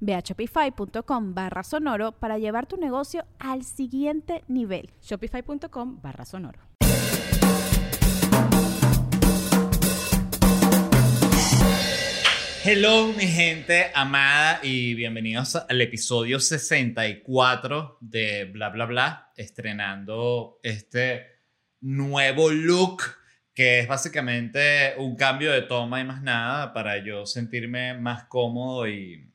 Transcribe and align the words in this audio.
Ve 0.00 0.14
a 0.14 0.20
shopify.com 0.20 1.34
barra 1.34 1.62
sonoro 1.62 2.12
para 2.12 2.38
llevar 2.38 2.66
tu 2.66 2.76
negocio 2.76 3.24
al 3.38 3.64
siguiente 3.64 4.44
nivel. 4.48 4.90
Shopify.com 5.02 6.00
barra 6.00 6.24
sonoro. 6.24 6.60
Hello 12.64 13.14
mi 13.14 13.26
gente 13.26 13.90
amada 13.94 14.60
y 14.62 14.92
bienvenidos 14.94 15.56
al 15.56 15.80
episodio 15.80 16.38
64 16.38 17.96
de 18.02 18.44
Bla 18.44 18.68
Bla 18.68 18.84
Bla, 18.84 19.32
estrenando 19.36 20.60
este 20.62 21.24
nuevo 21.80 22.50
look 22.50 23.02
que 23.54 23.80
es 23.80 23.88
básicamente 23.88 24.94
un 24.98 25.16
cambio 25.16 25.50
de 25.50 25.62
toma 25.62 26.00
y 26.00 26.04
más 26.04 26.22
nada 26.22 26.72
para 26.72 27.02
yo 27.02 27.26
sentirme 27.26 27.92
más 27.94 28.24
cómodo 28.26 28.86
y 28.86 29.32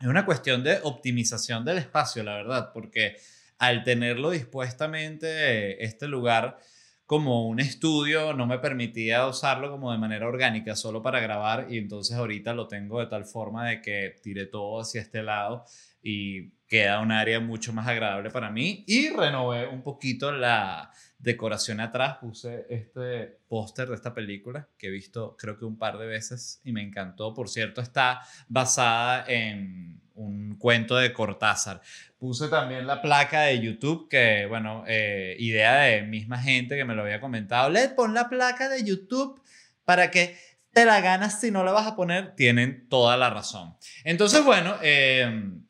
es 0.00 0.06
una 0.06 0.26
cuestión 0.26 0.62
de 0.62 0.80
optimización 0.82 1.64
del 1.64 1.78
espacio, 1.78 2.22
la 2.22 2.34
verdad, 2.34 2.70
porque 2.72 3.16
al 3.58 3.84
tenerlo 3.84 4.30
dispuestamente 4.30 5.82
este 5.84 6.08
lugar 6.08 6.58
como 7.06 7.46
un 7.46 7.60
estudio 7.60 8.32
no 8.32 8.46
me 8.46 8.58
permitía 8.58 9.26
usarlo 9.26 9.70
como 9.70 9.92
de 9.92 9.98
manera 9.98 10.26
orgánica, 10.26 10.74
solo 10.74 11.02
para 11.02 11.20
grabar 11.20 11.68
y 11.70 11.78
entonces 11.78 12.16
ahorita 12.16 12.52
lo 12.52 12.66
tengo 12.66 13.00
de 13.00 13.06
tal 13.06 13.24
forma 13.24 13.68
de 13.68 13.80
que 13.80 14.16
tire 14.22 14.46
todo 14.46 14.80
hacia 14.80 15.00
este 15.00 15.22
lado 15.22 15.64
y 16.02 16.50
queda 16.66 17.00
un 17.00 17.12
área 17.12 17.40
mucho 17.40 17.72
más 17.72 17.86
agradable 17.86 18.30
para 18.30 18.50
mí 18.50 18.84
y 18.86 19.10
renové 19.10 19.66
un 19.66 19.82
poquito 19.82 20.32
la 20.32 20.90
decoración 21.18 21.80
atrás, 21.80 22.18
puse 22.20 22.66
este 22.68 23.38
póster 23.48 23.88
de 23.88 23.94
esta 23.94 24.12
película 24.12 24.68
que 24.76 24.88
he 24.88 24.90
visto 24.90 25.36
creo 25.38 25.58
que 25.58 25.64
un 25.64 25.78
par 25.78 25.98
de 25.98 26.06
veces 26.06 26.60
y 26.64 26.72
me 26.72 26.82
encantó, 26.82 27.32
por 27.34 27.48
cierto 27.48 27.80
está 27.80 28.20
basada 28.48 29.24
en 29.28 30.00
un 30.16 30.56
cuento 30.56 30.96
de 30.96 31.12
Cortázar. 31.12 31.80
Puse 32.18 32.48
también 32.48 32.86
la 32.86 33.02
placa 33.02 33.42
de 33.42 33.60
YouTube, 33.60 34.08
que, 34.08 34.46
bueno, 34.46 34.84
eh, 34.86 35.36
idea 35.38 35.80
de 35.80 36.02
misma 36.02 36.38
gente 36.38 36.74
que 36.76 36.84
me 36.84 36.94
lo 36.94 37.02
había 37.02 37.20
comentado. 37.20 37.68
Led, 37.68 37.94
pon 37.94 38.14
la 38.14 38.28
placa 38.28 38.68
de 38.68 38.82
YouTube 38.82 39.40
para 39.84 40.10
que 40.10 40.36
te 40.72 40.84
la 40.84 41.00
ganas 41.00 41.40
si 41.40 41.50
no 41.50 41.64
la 41.64 41.72
vas 41.72 41.86
a 41.86 41.96
poner. 41.96 42.34
Tienen 42.34 42.88
toda 42.88 43.16
la 43.16 43.30
razón. 43.30 43.76
Entonces, 44.04 44.42
bueno, 44.42 44.76
em, 44.82 45.65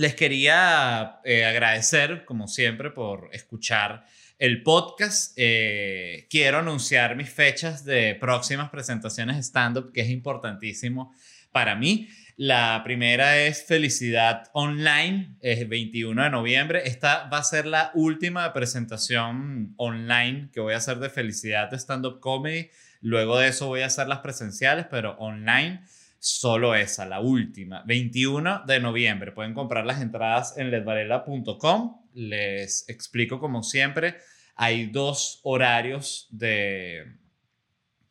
les 0.00 0.14
quería 0.14 1.20
eh, 1.24 1.44
agradecer, 1.44 2.24
como 2.24 2.48
siempre, 2.48 2.90
por 2.90 3.28
escuchar 3.34 4.06
el 4.38 4.62
podcast. 4.62 5.34
Eh, 5.36 6.26
quiero 6.30 6.60
anunciar 6.60 7.16
mis 7.16 7.28
fechas 7.28 7.84
de 7.84 8.14
próximas 8.14 8.70
presentaciones 8.70 9.36
stand-up, 9.44 9.92
que 9.92 10.00
es 10.00 10.08
importantísimo 10.08 11.14
para 11.52 11.74
mí. 11.74 12.08
La 12.38 12.80
primera 12.82 13.36
es 13.42 13.62
Felicidad 13.62 14.44
Online, 14.54 15.34
es 15.42 15.68
21 15.68 16.22
de 16.22 16.30
noviembre. 16.30 16.80
Esta 16.86 17.28
va 17.28 17.36
a 17.36 17.44
ser 17.44 17.66
la 17.66 17.90
última 17.92 18.54
presentación 18.54 19.74
online 19.76 20.48
que 20.50 20.60
voy 20.60 20.72
a 20.72 20.78
hacer 20.78 20.98
de 20.98 21.10
Felicidad 21.10 21.74
Stand 21.74 22.06
Up 22.06 22.20
Comedy. 22.20 22.70
Luego 23.02 23.38
de 23.38 23.48
eso 23.48 23.66
voy 23.66 23.82
a 23.82 23.86
hacer 23.88 24.08
las 24.08 24.20
presenciales, 24.20 24.86
pero 24.90 25.18
online 25.18 25.82
solo 26.20 26.74
esa, 26.74 27.06
la 27.06 27.20
última. 27.20 27.82
21 27.86 28.62
de 28.66 28.78
noviembre. 28.78 29.32
Pueden 29.32 29.54
comprar 29.54 29.84
las 29.86 30.00
entradas 30.00 30.56
en 30.56 30.70
ledvarela.com. 30.70 32.02
Les 32.12 32.88
explico 32.88 33.40
como 33.40 33.62
siempre. 33.62 34.18
Hay 34.54 34.86
dos 34.86 35.40
horarios 35.42 36.28
de 36.30 37.16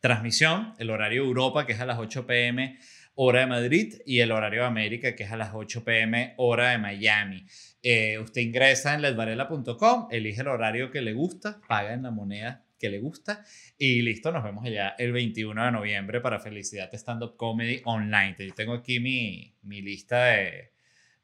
transmisión. 0.00 0.74
El 0.78 0.90
horario 0.90 1.24
Europa, 1.24 1.64
que 1.64 1.72
es 1.72 1.80
a 1.80 1.86
las 1.86 1.98
8 1.98 2.26
pm 2.26 2.78
hora 3.14 3.40
de 3.40 3.46
Madrid, 3.46 3.94
y 4.06 4.20
el 4.20 4.32
horario 4.32 4.62
de 4.62 4.66
América, 4.66 5.14
que 5.14 5.24
es 5.24 5.30
a 5.30 5.36
las 5.36 5.50
8 5.52 5.84
pm, 5.84 6.34
hora 6.38 6.70
de 6.70 6.78
Miami. 6.78 7.44
Eh, 7.82 8.18
usted 8.18 8.40
ingresa 8.40 8.94
en 8.94 9.02
ledvarela.com, 9.02 10.08
elige 10.10 10.40
el 10.40 10.48
horario 10.48 10.90
que 10.90 11.02
le 11.02 11.12
gusta, 11.12 11.60
paga 11.68 11.92
en 11.92 12.02
la 12.02 12.10
moneda 12.10 12.64
que 12.80 12.88
le 12.88 12.98
gusta 12.98 13.44
y 13.78 14.02
listo, 14.02 14.32
nos 14.32 14.42
vemos 14.42 14.64
allá 14.64 14.94
el 14.98 15.12
21 15.12 15.66
de 15.66 15.70
noviembre 15.70 16.20
para 16.20 16.40
Felicidad 16.40 16.92
Stand 16.92 17.22
Up 17.22 17.36
Comedy 17.36 17.82
Online. 17.84 18.34
Yo 18.38 18.54
tengo 18.54 18.72
aquí 18.72 18.98
mi, 18.98 19.54
mi 19.62 19.82
lista 19.82 20.24
de, 20.24 20.72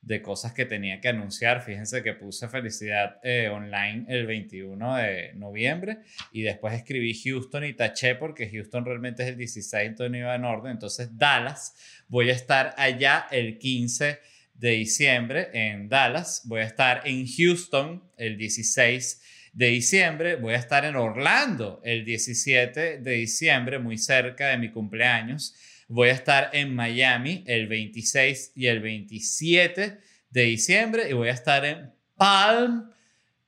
de 0.07 0.23
cosas 0.23 0.53
que 0.53 0.67
tenía 0.67 1.01
que 1.01 1.09
anunciar. 1.09 1.63
Fíjense 1.63 2.03
que 2.03 2.13
puse 2.13 2.49
felicidad 2.49 3.19
eh, 3.25 3.49
online 3.49 4.05
el 4.09 4.27
21 4.27 4.97
de 4.97 5.33
noviembre 5.35 5.99
y 6.31 6.43
después 6.43 6.75
escribí 6.75 7.13
Houston 7.25 7.65
y 7.65 7.73
taché 7.73 8.15
porque 8.15 8.49
Houston 8.49 8.85
realmente 8.85 9.25
es 9.25 9.31
el 9.31 9.37
16, 9.37 9.89
entonces 9.89 10.17
iba 10.17 10.35
en 10.35 10.45
orden. 10.45 10.73
Entonces 10.73 11.19
Dallas, 11.19 11.75
voy 12.07 12.31
a 12.31 12.35
estar 12.35 12.75
allá 12.77 13.27
el 13.33 13.59
15 13.59 14.21
de 14.55 14.71
diciembre 14.71 15.49
en 15.53 15.89
Dallas, 15.89 16.43
voy 16.45 16.61
a 16.61 16.65
estar 16.65 17.03
en 17.05 17.27
Houston 17.27 18.05
el 18.17 18.39
16 18.39 19.23
de 19.57 19.69
diciembre, 19.69 20.37
voy 20.37 20.53
a 20.53 20.59
estar 20.59 20.85
en 20.85 20.97
Orlando 20.97 21.81
el 21.83 22.05
17 22.05 22.99
de 22.99 23.11
diciembre, 23.13 23.79
muy 23.79 23.97
cerca 23.97 24.49
de 24.49 24.59
mi 24.59 24.71
cumpleaños. 24.71 25.55
Voy 25.89 26.11
a 26.11 26.13
estar 26.13 26.51
en 26.53 26.75
Miami 26.75 27.43
el 27.47 27.67
26 27.67 28.53
y 28.55 28.67
el 28.67 28.81
27 28.81 29.99
de 30.29 30.43
diciembre 30.43 31.09
y 31.09 31.15
voy 31.15 31.29
a 31.29 31.33
estar 31.33 31.65
en 31.65 31.91
Palm 32.17 32.91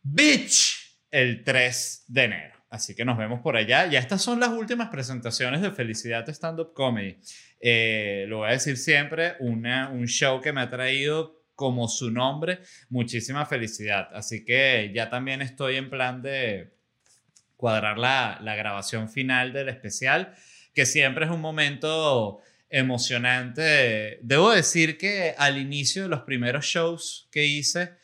Beach 0.03 0.97
el 1.11 1.45
3 1.45 2.05
de 2.09 2.25
enero. 2.25 2.55
Así 2.71 2.95
que 2.95 3.05
nos 3.05 3.19
vemos 3.19 3.41
por 3.41 3.59
allá. 3.59 3.87
Ya 3.87 3.99
estas 3.99 4.23
son 4.23 4.41
las 4.41 4.49
últimas 4.49 4.89
presentaciones 4.89 5.61
de 5.61 5.73
Felicidad 5.73 6.27
Stand 6.27 6.61
Up 6.61 6.73
Comedy. 6.73 7.19
Eh, 7.61 8.25
lo 8.29 8.39
voy 8.39 8.49
a 8.49 8.53
decir 8.53 8.79
siempre, 8.79 9.35
un 9.41 10.07
show 10.07 10.41
que 10.41 10.55
me 10.55 10.63
ha 10.63 10.71
traído 10.71 11.38
como 11.59 11.89
su 11.89 12.13
nombre, 12.13 12.61
muchísima 12.89 13.45
felicidad. 13.45 14.11
Así 14.15 14.45
que 14.45 14.93
ya 14.95 15.11
también 15.11 15.43
estoy 15.43 15.75
en 15.75 15.91
plan 15.91 16.23
de 16.23 16.71
cuadrar 17.57 17.99
la, 17.99 18.39
la 18.41 18.55
grabación 18.55 19.09
final 19.09 19.53
del 19.53 19.69
especial 19.69 20.37
que 20.73 20.87
siempre 20.87 21.25
es 21.25 21.33
un 21.33 21.41
momento 21.41 22.39
emocionante. 22.71 24.21
Debo 24.23 24.53
decir 24.53 24.99
que 24.99 25.35
al 25.37 25.59
inicio 25.59 26.05
de 26.05 26.09
los 26.09 26.21
primeros 26.21 26.65
shows 26.65 27.29
que 27.33 27.45
hice, 27.45 27.97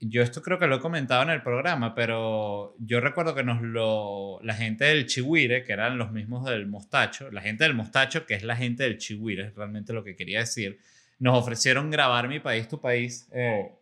yo 0.00 0.22
esto 0.24 0.42
creo 0.42 0.58
que 0.58 0.66
lo 0.66 0.74
he 0.74 0.80
comentado 0.80 1.22
en 1.22 1.30
el 1.30 1.42
programa, 1.42 1.94
pero 1.94 2.74
yo 2.80 3.00
recuerdo 3.00 3.36
que 3.36 3.44
nos 3.44 3.62
lo, 3.62 4.40
la 4.42 4.54
gente 4.54 4.86
del 4.86 5.06
Chihuire, 5.06 5.62
que 5.62 5.74
eran 5.74 5.96
los 5.96 6.10
mismos 6.10 6.44
del 6.44 6.66
Mostacho, 6.66 7.30
la 7.30 7.42
gente 7.42 7.62
del 7.62 7.74
Mostacho, 7.74 8.26
que 8.26 8.34
es 8.34 8.42
la 8.42 8.56
gente 8.56 8.82
del 8.82 8.98
Chihuire, 8.98 9.46
es 9.46 9.54
realmente 9.54 9.92
lo 9.92 10.02
que 10.02 10.16
quería 10.16 10.40
decir, 10.40 10.80
nos 11.20 11.38
ofrecieron 11.38 11.90
grabar 11.90 12.26
Mi 12.26 12.40
País, 12.40 12.66
Tu 12.66 12.80
País, 12.80 13.28
eh, 13.32 13.72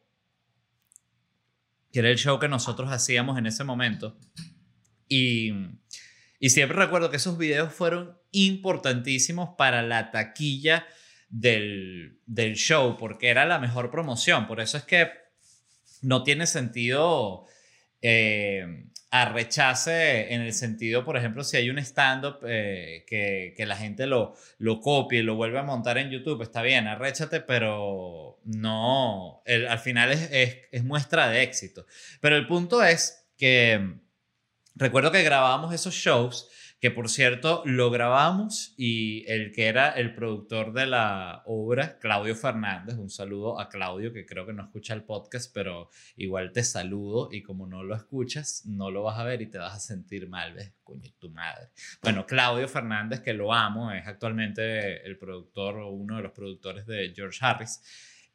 que 1.90 2.00
era 2.00 2.10
el 2.10 2.18
show 2.18 2.38
que 2.38 2.48
nosotros 2.48 2.92
hacíamos 2.92 3.38
en 3.38 3.46
ese 3.46 3.64
momento. 3.64 4.18
Y 5.08 5.54
y 6.40 6.50
siempre 6.50 6.78
recuerdo 6.78 7.10
que 7.10 7.16
esos 7.16 7.36
videos 7.36 7.72
fueron 7.72 8.16
importantísimos 8.30 9.50
para 9.56 9.82
la 9.82 10.10
taquilla 10.10 10.86
del, 11.28 12.20
show, 12.54 12.96
porque 12.96 13.28
era 13.28 13.44
la 13.44 13.58
mejor 13.58 13.90
promoción. 13.90 14.46
Por 14.46 14.60
eso 14.60 14.76
es 14.76 14.84
que 14.84 15.10
no 16.02 16.22
tiene 16.22 16.46
sentido 16.46 17.46
eh, 18.02 18.86
arrechace 19.10 20.34
en 20.34 20.42
el 20.42 20.52
sentido, 20.52 21.04
por 21.04 21.16
ejemplo, 21.16 21.42
si 21.42 21.56
hay 21.56 21.70
un 21.70 21.78
stand-up 21.78 22.40
eh, 22.46 23.04
que, 23.06 23.64
la 23.66 23.76
gente 23.76 24.06
lo, 24.06 24.34
lo 24.58 24.80
copie 24.80 25.22
lo 25.22 25.34
vuelve 25.34 25.58
a 25.58 25.62
montar 25.62 25.96
en 25.98 26.10
YouTube, 26.10 26.42
está 26.42 26.62
bien, 26.62 26.86
arréchate, 26.86 27.40
pero 27.40 28.38
no, 28.44 29.42
al 29.46 29.78
final 29.78 30.12
es, 30.12 30.58
es 30.70 30.84
muestra 30.84 31.28
de 31.28 31.42
éxito. 31.42 31.86
Pero 32.20 32.36
el 32.36 32.46
punto 32.46 32.82
es 32.82 33.26
que 33.38 33.96
recuerdo 34.74 35.10
que 35.10 35.22
grabábamos 35.22 35.72
esos 35.72 35.94
shows 35.94 36.48
que 36.80 36.90
por 36.92 37.08
cierto 37.08 37.62
lo 37.64 37.90
grabamos 37.90 38.74
y 38.76 39.24
el 39.26 39.50
que 39.50 39.66
era 39.66 39.90
el 39.90 40.14
productor 40.14 40.72
de 40.72 40.86
la 40.86 41.42
obra, 41.46 41.98
Claudio 41.98 42.36
Fernández, 42.36 42.96
un 42.96 43.10
saludo 43.10 43.58
a 43.60 43.68
Claudio 43.68 44.12
que 44.12 44.24
creo 44.24 44.46
que 44.46 44.52
no 44.52 44.62
escucha 44.62 44.94
el 44.94 45.02
podcast, 45.02 45.52
pero 45.52 45.90
igual 46.16 46.52
te 46.52 46.62
saludo 46.62 47.30
y 47.32 47.42
como 47.42 47.66
no 47.66 47.82
lo 47.82 47.96
escuchas, 47.96 48.64
no 48.66 48.92
lo 48.92 49.02
vas 49.02 49.18
a 49.18 49.24
ver 49.24 49.42
y 49.42 49.46
te 49.46 49.58
vas 49.58 49.74
a 49.74 49.80
sentir 49.80 50.28
mal, 50.28 50.54
¿ves? 50.54 50.72
Coño, 50.84 51.10
tu 51.18 51.30
madre. 51.30 51.68
Bueno, 52.00 52.24
Claudio 52.26 52.68
Fernández, 52.68 53.20
que 53.20 53.34
lo 53.34 53.52
amo, 53.52 53.90
es 53.90 54.06
actualmente 54.06 55.04
el 55.04 55.18
productor 55.18 55.78
o 55.78 55.90
uno 55.90 56.16
de 56.16 56.22
los 56.22 56.32
productores 56.32 56.86
de 56.86 57.12
George 57.14 57.38
Harris. 57.42 57.82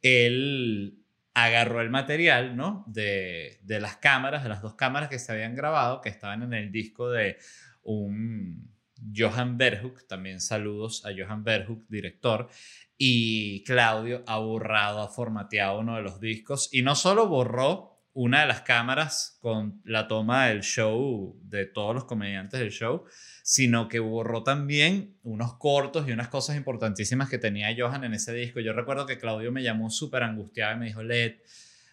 Él 0.02 1.00
agarró 1.34 1.82
el 1.82 1.90
material, 1.90 2.58
¿no? 2.58 2.84
De, 2.88 3.60
de 3.64 3.80
las 3.80 3.98
cámaras, 3.98 4.44
de 4.44 4.50
las 4.50 4.62
dos 4.62 4.76
cámaras 4.76 5.10
que 5.10 5.18
se 5.18 5.32
habían 5.32 5.56
grabado, 5.56 6.02
que 6.02 6.10
estaban 6.10 6.44
en 6.44 6.54
el 6.54 6.72
disco 6.72 7.10
de 7.10 7.38
un 7.84 8.74
Johan 9.16 9.58
Berhuk, 9.58 10.08
también 10.08 10.40
saludos 10.40 11.06
a 11.06 11.10
Johan 11.16 11.44
Berhuk, 11.44 11.86
director, 11.90 12.50
y 12.98 13.64
Claudio 13.64 14.24
ha 14.28 14.38
borrado, 14.38 15.02
ha 15.02 15.10
formateado 15.10 15.80
uno 15.80 15.96
de 15.96 16.04
los 16.04 16.20
discos 16.20 16.70
y 16.72 16.82
no 16.82 16.96
solo 16.96 17.28
borró 17.28 17.94
una 18.14 18.42
de 18.42 18.48
las 18.48 18.62
cámaras 18.62 19.38
con 19.42 19.82
la 19.86 20.08
toma 20.08 20.48
del 20.48 20.62
show 20.62 21.36
de 21.42 21.66
todos 21.66 21.96
los 21.96 22.06
comediantes 22.06 22.60
del 22.60 22.70
show, 22.70 23.06
sino 23.42 23.88
que 23.88 24.00
borró 24.00 24.44
también 24.44 25.18
unos 25.24 25.56
cortos 25.58 26.08
y 26.08 26.12
unas 26.12 26.28
cosas 26.28 26.56
importantísimas 26.56 27.28
que 27.28 27.40
tenía 27.40 27.76
Johan 27.76 28.04
en 28.04 28.14
ese 28.14 28.32
disco. 28.34 28.60
Yo 28.60 28.74
recuerdo 28.74 29.08
que 29.08 29.18
Claudio 29.18 29.52
me 29.52 29.64
llamó 29.64 29.90
súper 29.90 30.22
angustiado 30.22 30.76
y 30.76 30.80
me 30.80 30.86
dijo, 30.86 31.02
Led, 31.02 31.38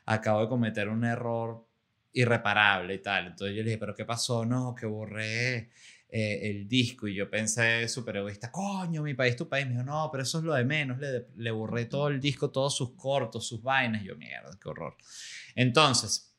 acabo 0.04 0.42
de 0.42 0.48
cometer 0.48 0.90
un 0.90 1.04
error 1.04 1.66
irreparable 2.12 2.94
y 2.94 2.98
tal. 3.02 3.28
Entonces 3.28 3.56
yo 3.56 3.62
le 3.62 3.70
dije, 3.70 3.78
¿pero 3.78 3.94
qué 3.94 4.04
pasó? 4.04 4.44
No, 4.44 4.74
que 4.74 4.86
borré 4.86 5.70
eh, 6.08 6.50
el 6.50 6.66
disco 6.66 7.06
y 7.06 7.14
yo 7.14 7.30
pensé 7.30 7.88
súper 7.88 8.16
egoísta, 8.16 8.50
coño, 8.50 9.02
mi 9.02 9.14
país, 9.14 9.36
tu 9.36 9.48
país. 9.48 9.66
Me 9.66 9.72
dijo, 9.72 9.84
no, 9.84 10.08
pero 10.10 10.24
eso 10.24 10.38
es 10.38 10.44
lo 10.44 10.54
de 10.54 10.64
menos, 10.64 10.98
le, 10.98 11.26
le 11.36 11.50
borré 11.50 11.86
todo 11.86 12.08
el 12.08 12.20
disco, 12.20 12.50
todos 12.50 12.76
sus 12.76 12.96
cortos, 12.96 13.46
sus 13.46 13.62
vainas. 13.62 14.02
yo, 14.02 14.16
mierda, 14.16 14.50
qué 14.60 14.68
horror. 14.68 14.96
Entonces, 15.54 16.34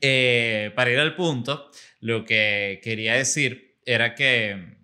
eh, 0.00 0.72
para 0.74 0.90
ir 0.90 0.98
al 0.98 1.14
punto, 1.16 1.70
lo 2.00 2.24
que 2.24 2.80
quería 2.82 3.14
decir 3.14 3.78
era 3.84 4.14
que 4.14 4.75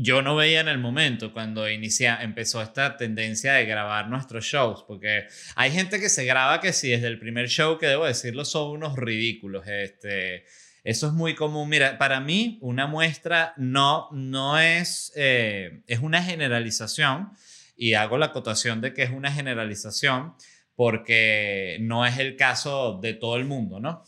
yo 0.00 0.22
no 0.22 0.36
veía 0.36 0.60
en 0.60 0.68
el 0.68 0.78
momento 0.78 1.32
cuando 1.32 1.68
inicia, 1.68 2.22
empezó 2.22 2.62
esta 2.62 2.96
tendencia 2.96 3.54
de 3.54 3.64
grabar 3.64 4.08
nuestros 4.08 4.44
shows, 4.44 4.84
porque 4.86 5.26
hay 5.56 5.72
gente 5.72 5.98
que 5.98 6.08
se 6.08 6.24
graba 6.24 6.60
que 6.60 6.72
sí, 6.72 6.90
desde 6.90 7.08
el 7.08 7.18
primer 7.18 7.48
show, 7.48 7.78
que 7.78 7.86
debo 7.86 8.04
decirlo, 8.06 8.44
son 8.44 8.70
unos 8.70 8.96
ridículos. 8.96 9.66
Este, 9.66 10.44
eso 10.84 11.08
es 11.08 11.12
muy 11.14 11.34
común. 11.34 11.68
Mira, 11.68 11.98
para 11.98 12.20
mí 12.20 12.58
una 12.60 12.86
muestra 12.86 13.54
no, 13.56 14.08
no 14.12 14.60
es, 14.60 15.12
eh, 15.16 15.82
es 15.88 15.98
una 15.98 16.22
generalización, 16.22 17.32
y 17.76 17.94
hago 17.94 18.18
la 18.18 18.26
acotación 18.26 18.80
de 18.80 18.94
que 18.94 19.02
es 19.02 19.10
una 19.10 19.32
generalización 19.32 20.34
porque 20.76 21.78
no 21.80 22.06
es 22.06 22.18
el 22.18 22.36
caso 22.36 23.00
de 23.02 23.14
todo 23.14 23.36
el 23.36 23.46
mundo, 23.46 23.80
¿no? 23.80 24.04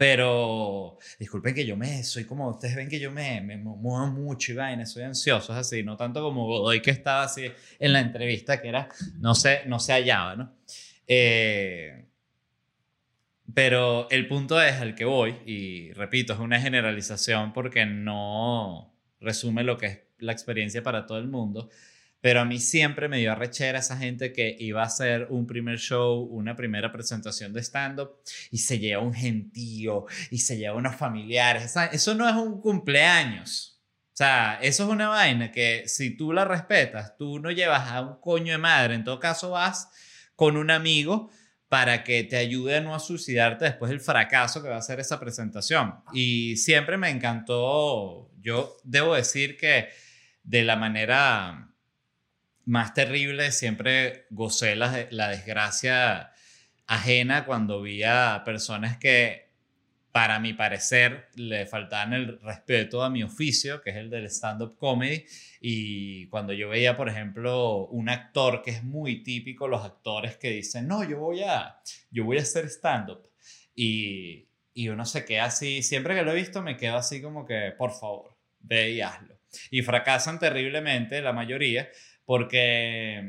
Pero 0.00 0.96
disculpen 1.18 1.54
que 1.54 1.66
yo 1.66 1.76
me, 1.76 2.02
soy 2.04 2.24
como, 2.24 2.48
ustedes 2.48 2.74
ven 2.74 2.88
que 2.88 2.98
yo 2.98 3.10
me, 3.10 3.42
me 3.42 3.58
muevo 3.58 4.06
mucho 4.06 4.52
y 4.52 4.54
vaina, 4.54 4.86
soy 4.86 5.02
ansioso, 5.02 5.52
es 5.52 5.58
así, 5.58 5.82
no 5.82 5.94
tanto 5.94 6.22
como 6.22 6.46
hoy 6.46 6.80
que 6.80 6.90
estaba 6.90 7.24
así 7.24 7.52
en 7.78 7.92
la 7.92 8.00
entrevista, 8.00 8.62
que 8.62 8.68
era, 8.68 8.88
no 9.18 9.34
se, 9.34 9.66
no 9.66 9.78
se 9.78 9.92
hallaba, 9.92 10.36
¿no? 10.36 10.54
Eh, 11.06 12.06
pero 13.52 14.08
el 14.08 14.26
punto 14.26 14.58
es 14.62 14.80
al 14.80 14.94
que 14.94 15.04
voy, 15.04 15.36
y 15.44 15.92
repito, 15.92 16.32
es 16.32 16.38
una 16.38 16.58
generalización 16.58 17.52
porque 17.52 17.84
no 17.84 18.94
resume 19.20 19.64
lo 19.64 19.76
que 19.76 19.86
es 19.86 20.00
la 20.16 20.32
experiencia 20.32 20.82
para 20.82 21.04
todo 21.04 21.18
el 21.18 21.28
mundo, 21.28 21.68
pero 22.20 22.40
a 22.40 22.44
mí 22.44 22.58
siempre 22.58 23.08
me 23.08 23.18
dio 23.18 23.32
arrechera 23.32 23.78
esa 23.78 23.96
gente 23.96 24.32
que 24.32 24.54
iba 24.58 24.82
a 24.82 24.86
hacer 24.86 25.28
un 25.30 25.46
primer 25.46 25.78
show, 25.78 26.22
una 26.22 26.54
primera 26.54 26.92
presentación 26.92 27.52
de 27.52 27.62
stand-up 27.62 28.18
y 28.50 28.58
se 28.58 28.78
lleva 28.78 29.02
un 29.02 29.14
gentío 29.14 30.06
y 30.30 30.38
se 30.38 30.58
lleva 30.58 30.76
unos 30.76 30.96
familiares. 30.96 31.74
Eso 31.92 32.14
no 32.14 32.28
es 32.28 32.34
un 32.34 32.60
cumpleaños. 32.60 33.80
O 34.12 34.16
sea, 34.20 34.58
eso 34.60 34.84
es 34.84 34.90
una 34.90 35.08
vaina 35.08 35.50
que 35.50 35.84
si 35.86 36.14
tú 36.14 36.32
la 36.32 36.44
respetas, 36.44 37.16
tú 37.16 37.38
no 37.38 37.50
llevas 37.50 37.88
a 37.88 38.02
un 38.02 38.20
coño 38.20 38.52
de 38.52 38.58
madre. 38.58 38.94
En 38.94 39.04
todo 39.04 39.18
caso, 39.18 39.50
vas 39.50 39.88
con 40.36 40.58
un 40.58 40.70
amigo 40.70 41.30
para 41.68 42.04
que 42.04 42.24
te 42.24 42.36
ayude 42.36 42.76
a 42.76 42.80
no 42.82 42.98
suicidarte 42.98 43.64
después 43.64 43.90
del 43.90 44.00
fracaso 44.00 44.62
que 44.62 44.68
va 44.68 44.76
a 44.76 44.82
ser 44.82 45.00
esa 45.00 45.18
presentación. 45.18 45.94
Y 46.12 46.56
siempre 46.56 46.98
me 46.98 47.08
encantó, 47.08 48.30
yo 48.40 48.76
debo 48.84 49.14
decir 49.14 49.56
que 49.56 49.88
de 50.42 50.64
la 50.64 50.76
manera 50.76 51.69
más 52.70 52.94
terrible, 52.94 53.50
siempre 53.50 54.26
gocé 54.30 54.76
la, 54.76 55.08
la 55.10 55.28
desgracia 55.28 56.30
ajena 56.86 57.44
cuando 57.44 57.82
vi 57.82 58.04
a 58.04 58.42
personas 58.44 58.96
que, 58.96 59.50
para 60.12 60.38
mi 60.38 60.52
parecer, 60.52 61.30
le 61.34 61.66
faltaban 61.66 62.12
el 62.12 62.40
respeto 62.40 63.02
a 63.02 63.10
mi 63.10 63.24
oficio, 63.24 63.80
que 63.80 63.90
es 63.90 63.96
el 63.96 64.08
del 64.08 64.26
stand-up 64.26 64.76
comedy. 64.76 65.24
Y 65.60 66.28
cuando 66.28 66.52
yo 66.52 66.68
veía, 66.68 66.96
por 66.96 67.08
ejemplo, 67.08 67.88
un 67.88 68.08
actor 68.08 68.62
que 68.62 68.70
es 68.70 68.84
muy 68.84 69.24
típico, 69.24 69.66
los 69.66 69.84
actores 69.84 70.36
que 70.36 70.50
dicen, 70.50 70.86
no, 70.86 71.02
yo 71.02 71.18
voy 71.18 71.42
a, 71.42 71.80
yo 72.12 72.24
voy 72.24 72.38
a 72.38 72.42
hacer 72.42 72.66
stand-up. 72.66 73.28
Y, 73.74 74.46
y 74.74 74.88
uno 74.90 75.04
se 75.06 75.24
queda 75.24 75.46
así, 75.46 75.82
siempre 75.82 76.14
que 76.14 76.22
lo 76.22 76.30
he 76.30 76.36
visto 76.36 76.62
me 76.62 76.76
quedo 76.76 76.98
así 76.98 77.20
como 77.20 77.44
que, 77.44 77.72
por 77.76 77.90
favor, 77.90 78.36
ve 78.60 78.92
y 78.92 79.00
hazlo. 79.00 79.40
Y 79.72 79.82
fracasan 79.82 80.38
terriblemente 80.38 81.20
la 81.20 81.32
mayoría 81.32 81.88
porque, 82.30 83.24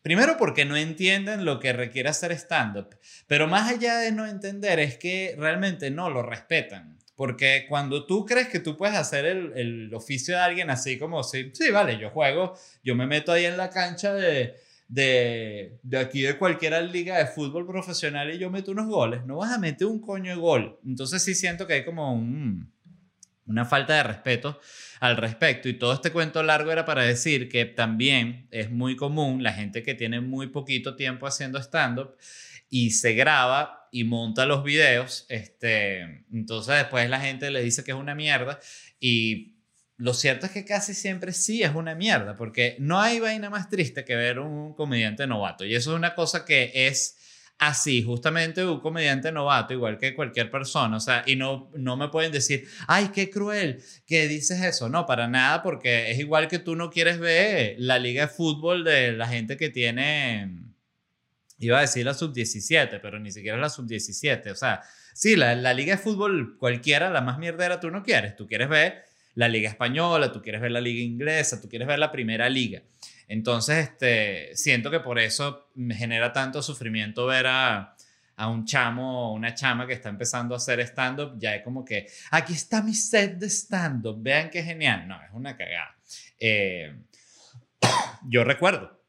primero 0.00 0.36
porque 0.38 0.64
no 0.64 0.76
entienden 0.76 1.44
lo 1.44 1.58
que 1.58 1.72
requiere 1.72 2.08
hacer 2.08 2.30
stand-up, 2.30 2.96
pero 3.26 3.48
más 3.48 3.68
allá 3.68 3.98
de 3.98 4.12
no 4.12 4.28
entender 4.28 4.78
es 4.78 4.96
que 4.96 5.34
realmente 5.36 5.90
no 5.90 6.08
lo 6.08 6.22
respetan. 6.22 7.00
Porque 7.16 7.66
cuando 7.68 8.06
tú 8.06 8.24
crees 8.24 8.46
que 8.46 8.60
tú 8.60 8.76
puedes 8.76 8.96
hacer 8.96 9.24
el, 9.24 9.52
el 9.56 9.92
oficio 9.92 10.36
de 10.36 10.40
alguien 10.40 10.70
así 10.70 11.00
como, 11.00 11.24
sí, 11.24 11.50
sí, 11.52 11.72
vale, 11.72 11.98
yo 11.98 12.10
juego, 12.10 12.54
yo 12.84 12.94
me 12.94 13.08
meto 13.08 13.32
ahí 13.32 13.44
en 13.44 13.56
la 13.56 13.70
cancha 13.70 14.14
de, 14.14 14.54
de, 14.86 15.80
de, 15.82 15.98
aquí 15.98 16.22
de 16.22 16.38
cualquier 16.38 16.80
liga 16.92 17.18
de 17.18 17.26
fútbol 17.26 17.66
profesional 17.66 18.32
y 18.32 18.38
yo 18.38 18.50
meto 18.50 18.70
unos 18.70 18.86
goles, 18.86 19.26
no 19.26 19.38
vas 19.38 19.50
a 19.50 19.58
meter 19.58 19.88
un 19.88 20.00
coño 20.00 20.30
de 20.30 20.40
gol. 20.40 20.78
Entonces 20.86 21.24
sí 21.24 21.34
siento 21.34 21.66
que 21.66 21.72
hay 21.72 21.84
como 21.84 22.14
un, 22.14 22.72
una 23.46 23.64
falta 23.64 23.94
de 23.94 24.02
respeto 24.02 24.60
al 25.00 25.16
respecto. 25.16 25.68
Y 25.68 25.74
todo 25.74 25.92
este 25.94 26.12
cuento 26.12 26.42
largo 26.42 26.70
era 26.72 26.84
para 26.84 27.02
decir 27.02 27.48
que 27.48 27.64
también 27.64 28.46
es 28.50 28.70
muy 28.70 28.96
común 28.96 29.42
la 29.42 29.52
gente 29.52 29.82
que 29.82 29.94
tiene 29.94 30.20
muy 30.20 30.48
poquito 30.48 30.96
tiempo 30.96 31.26
haciendo 31.26 31.58
stand-up 31.58 32.16
y 32.70 32.92
se 32.92 33.14
graba 33.14 33.88
y 33.90 34.04
monta 34.04 34.46
los 34.46 34.64
videos. 34.64 35.26
Este, 35.28 36.24
entonces 36.32 36.76
después 36.76 37.08
la 37.10 37.20
gente 37.20 37.50
le 37.50 37.62
dice 37.62 37.84
que 37.84 37.90
es 37.90 37.96
una 37.96 38.14
mierda 38.14 38.60
y 38.98 39.52
lo 40.02 40.14
cierto 40.14 40.46
es 40.46 40.52
que 40.52 40.64
casi 40.64 40.94
siempre 40.94 41.32
sí 41.32 41.62
es 41.62 41.74
una 41.74 41.94
mierda, 41.94 42.34
porque 42.34 42.76
no 42.80 43.00
hay 43.00 43.20
vaina 43.20 43.50
más 43.50 43.68
triste 43.68 44.04
que 44.04 44.16
ver 44.16 44.40
un 44.40 44.74
comediante 44.74 45.28
novato. 45.28 45.64
Y 45.64 45.76
eso 45.76 45.92
es 45.92 45.96
una 45.96 46.14
cosa 46.16 46.44
que 46.44 46.72
es 46.74 47.18
así, 47.58 48.02
justamente 48.02 48.64
un 48.64 48.80
comediante 48.80 49.30
novato, 49.30 49.72
igual 49.72 49.96
que 49.98 50.14
cualquier 50.14 50.50
persona, 50.50 50.96
o 50.96 51.00
sea, 51.00 51.22
y 51.26 51.36
no, 51.36 51.70
no 51.76 51.96
me 51.96 52.08
pueden 52.08 52.32
decir, 52.32 52.66
ay, 52.88 53.10
qué 53.14 53.30
cruel 53.30 53.82
que 54.06 54.26
dices 54.26 54.60
eso, 54.62 54.88
no, 54.88 55.06
para 55.06 55.28
nada, 55.28 55.62
porque 55.62 56.10
es 56.10 56.18
igual 56.18 56.48
que 56.48 56.58
tú 56.58 56.74
no 56.74 56.90
quieres 56.90 57.20
ver 57.20 57.76
la 57.78 57.98
liga 57.98 58.26
de 58.26 58.32
fútbol 58.32 58.82
de 58.84 59.12
la 59.12 59.28
gente 59.28 59.56
que 59.56 59.70
tiene, 59.70 60.50
iba 61.58 61.78
a 61.78 61.82
decir 61.82 62.04
la 62.04 62.14
sub-17, 62.14 62.98
pero 63.00 63.20
ni 63.20 63.30
siquiera 63.30 63.56
la 63.56 63.70
sub-17, 63.70 64.50
o 64.50 64.56
sea, 64.56 64.82
sí, 65.14 65.36
la, 65.36 65.54
la 65.54 65.72
liga 65.72 65.96
de 65.96 66.02
fútbol 66.02 66.56
cualquiera, 66.58 67.10
la 67.10 67.20
más 67.20 67.38
mierdera, 67.38 67.78
tú 67.78 67.90
no 67.90 68.02
quieres, 68.02 68.34
tú 68.34 68.48
quieres 68.48 68.68
ver 68.68 69.04
la 69.34 69.48
liga 69.48 69.70
española, 69.70 70.32
tú 70.32 70.42
quieres 70.42 70.60
ver 70.60 70.72
la 70.72 70.80
liga 70.80 71.00
inglesa, 71.00 71.60
tú 71.60 71.68
quieres 71.68 71.88
ver 71.88 71.98
la 71.98 72.10
primera 72.12 72.48
liga. 72.48 72.82
Entonces, 73.28 73.88
este, 73.88 74.56
siento 74.56 74.90
que 74.90 75.00
por 75.00 75.18
eso 75.18 75.68
me 75.74 75.94
genera 75.94 76.32
tanto 76.32 76.62
sufrimiento 76.62 77.26
ver 77.26 77.46
a, 77.46 77.96
a 78.36 78.48
un 78.48 78.64
chamo 78.64 79.28
o 79.28 79.34
una 79.34 79.54
chama 79.54 79.86
que 79.86 79.92
está 79.92 80.08
empezando 80.08 80.54
a 80.54 80.58
hacer 80.58 80.80
stand-up, 80.80 81.38
ya 81.38 81.54
es 81.54 81.62
como 81.62 81.84
que, 81.84 82.06
aquí 82.30 82.52
está 82.54 82.82
mi 82.82 82.94
set 82.94 83.38
de 83.38 83.48
stand-up, 83.48 84.16
vean 84.20 84.50
qué 84.50 84.62
genial. 84.62 85.06
No, 85.06 85.22
es 85.22 85.30
una 85.32 85.56
cagada. 85.56 85.96
Eh, 86.38 86.94
yo 88.28 88.44
recuerdo 88.44 89.01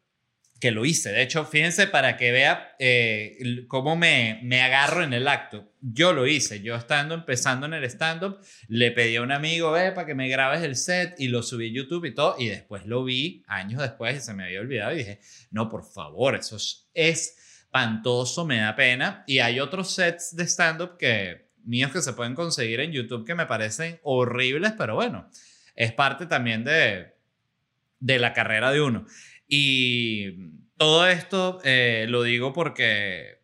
que 0.63 0.72
lo 0.72 0.86
hice. 0.86 1.12
De 1.12 1.22
hecho, 1.22 1.43
fíjense 1.43 1.88
para 1.88 2.15
que 2.15 2.32
vea 2.32 2.74
eh, 2.79 3.65
cómo 3.67 3.98
me, 3.98 4.39
me 4.43 4.62
agarro 4.62 5.03
en 5.03 5.12
el 5.12 5.27
acto. 5.27 5.74
Yo 5.82 6.13
lo 6.13 6.25
hice. 6.25 6.62
Yo 6.62 6.74
estando 6.77 7.15
empezando 7.15 7.65
en 7.65 7.74
el 7.74 7.84
stand-up, 7.84 8.39
le 8.70 8.91
pedí 8.91 9.17
a 9.17 9.24
un 9.24 9.34
amigo, 9.34 9.74
ve, 9.74 9.91
para 9.91 10.08
que 10.08 10.15
me 10.15 10.29
grabes 10.29 10.63
el 10.63 10.77
set 10.77 11.15
y 11.17 11.27
lo 11.27 11.43
subí 11.43 11.70
a 11.70 11.74
YouTube 11.74 12.05
y 12.05 12.13
todo. 12.13 12.38
Y 12.39 12.48
después 12.48 12.86
lo 12.86 13.03
vi 13.03 13.43
años 13.46 13.82
después 13.82 14.15
y 14.15 14.22
se 14.22 14.34
me 14.34 14.46
había 14.46 14.62
olvidado 14.62 14.93
y 14.93 15.00
dije, 15.00 15.20
no, 15.51 15.67
por 15.67 15.84
favor, 15.84 16.34
eso 16.34 16.55
es, 16.55 16.88
espantoso, 16.93 18.46
me 18.46 18.60
da 18.60 18.74
pena. 18.74 19.25
Y 19.27 19.39
hay 19.39 19.60
otros 19.60 19.91
sets 19.91 20.34
de 20.34 20.48
stand-up 20.48 20.96
que 20.98 21.50
míos 21.65 21.91
que 21.91 22.01
se 22.01 22.13
pueden 22.13 22.36
conseguir 22.36 22.79
en 22.79 22.93
YouTube 22.93 23.25
que 23.25 23.36
me 23.36 23.48
parecen 23.48 24.00
horribles, 24.03 24.72
pero 24.77 24.96
bueno, 24.96 25.29
es 25.75 25.91
parte 25.91 26.25
también 26.25 26.63
de, 26.63 27.15
de 28.00 28.17
la 28.17 28.32
carrera 28.32 28.72
de 28.72 28.79
uno. 28.79 29.05
Y 29.48 30.32
todo 30.78 31.08
esto 31.08 31.60
eh, 31.64 32.06
lo 32.10 32.24
digo 32.24 32.54
porque 32.54 33.42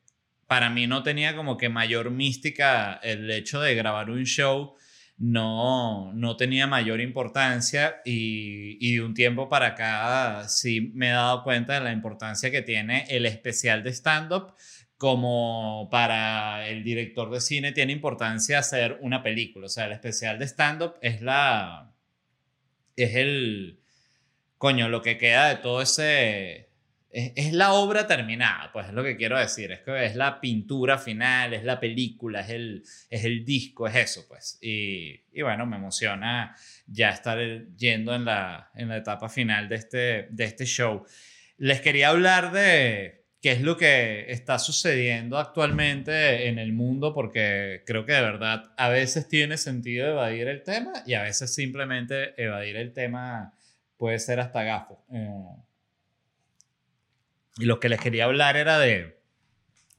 para 0.48 0.70
mí 0.70 0.88
no 0.88 1.04
tenía 1.04 1.36
como 1.36 1.58
que 1.58 1.70
mayor 1.70 2.12
mística 2.12 3.00
el 3.04 3.30
hecho 3.30 3.62
de 3.62 3.76
grabar 3.76 4.10
un 4.10 4.26
show 4.26 4.76
no, 5.18 6.14
no 6.14 6.38
tenía 6.38 6.66
mayor 6.66 7.02
importancia 7.02 8.02
y, 8.06 8.78
y, 8.80 8.96
de 8.96 9.02
un 9.02 9.14
tiempo 9.14 9.50
para 9.50 9.68
acá 9.68 10.48
sí 10.48 10.92
me 10.96 11.10
he 11.10 11.12
dado 11.12 11.44
cuenta 11.44 11.74
de 11.74 11.82
la 11.82 11.92
importancia 11.92 12.50
que 12.50 12.62
tiene 12.62 13.06
el 13.10 13.26
especial 13.26 13.84
de 13.84 13.92
stand-up 13.92 14.54
como 15.00 15.88
para 15.90 16.68
el 16.68 16.84
director 16.84 17.32
de 17.32 17.40
cine 17.40 17.72
tiene 17.72 17.94
importancia 17.94 18.60
hacer 18.60 19.00
una 19.02 19.24
película. 19.24 19.68
O 19.68 19.70
sea, 19.70 19.86
el 19.86 19.94
especial 19.94 20.38
de 20.38 20.46
stand-up 20.46 20.96
es 21.02 21.22
la... 21.22 21.94
es 22.98 23.16
el... 23.16 23.80
coño, 24.60 24.90
lo 24.90 25.02
que 25.02 25.18
queda 25.18 25.50
de 25.50 25.56
todo 25.56 25.82
ese 25.82 26.70
es, 27.12 27.54
la 27.54 27.74
obra 27.74 28.06
terminada, 28.06 28.72
pues 28.72 28.88
es 28.88 28.94
lo 28.94 29.04
que 29.04 29.16
quiero 29.16 29.40
decir. 29.40 29.72
Es 29.72 29.80
que 29.80 30.06
es 30.06 30.16
la 30.16 30.40
pintura 30.40 30.98
final, 30.98 31.54
es 31.54 31.64
la 31.64 31.80
película, 31.80 32.42
es 32.42 32.50
el, 32.50 32.84
es 33.10 33.24
el 33.24 33.46
disco, 33.46 33.88
es 33.88 33.96
eso, 33.96 34.26
pues. 34.28 34.60
Y, 34.62 35.24
y 35.32 35.42
bueno, 35.42 35.66
me 35.66 35.78
emociona 35.78 36.56
ya 36.86 37.10
estar 37.10 37.40
yendo 37.78 38.14
en 38.14 38.26
la, 38.26 38.70
en 38.76 38.90
la 38.90 38.98
etapa 38.98 39.30
final 39.30 39.70
de 39.70 39.76
este, 39.76 40.28
de 40.30 40.44
este 40.44 40.66
show. 40.66 41.06
Les 41.58 41.80
quería 41.82 42.10
hablar 42.10 42.52
de 42.52 43.24
qué 43.42 43.54
es 43.54 43.62
lo 43.62 43.78
que 43.78 44.26
está 44.30 44.60
sucediendo 44.60 45.38
actualmente 45.38 46.50
en 46.50 46.60
el 46.60 46.74
mundo, 46.74 47.14
porque 47.14 47.84
creo 47.86 48.06
que 48.06 48.12
de 48.12 48.22
verdad 48.22 48.74
a 48.78 48.90
veces 48.90 49.28
tiene 49.30 49.58
sentido 49.58 50.10
evadir 50.10 50.50
el 50.50 50.64
tema 50.64 50.92
y 51.06 51.14
a 51.14 51.24
veces 51.24 51.56
simplemente 51.56 52.34
evadir 52.42 52.76
el 52.76 52.92
tema 52.92 53.54
puede 54.00 54.18
ser 54.18 54.40
hasta 54.40 54.64
gafo. 54.64 55.06
Eh, 55.12 55.30
y 57.60 57.66
lo 57.66 57.80
que 57.80 57.90
les 57.90 58.00
quería 58.00 58.26
hablar 58.26 58.58
era 58.58 58.80
de 58.80 59.20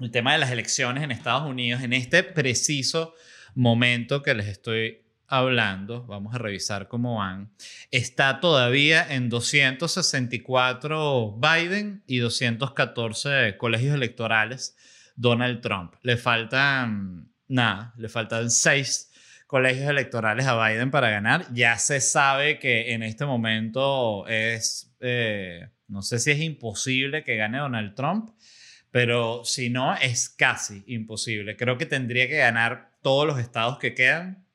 el 0.00 0.11
tema 0.11 0.33
de 0.33 0.38
las 0.38 0.50
elecciones 0.50 1.04
en 1.04 1.12
Estados 1.12 1.49
Unidos. 1.49 1.83
En 1.83 1.92
este 1.92 2.25
preciso 2.25 3.14
momento 3.54 4.23
que 4.23 4.35
les 4.35 4.49
estoy 4.49 5.04
hablando, 5.26 6.07
vamos 6.07 6.35
a 6.35 6.38
revisar 6.38 6.88
cómo 6.88 7.19
van, 7.19 7.52
está 7.90 8.40
todavía 8.40 9.07
en 9.14 9.28
264 9.28 11.38
Biden 11.38 12.02
y 12.07 12.16
214 12.19 13.59
colegios 13.59 13.95
electorales 13.95 14.75
Donald 15.14 15.61
Trump. 15.61 15.92
Le 16.02 16.16
faltan, 16.16 17.30
nada, 17.47 17.92
le 17.99 18.09
faltan 18.09 18.50
seis 18.50 19.09
colegios 19.50 19.90
electorales 19.90 20.47
a 20.47 20.54
Biden 20.64 20.92
para 20.92 21.11
ganar. 21.11 21.52
Ya 21.52 21.76
se 21.76 22.00
sabe 22.00 22.61
que 22.61 22.92
en 22.92 23.02
este 23.02 23.26
momento 23.26 24.25
es... 24.28 24.95
Eh, 25.00 25.69
no 25.88 26.02
sé 26.02 26.21
si 26.21 26.30
es 26.30 26.38
imposible 26.38 27.25
que 27.25 27.35
gane 27.35 27.59
Donald 27.59 27.97
Trump, 27.97 28.30
pero 28.92 29.45
si 29.45 29.69
no, 29.69 29.97
es 29.97 30.28
casi 30.28 30.85
imposible. 30.87 31.57
Creo 31.57 31.76
que 31.78 31.85
tendría 31.85 32.28
que 32.28 32.37
ganar 32.37 32.92
todos 33.02 33.26
los 33.26 33.40
estados 33.40 33.78
que 33.78 33.92
quedan, 33.92 34.47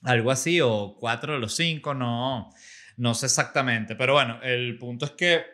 algo 0.00 0.30
así, 0.30 0.58
o 0.62 0.96
cuatro 0.98 1.34
de 1.34 1.38
los 1.38 1.54
cinco, 1.54 1.92
no, 1.92 2.50
no 2.96 3.12
sé 3.12 3.26
exactamente. 3.26 3.94
Pero 3.94 4.14
bueno, 4.14 4.40
el 4.42 4.78
punto 4.78 5.04
es 5.04 5.10
que 5.10 5.44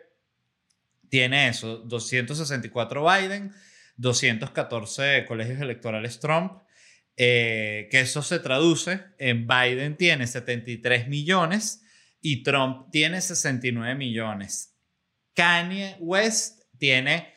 tiene 1.09 1.49
eso, 1.49 1.79
264 1.79 3.05
Biden, 3.05 3.51
214 3.97 5.25
colegios 5.25 5.59
electorales 5.59 6.21
Trump, 6.21 6.53
eh, 7.23 7.87
que 7.91 7.99
eso 7.99 8.23
se 8.23 8.39
traduce 8.39 8.99
en 9.19 9.45
Biden 9.45 9.95
tiene 9.95 10.25
73 10.25 11.07
millones 11.07 11.83
y 12.19 12.41
Trump 12.41 12.89
tiene 12.89 13.21
69 13.21 13.93
millones. 13.93 14.75
Kanye 15.35 15.97
West 15.99 16.63
tiene 16.79 17.31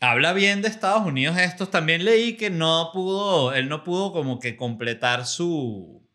habla 0.00 0.32
bien 0.32 0.62
de 0.62 0.68
Estados 0.68 1.06
Unidos 1.06 1.36
estos. 1.38 1.70
También 1.70 2.04
leí 2.04 2.36
que 2.36 2.50
no 2.50 2.90
pudo, 2.92 3.52
él 3.54 3.68
no 3.68 3.84
pudo 3.84 4.12
como 4.12 4.38
que 4.38 4.56
completar 4.56 5.26
su, 5.26 6.06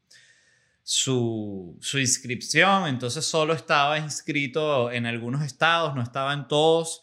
su, 0.84 1.78
su 1.82 2.00
inscripción, 2.00 2.88
entonces 2.88 3.26
solo 3.26 3.54
estaba 3.54 3.98
inscrito 3.98 4.92
en 4.92 5.06
algunos 5.06 5.44
estados, 5.44 5.96
no 5.96 6.02
estaba 6.02 6.34
en 6.34 6.48
todos. 6.48 7.02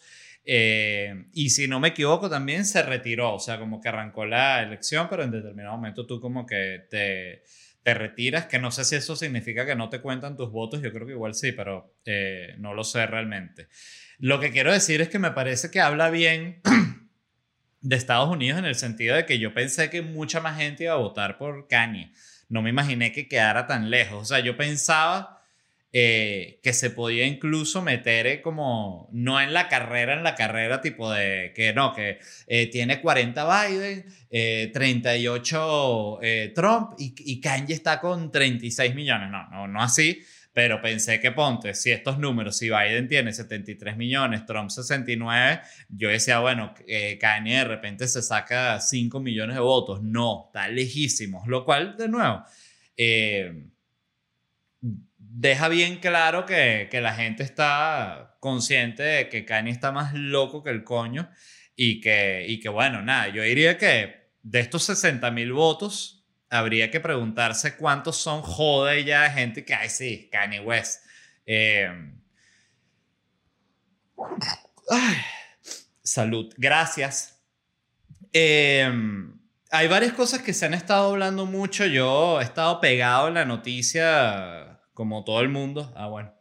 Eh, 0.50 1.26
y 1.34 1.50
si 1.50 1.68
no 1.68 1.78
me 1.78 1.88
equivoco, 1.88 2.30
también 2.30 2.64
se 2.64 2.82
retiró, 2.82 3.34
o 3.34 3.38
sea, 3.38 3.58
como 3.58 3.82
que 3.82 3.90
arrancó 3.90 4.24
la 4.24 4.62
elección, 4.62 5.06
pero 5.10 5.22
en 5.22 5.30
determinado 5.30 5.76
momento 5.76 6.06
tú 6.06 6.22
como 6.22 6.46
que 6.46 6.86
te, 6.88 7.42
te 7.82 7.92
retiras, 7.92 8.46
que 8.46 8.58
no 8.58 8.70
sé 8.70 8.84
si 8.84 8.96
eso 8.96 9.14
significa 9.14 9.66
que 9.66 9.74
no 9.74 9.90
te 9.90 10.00
cuentan 10.00 10.38
tus 10.38 10.50
votos, 10.50 10.80
yo 10.80 10.90
creo 10.90 11.06
que 11.06 11.12
igual 11.12 11.34
sí, 11.34 11.52
pero 11.52 11.98
eh, 12.06 12.54
no 12.56 12.72
lo 12.72 12.82
sé 12.82 13.06
realmente. 13.06 13.68
Lo 14.18 14.40
que 14.40 14.50
quiero 14.50 14.72
decir 14.72 15.02
es 15.02 15.10
que 15.10 15.18
me 15.18 15.32
parece 15.32 15.70
que 15.70 15.82
habla 15.82 16.08
bien 16.08 16.62
de 17.82 17.96
Estados 17.96 18.30
Unidos 18.30 18.58
en 18.58 18.64
el 18.64 18.74
sentido 18.74 19.16
de 19.16 19.26
que 19.26 19.38
yo 19.38 19.52
pensé 19.52 19.90
que 19.90 20.00
mucha 20.00 20.40
más 20.40 20.56
gente 20.56 20.84
iba 20.84 20.94
a 20.94 20.96
votar 20.96 21.36
por 21.36 21.68
Kanye. 21.68 22.14
No 22.48 22.62
me 22.62 22.70
imaginé 22.70 23.12
que 23.12 23.28
quedara 23.28 23.66
tan 23.66 23.90
lejos. 23.90 24.22
O 24.22 24.24
sea, 24.24 24.40
yo 24.40 24.56
pensaba 24.56 25.37
eh, 26.00 26.60
que 26.62 26.72
se 26.72 26.90
podía 26.90 27.26
incluso 27.26 27.82
meter 27.82 28.26
eh, 28.26 28.42
como, 28.42 29.08
no 29.12 29.40
en 29.40 29.52
la 29.52 29.68
carrera, 29.68 30.14
en 30.14 30.22
la 30.22 30.34
carrera 30.34 30.80
tipo 30.80 31.10
de 31.10 31.52
que 31.54 31.72
no, 31.72 31.92
que 31.92 32.18
eh, 32.46 32.66
tiene 32.68 33.00
40 33.00 33.66
Biden, 33.66 34.04
38 34.72 36.20
Trump 36.54 36.92
y, 36.98 37.14
y 37.18 37.40
Kanye 37.40 37.74
está 37.74 38.00
con 38.00 38.30
36 38.30 38.94
millones. 38.94 39.30
No, 39.30 39.48
no, 39.50 39.66
no 39.66 39.82
así 39.82 40.22
pero 40.58 40.82
pensé 40.82 41.20
que 41.20 41.30
ponte, 41.30 41.72
si 41.72 41.92
estos 41.92 42.18
números, 42.18 42.58
si 42.58 42.68
Biden 42.68 43.06
tiene 43.06 43.32
73 43.32 43.96
millones, 43.96 44.44
Trump 44.44 44.70
69, 44.70 45.60
yo 45.88 46.08
decía, 46.08 46.40
bueno, 46.40 46.74
eh, 46.88 47.16
Kanye 47.16 47.58
de 47.58 47.64
repente 47.64 48.08
se 48.08 48.22
saca 48.22 48.80
5 48.80 49.20
millones 49.20 49.54
de 49.54 49.60
votos. 49.60 50.02
No, 50.02 50.46
está 50.48 50.66
lejísimo, 50.66 51.44
lo 51.46 51.64
cual, 51.64 51.96
de 51.96 52.08
nuevo, 52.08 52.42
eh, 52.96 53.66
deja 55.40 55.68
bien 55.68 55.98
claro 55.98 56.46
que, 56.46 56.88
que, 56.90 57.00
la 57.00 57.14
gente 57.14 57.44
está 57.44 58.36
consciente 58.40 59.04
de 59.04 59.28
que 59.28 59.44
Kanye 59.44 59.70
está 59.70 59.92
más 59.92 60.12
loco 60.12 60.64
que 60.64 60.70
el 60.70 60.82
coño 60.82 61.30
y 61.76 62.00
que, 62.00 62.44
y 62.48 62.58
que 62.58 62.68
bueno, 62.68 63.02
nada, 63.02 63.28
yo 63.28 63.42
diría 63.42 63.78
que 63.78 64.32
de 64.42 64.60
estos 64.60 64.82
60 64.84 65.30
mil 65.30 65.52
votos, 65.52 66.26
habría 66.50 66.90
que 66.90 66.98
preguntarse 66.98 67.76
cuántos 67.76 68.16
son 68.16 68.42
jode 68.42 69.04
ya 69.04 69.22
de 69.22 69.30
gente 69.30 69.64
que, 69.64 69.74
ay, 69.74 69.88
sí, 69.90 70.28
Kanye 70.32 70.60
West. 70.60 71.04
Eh, 71.46 71.88
salud, 76.02 76.52
gracias. 76.56 77.40
Eh, 78.32 78.90
hay 79.70 79.86
varias 79.86 80.14
cosas 80.14 80.42
que 80.42 80.52
se 80.52 80.66
han 80.66 80.74
estado 80.74 81.10
hablando 81.10 81.46
mucho. 81.46 81.86
Yo 81.86 82.40
he 82.40 82.44
estado 82.44 82.80
pegado 82.80 83.28
en 83.28 83.34
la 83.34 83.44
noticia, 83.44 84.67
como 84.98 85.22
todo 85.22 85.40
el 85.42 85.48
mundo. 85.48 85.92
Ah, 85.94 86.08
bueno. 86.08 86.34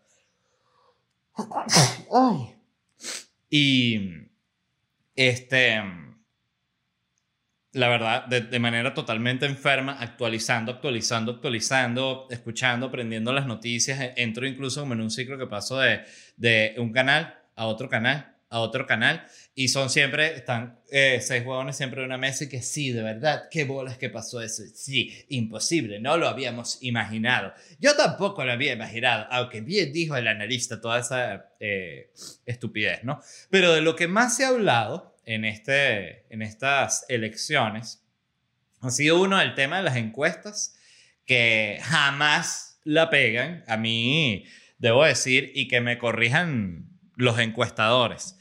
Y 3.49 4.11
este 5.15 5.81
la 7.71 7.87
verdad, 7.87 8.25
de, 8.25 8.59
manera 8.59 8.93
totalmente 8.93 9.45
enferma, 9.45 9.97
actualizando, 10.01 10.71
actualizando, 10.71 11.33
actualizando, 11.33 12.27
escuchando, 12.31 12.87
aprendiendo 12.87 13.31
las 13.31 13.45
noticias. 13.45 14.01
E, 14.01 14.13
entro 14.17 14.47
incluso 14.47 14.81
como 14.81 14.95
en 14.95 15.01
un 15.01 15.11
ciclo 15.11 15.37
que 15.37 15.45
paso 15.45 15.79
de, 15.79 16.03
de 16.35 16.75
un 16.79 16.91
canal 16.91 17.39
a 17.55 17.67
otro 17.67 17.87
canal, 17.87 18.35
a 18.49 18.59
otro 18.59 18.87
canal, 18.87 19.27
y 19.59 19.69
son 19.69 19.89
siempre, 19.89 20.35
están 20.35 20.79
eh, 20.91 21.17
seis 21.19 21.43
huevones 21.43 21.75
siempre 21.75 22.01
en 22.01 22.05
una 22.05 22.19
mesa 22.19 22.43
y 22.43 22.47
que 22.47 22.61
sí, 22.61 22.91
de 22.91 23.01
verdad, 23.01 23.45
qué 23.49 23.63
bolas 23.63 23.97
que 23.97 24.11
pasó 24.11 24.39
eso. 24.39 24.61
Sí, 24.75 25.25
imposible, 25.29 25.99
no 25.99 26.15
lo 26.15 26.27
habíamos 26.27 26.77
imaginado. 26.81 27.55
Yo 27.79 27.95
tampoco 27.95 28.45
lo 28.45 28.51
había 28.51 28.73
imaginado, 28.73 29.25
aunque 29.31 29.61
bien 29.61 29.91
dijo 29.91 30.15
el 30.15 30.27
analista 30.27 30.79
toda 30.79 30.99
esa 30.99 31.53
eh, 31.59 32.11
estupidez, 32.45 33.03
¿no? 33.03 33.19
Pero 33.49 33.73
de 33.73 33.81
lo 33.81 33.95
que 33.95 34.07
más 34.07 34.37
se 34.37 34.45
ha 34.45 34.49
hablado 34.49 35.17
en, 35.25 35.43
este, 35.43 36.31
en 36.31 36.43
estas 36.43 37.05
elecciones 37.09 38.03
ha 38.81 38.91
sido 38.91 39.19
uno 39.19 39.41
el 39.41 39.55
tema 39.55 39.77
de 39.77 39.83
las 39.85 39.95
encuestas, 39.95 40.77
que 41.25 41.79
jamás 41.81 42.79
la 42.83 43.09
pegan. 43.09 43.63
A 43.67 43.75
mí, 43.75 44.45
debo 44.77 45.03
decir, 45.03 45.51
y 45.55 45.67
que 45.67 45.81
me 45.81 45.97
corrijan 45.97 46.91
los 47.15 47.39
encuestadores. 47.39 48.36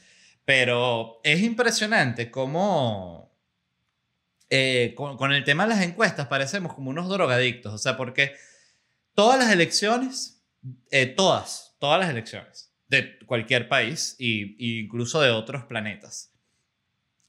Pero 0.47 1.19
es 1.25 1.41
impresionante 1.41 2.31
cómo 2.31 3.37
eh, 4.49 4.93
con, 4.95 5.33
el 5.33 5.43
tema 5.43 5.63
de 5.63 5.75
las 5.75 5.83
encuestas 5.83 6.27
parecemos 6.27 6.73
como 6.73 6.89
unos 6.89 7.09
drogadictos. 7.09 7.73
O 7.73 7.77
sea, 7.77 7.97
porque 7.97 8.33
todas 9.13 9.37
las 9.37 9.51
elecciones, 9.51 10.41
eh, 10.89 11.05
todas, 11.05 11.75
todas 11.79 11.99
las 11.99 12.09
elecciones 12.09 12.73
de 12.87 13.19
cualquier 13.25 13.67
país 13.67 14.15
e 14.19 14.55
incluso 14.57 15.19
de 15.19 15.31
otros 15.31 15.65
planetas, 15.65 16.31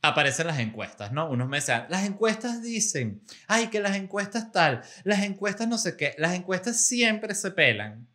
aparecen 0.00 0.46
las 0.46 0.60
encuestas, 0.60 1.10
¿no? 1.10 1.28
Unos 1.28 1.48
meses, 1.48 1.74
las 1.88 2.06
encuestas 2.06 2.62
dicen, 2.62 3.20
ay, 3.48 3.66
que 3.66 3.80
las 3.80 3.96
encuestas 3.96 4.52
tal, 4.52 4.82
las 5.02 5.24
encuestas 5.24 5.66
no 5.66 5.76
sé 5.76 5.96
qué, 5.96 6.14
las 6.18 6.34
encuestas 6.34 6.86
siempre 6.86 7.34
se 7.34 7.50
pelan. 7.50 8.07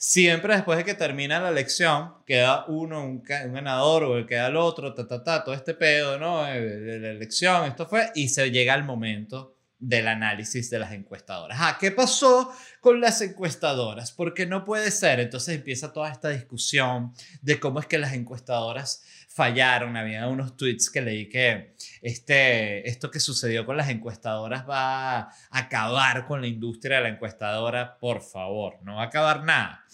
Siempre 0.00 0.54
después 0.54 0.78
de 0.78 0.84
que 0.84 0.94
termina 0.94 1.40
la 1.40 1.48
elección, 1.48 2.14
queda 2.24 2.64
uno, 2.68 3.04
un, 3.04 3.20
ganador, 3.20 4.04
o 4.04 4.26
queda 4.26 4.46
el 4.46 4.56
otro, 4.56 4.94
ta, 4.94 5.08
ta, 5.08 5.24
ta, 5.24 5.42
todo 5.42 5.56
este 5.56 5.74
pedo, 5.74 6.16
¿no? 6.20 6.46
Eh, 6.46 7.00
la 7.00 7.10
elección, 7.10 7.64
esto 7.64 7.84
fue, 7.84 8.12
y 8.14 8.28
se 8.28 8.48
llega 8.52 8.74
al 8.74 8.84
momento 8.84 9.56
del 9.80 10.06
análisis 10.06 10.70
de 10.70 10.78
las 10.78 10.92
encuestadoras. 10.92 11.58
Ah, 11.60 11.78
¿qué 11.80 11.90
pasó 11.90 12.52
con 12.80 13.00
las 13.00 13.20
encuestadoras? 13.22 14.12
Porque 14.12 14.46
no 14.46 14.64
puede 14.64 14.92
ser. 14.92 15.18
Entonces 15.18 15.56
empieza 15.56 15.92
toda 15.92 16.10
esta 16.10 16.28
discusión 16.28 17.12
de 17.42 17.58
cómo 17.58 17.80
es 17.80 17.86
que 17.86 17.98
las 17.98 18.12
encuestadoras 18.12 19.02
fallaron. 19.38 19.96
Había 19.96 20.26
unos 20.26 20.56
tweets 20.56 20.90
que 20.90 21.00
leí 21.00 21.28
que 21.28 21.76
este, 22.02 22.88
esto 22.88 23.08
que 23.10 23.20
sucedió 23.20 23.64
con 23.64 23.76
las 23.76 23.88
encuestadoras 23.88 24.68
va 24.68 25.18
a 25.18 25.30
acabar 25.50 26.26
con 26.26 26.40
la 26.40 26.48
industria 26.48 26.96
de 26.96 27.02
la 27.04 27.08
encuestadora. 27.10 27.98
Por 27.98 28.20
favor, 28.20 28.78
no 28.82 28.96
va 28.96 29.02
a 29.04 29.06
acabar 29.06 29.44
nada. 29.44 29.84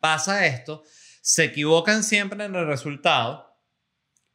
Pasa 0.00 0.46
esto, 0.46 0.82
se 1.20 1.44
equivocan 1.44 2.02
siempre 2.02 2.42
en 2.42 2.54
el 2.54 2.66
resultado 2.66 3.47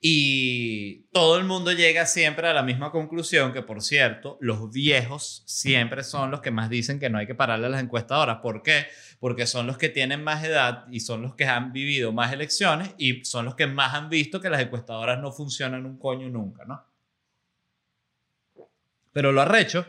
y 0.06 1.06
todo 1.14 1.38
el 1.38 1.46
mundo 1.46 1.72
llega 1.72 2.06
siempre 2.06 2.50
a 2.50 2.54
la 2.54 2.62
misma 2.62 2.92
conclusión, 2.92 3.54
que 3.54 3.62
por 3.62 3.82
cierto, 3.82 4.38
los 4.42 4.70
viejos 4.70 5.44
siempre 5.46 6.04
son 6.04 6.30
los 6.30 6.42
que 6.42 6.52
más 6.52 6.70
dicen 6.70 7.00
que 7.00 7.10
no 7.10 7.20
hay 7.20 7.26
que 7.26 7.36
pararle 7.36 7.68
a 7.68 7.70
las 7.70 7.82
encuestadoras. 7.82 8.40
¿Por 8.42 8.64
qué? 8.64 8.88
Porque 9.22 9.48
son 9.48 9.66
los 9.66 9.78
que 9.78 9.88
tienen 9.88 10.22
más 10.22 10.44
edad 10.44 10.88
y 10.92 11.00
son 11.00 11.22
los 11.22 11.36
que 11.36 11.46
han 11.46 11.72
vivido 11.72 12.12
más 12.12 12.34
elecciones 12.34 12.94
y 12.98 13.24
son 13.24 13.46
los 13.46 13.56
que 13.56 13.66
más 13.66 13.94
han 13.94 14.10
visto 14.10 14.42
que 14.42 14.50
las 14.50 14.60
encuestadoras 14.60 15.22
no 15.22 15.32
funcionan 15.32 15.86
un 15.86 15.98
coño 15.98 16.28
nunca, 16.28 16.66
¿no? 16.66 16.84
Pero 19.14 19.32
lo 19.32 19.42
arrecho 19.42 19.86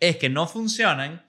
es 0.00 0.16
que 0.16 0.30
no 0.30 0.46
funcionan 0.46 1.26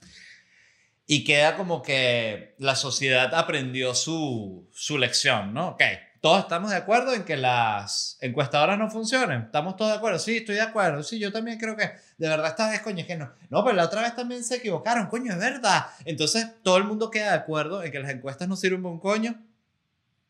y 1.08 1.26
queda 1.26 1.58
como 1.58 1.82
que 1.82 2.56
la 2.58 2.78
sociedad 2.78 3.36
aprendió 3.36 3.94
su, 3.94 4.70
su 4.72 4.98
lección, 4.98 5.54
¿no? 5.54 5.72
Ok, 5.72 5.84
todos 6.22 6.42
estamos 6.42 6.70
de 6.70 6.78
acuerdo 6.78 7.16
en 7.16 7.24
que 7.24 7.36
las 7.36 8.18
encuestadoras 8.22 8.78
no 8.78 8.92
funcionen. 8.92 9.42
¿Estamos 9.42 9.76
todos 9.76 9.92
de 9.92 9.98
acuerdo? 9.98 10.20
Sí, 10.20 10.38
estoy 10.38 10.56
de 10.56 10.62
acuerdo. 10.62 11.02
Sí, 11.02 11.18
yo 11.18 11.32
también 11.32 11.58
creo 11.58 11.76
que 11.76 11.90
de 12.20 12.30
verdad 12.30 12.52
esta 12.52 12.70
vez, 12.70 12.80
coño, 12.82 13.00
es 13.00 13.08
que 13.08 13.18
no. 13.18 13.34
No, 13.50 13.64
pero 13.64 13.76
la 13.76 13.86
otra 13.86 14.04
vez 14.04 14.16
también 14.16 14.44
se 14.44 14.58
equivocaron, 14.58 15.08
coño, 15.08 15.34
es 15.34 15.40
verdad. 15.40 15.88
Entonces, 16.06 16.48
todo 16.62 16.78
el 16.78 16.84
mundo 16.84 17.10
queda 17.10 17.32
de 17.32 17.38
acuerdo 17.38 17.84
en 17.84 17.92
que 17.92 18.00
las 18.00 18.12
encuestas 18.12 18.48
no 18.48 18.56
sirven 18.56 18.86
un 18.86 19.00
coño. 19.00 19.44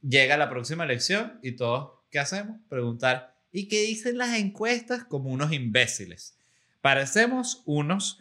Llega 0.01 0.38
la 0.38 0.50
próxima 0.50 0.86
elección 0.86 1.39
y 1.43 1.57
todos, 1.57 1.91
¿qué 2.10 2.19
hacemos? 2.19 2.57
Preguntar, 2.69 3.36
¿y 3.51 3.67
qué 3.67 3.81
dicen 3.81 4.17
las 4.17 4.38
encuestas? 4.38 5.03
Como 5.03 5.29
unos 5.29 5.51
imbéciles. 5.51 6.38
Parecemos 6.79 7.63
unos 7.65 8.17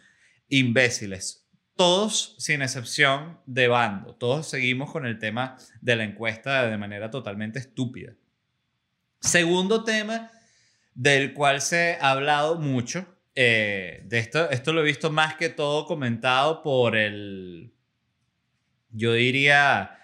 imbéciles 0.49 1.40
todos, 1.75 2.35
sin 2.37 2.61
excepción 2.61 3.39
de 3.45 3.67
bando, 3.67 4.15
todos 4.15 4.47
seguimos 4.47 4.91
con 4.91 5.05
el 5.05 5.19
tema 5.19 5.57
de 5.81 5.95
la 5.95 6.03
encuesta 6.03 6.67
de 6.67 6.77
manera 6.77 7.09
totalmente 7.09 7.59
estúpida. 7.59 8.13
Segundo 9.19 9.83
tema 9.83 10.31
del 10.93 11.33
cual 11.33 11.61
se 11.61 11.97
ha 12.01 12.11
hablado 12.11 12.59
mucho, 12.59 13.05
eh, 13.35 14.03
de 14.05 14.19
esto, 14.19 14.49
esto 14.49 14.73
lo 14.73 14.81
he 14.81 14.85
visto 14.85 15.09
más 15.09 15.35
que 15.35 15.49
todo 15.49 15.85
comentado 15.85 16.61
por 16.61 16.97
el, 16.97 17.73
yo 18.91 19.13
diría, 19.13 19.97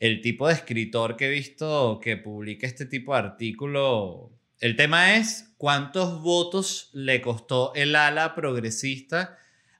el 0.00 0.20
tipo 0.20 0.48
de 0.48 0.54
escritor 0.54 1.16
que 1.16 1.26
he 1.26 1.30
visto 1.30 1.98
que 2.02 2.16
publica 2.16 2.66
este 2.66 2.86
tipo 2.86 3.12
de 3.12 3.20
artículo. 3.20 4.32
El 4.60 4.76
tema 4.76 5.16
es 5.16 5.54
cuántos 5.56 6.20
votos 6.22 6.90
le 6.92 7.20
costó 7.20 7.72
el 7.74 7.96
ala 7.96 8.34
progresista 8.34 9.38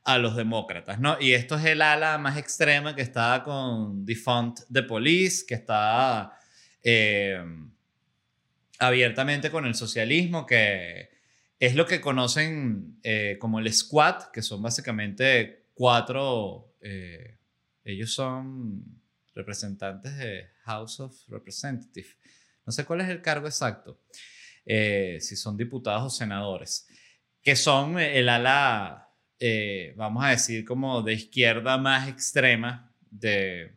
a 0.08 0.16
los 0.16 0.36
demócratas, 0.36 0.98
¿no? 0.98 1.20
Y 1.20 1.34
esto 1.34 1.56
es 1.56 1.66
el 1.66 1.82
ala 1.82 2.16
más 2.16 2.38
extrema 2.38 2.96
que 2.96 3.02
está 3.02 3.42
con 3.44 4.06
Defund 4.06 4.58
the 4.72 4.82
Police, 4.82 5.44
que 5.46 5.54
está 5.54 6.32
eh, 6.82 7.38
abiertamente 8.78 9.50
con 9.50 9.66
el 9.66 9.74
socialismo, 9.74 10.46
que 10.46 11.10
es 11.60 11.74
lo 11.74 11.84
que 11.84 12.00
conocen 12.00 12.98
eh, 13.02 13.36
como 13.38 13.58
el 13.58 13.70
Squad, 13.70 14.30
que 14.32 14.40
son 14.40 14.62
básicamente 14.62 15.66
cuatro, 15.74 16.74
eh, 16.80 17.36
ellos 17.84 18.10
son 18.10 18.82
representantes 19.34 20.16
de 20.16 20.46
House 20.62 21.00
of 21.00 21.14
Representatives. 21.28 22.16
No 22.64 22.72
sé 22.72 22.86
cuál 22.86 23.02
es 23.02 23.10
el 23.10 23.20
cargo 23.20 23.46
exacto, 23.46 24.00
si 24.64 25.36
son 25.36 25.58
diputados 25.58 26.02
o 26.02 26.16
senadores, 26.16 26.88
que 27.42 27.56
son 27.56 27.98
el 27.98 28.30
ala 28.30 29.07
eh, 29.40 29.94
vamos 29.96 30.24
a 30.24 30.30
decir, 30.30 30.64
como 30.64 31.02
de 31.02 31.14
izquierda 31.14 31.78
más 31.78 32.08
extrema 32.08 32.92
de, 33.10 33.72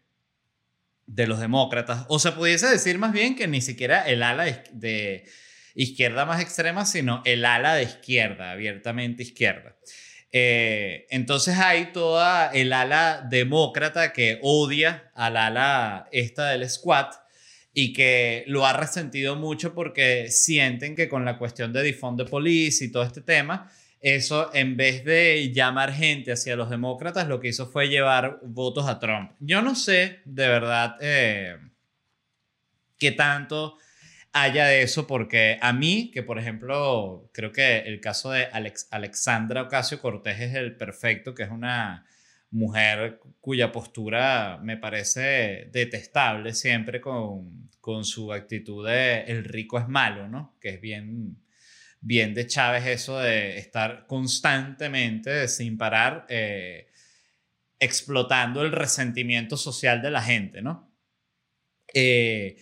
de 1.06 1.28
los 1.28 1.40
demócratas. 1.40 2.06
O 2.10 2.20
se 2.20 2.32
pudiese 2.32 2.68
decir 2.68 2.98
más 2.98 3.14
bien 3.14 3.36
que 3.36 3.48
ni 3.48 3.62
siquiera 3.62 4.02
el 4.02 4.24
ala 4.24 4.46
de 4.72 5.26
izquierda 5.76 6.26
más 6.26 6.42
extrema, 6.42 6.86
sino 6.86 7.22
el 7.26 7.46
ala 7.46 7.76
de 7.76 7.84
izquierda, 7.84 8.52
abiertamente 8.52 9.24
izquierda. 9.24 9.76
Eh, 10.34 11.08
entonces 11.10 11.58
hay 11.58 11.92
toda 11.92 12.52
el 12.52 12.72
ala 12.72 13.28
demócrata 13.30 14.14
que 14.14 14.40
odia 14.42 15.12
al 15.14 15.36
ala 15.36 16.08
esta 16.12 16.50
del 16.52 16.70
squad 16.70 17.08
y 17.74 17.92
que 17.92 18.46
lo 18.48 18.66
ha 18.66 18.74
resentido 18.74 19.36
mucho 19.36 19.74
porque 19.74 20.30
sienten 20.30 20.96
que 20.96 21.10
con 21.10 21.26
la 21.26 21.38
cuestión 21.38 21.74
de 21.74 21.84
defund 21.84 22.18
de 22.18 22.26
police 22.26 22.86
y 22.86 22.92
todo 22.92 23.04
este 23.04 23.22
tema, 23.22 23.70
eso 24.02 24.54
en 24.54 24.78
vez 24.78 25.06
de 25.06 25.52
llamar 25.54 25.94
gente 25.94 26.32
hacia 26.32 26.56
los 26.56 26.70
demócratas, 26.70 27.28
lo 27.28 27.40
que 27.40 27.50
hizo 27.50 27.68
fue 27.68 27.88
llevar 27.88 28.40
votos 28.44 28.88
a 28.88 29.00
Trump. 29.00 29.32
Yo 29.40 29.62
no 29.62 29.76
sé 29.76 30.22
de 30.26 30.48
verdad 30.48 30.98
eh, 31.02 31.58
qué 32.98 33.12
tanto 33.12 33.78
haya 34.34 34.66
de 34.66 34.82
eso, 34.82 35.08
porque 35.08 35.60
a 35.62 35.74
mí, 35.74 36.10
que 36.12 36.24
por 36.24 36.40
ejemplo, 36.40 37.30
creo 37.34 37.52
que 37.52 37.80
el 37.80 38.00
caso 38.00 38.32
de 38.32 38.46
Alex, 38.46 38.88
Alexandra 38.92 39.64
Ocasio 39.64 40.00
Cortés 40.00 40.40
es 40.40 40.56
el 40.56 40.76
perfecto, 40.78 41.36
que 41.36 41.44
es 41.44 41.50
una 41.50 42.06
mujer 42.50 43.20
cuya 43.40 43.72
postura 43.72 44.60
me 44.62 44.78
parece 44.78 45.70
detestable 45.72 46.54
siempre 46.54 47.02
con, 47.02 47.70
con 47.80 48.04
su 48.04 48.34
actitud 48.34 48.88
de 48.88 49.22
el 49.24 49.44
rico 49.44 49.80
es 49.80 49.88
malo, 49.88 50.28
¿no? 50.28 50.56
Que 50.60 50.70
es 50.70 50.82
bien 50.82 51.38
bien 52.02 52.34
de 52.34 52.48
Chávez 52.48 52.86
eso 52.88 53.20
de 53.20 53.58
estar 53.58 54.06
constantemente, 54.08 55.48
sin 55.48 55.78
parar, 55.78 56.26
eh, 56.30 56.88
explotando 57.80 58.64
el 58.64 58.72
resentimiento 58.72 59.56
social 59.56 60.02
de 60.02 60.12
la 60.12 60.22
gente, 60.22 60.62
¿no? 60.62 60.92
Eh, 61.94 62.58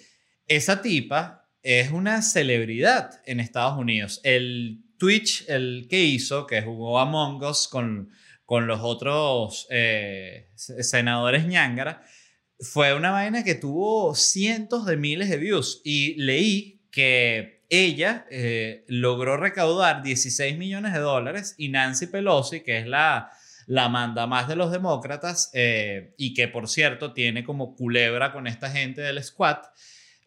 esa 0.46 0.82
tipa 0.82 1.50
es 1.64 1.92
una 1.92 2.22
celebridad 2.22 3.22
en 3.26 3.40
Estados 3.40 3.78
Unidos. 3.78 4.20
El 4.24 4.84
Twitch, 4.98 5.46
el 5.48 5.88
que 5.90 6.04
hizo, 6.04 6.46
que 6.46 6.62
jugó 6.62 7.00
Among 7.00 7.44
Us 7.44 7.68
con, 7.68 8.12
con 8.46 8.68
los 8.68 8.82
otros 8.82 9.68
eh, 9.70 10.50
senadores 10.56 11.46
ñangara, 11.46 12.04
fue 12.60 12.94
una 12.94 13.12
vaina 13.12 13.44
que 13.44 13.56
tuvo 13.56 14.16
cientos 14.16 14.86
de 14.86 14.98
miles 14.98 15.30
de 15.30 15.38
views 15.38 15.82
y 15.86 16.16
leí 16.16 16.82
que 16.92 17.59
ella 17.70 18.26
eh, 18.32 18.84
logró 18.88 19.38
recaudar 19.38 20.02
16 20.02 20.58
millones 20.58 20.94
de 20.94 21.00
dólares 21.00 21.56
y 21.58 21.70
Nancy 21.70 22.08
Pelosi, 22.08 22.62
que 22.62 22.80
es 22.80 22.88
la, 22.88 23.32
la 23.68 23.90
manda 23.90 24.26
más 24.26 24.48
de 24.48 24.56
los 24.56 24.72
demócratas 24.72 25.52
eh, 25.54 26.14
y 26.18 26.34
que 26.34 26.48
por 26.48 26.68
cierto 26.68 27.14
tiene 27.14 27.44
como 27.44 27.76
culebra 27.76 28.34
con 28.34 28.48
esta 28.48 28.72
gente 28.72 29.02
del 29.02 29.24
squad, 29.24 29.58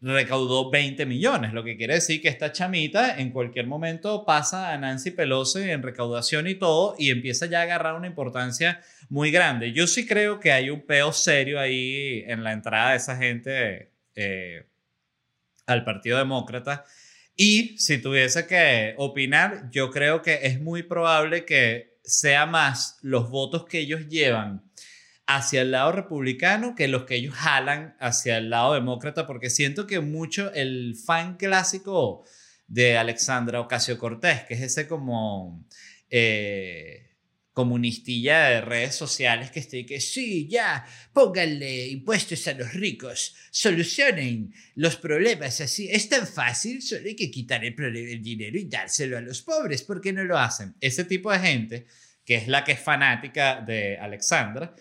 recaudó 0.01 0.71
20 0.71 1.07
millones, 1.07 1.53
lo 1.53 1.63
que 1.63 1.77
quiere 1.77 1.95
decir 1.95 2.21
que 2.21 2.29
esta 2.29 2.53
chamita 2.53 3.19
en 3.19 3.31
cualquier 3.31 3.67
momento 3.67 4.25
pasa 4.25 4.73
a 4.73 4.79
Nancy 4.79 5.13
Pelosi 5.13 5.63
en 5.71 5.83
recaudación 5.83 6.49
y 6.49 6.57
todo 6.57 6.95
y 6.99 7.11
empieza 7.11 7.47
ya 7.47 7.61
a 7.61 7.63
agarrar 7.63 7.95
una 7.95 8.09
importancia 8.09 8.81
muy 9.09 9.31
grande. 9.31 9.73
Yo 9.73 9.87
sí 9.87 10.07
creo 10.07 10.41
que 10.41 10.53
hay 10.53 10.71
un 10.71 10.81
peo 10.81 11.13
serio 11.13 11.61
ahí 11.61 12.25
en 12.27 12.43
la 12.43 12.53
entrada 12.53 12.91
de 12.91 12.97
esa 12.97 13.17
gente 13.17 13.91
eh, 14.15 14.65
al 15.67 15.85
Partido 15.85 16.19
Demócrata 16.19 16.85
y 17.37 17.79
si 17.79 17.99
tuviese 17.99 18.47
que 18.47 18.95
opinar, 18.99 19.69
yo 19.71 19.91
creo 19.91 20.23
que 20.23 20.41
es 20.43 20.61
muy 20.61 20.83
probable 20.83 21.45
que 21.45 21.99
sea 22.05 22.47
más 22.47 22.99
los 23.03 23.31
votos 23.31 23.65
que 23.65 23.79
ellos 23.79 24.09
llevan 24.09 24.71
hacia 25.27 25.63
el 25.63 25.71
lado 25.71 25.93
republicano 25.93 26.75
que 26.75 26.89
los 26.89 27.05
que 27.05 27.15
ellos 27.15 27.35
jalan 27.35 27.97
hacia 28.01 28.39
el 28.39 28.51
lado 28.51 28.75
demócrata, 28.75 29.27
porque 29.27 29.51
siento 29.51 29.87
que 29.87 30.01
mucho 30.01 30.53
el 30.53 30.97
fan 30.97 31.37
clásico 31.37 32.25
de 32.67 32.99
Alexandra 32.99 33.61
Ocasio 33.61 33.99
Cortés, 33.99 34.45
que 34.45 34.55
es 34.55 34.63
ese 34.63 34.89
como 34.89 35.65
eh, 36.11 37.12
comunistilla 37.53 38.49
de 38.49 38.61
redes 38.63 38.95
sociales 38.95 39.51
que 39.51 39.61
estoy 39.61 39.85
que 39.85 40.01
sí, 40.01 40.49
ya, 40.49 40.87
pónganle 41.13 41.89
impuestos 41.89 42.47
a 42.49 42.55
los 42.55 42.73
ricos, 42.73 43.35
solucionen 43.51 44.55
los 44.75 44.97
problemas 44.97 45.61
así. 45.61 45.89
Es 45.91 46.09
tan 46.09 46.27
fácil, 46.27 46.81
solo 46.83 47.07
hay 47.07 47.17
que 47.17 47.31
quitar 47.31 47.65
el, 47.65 48.23
dinero 48.23 48.59
y 48.59 48.65
dárselo 48.65 49.19
a 49.19 49.21
los 49.21 49.43
pobres. 49.43 49.83
¿Por 49.83 50.01
qué 50.01 50.13
no 50.13 50.25
lo 50.25 50.39
hacen? 50.39 50.75
Ese 50.81 51.05
tipo 51.05 51.31
de 51.31 51.41
gente, 51.41 51.87
que 52.25 52.37
es 52.37 52.49
la 52.49 52.65
que 52.65 52.73
es 52.73 52.81
fanática 52.81 53.61
de 53.61 53.99
Alexandra, 53.99 54.75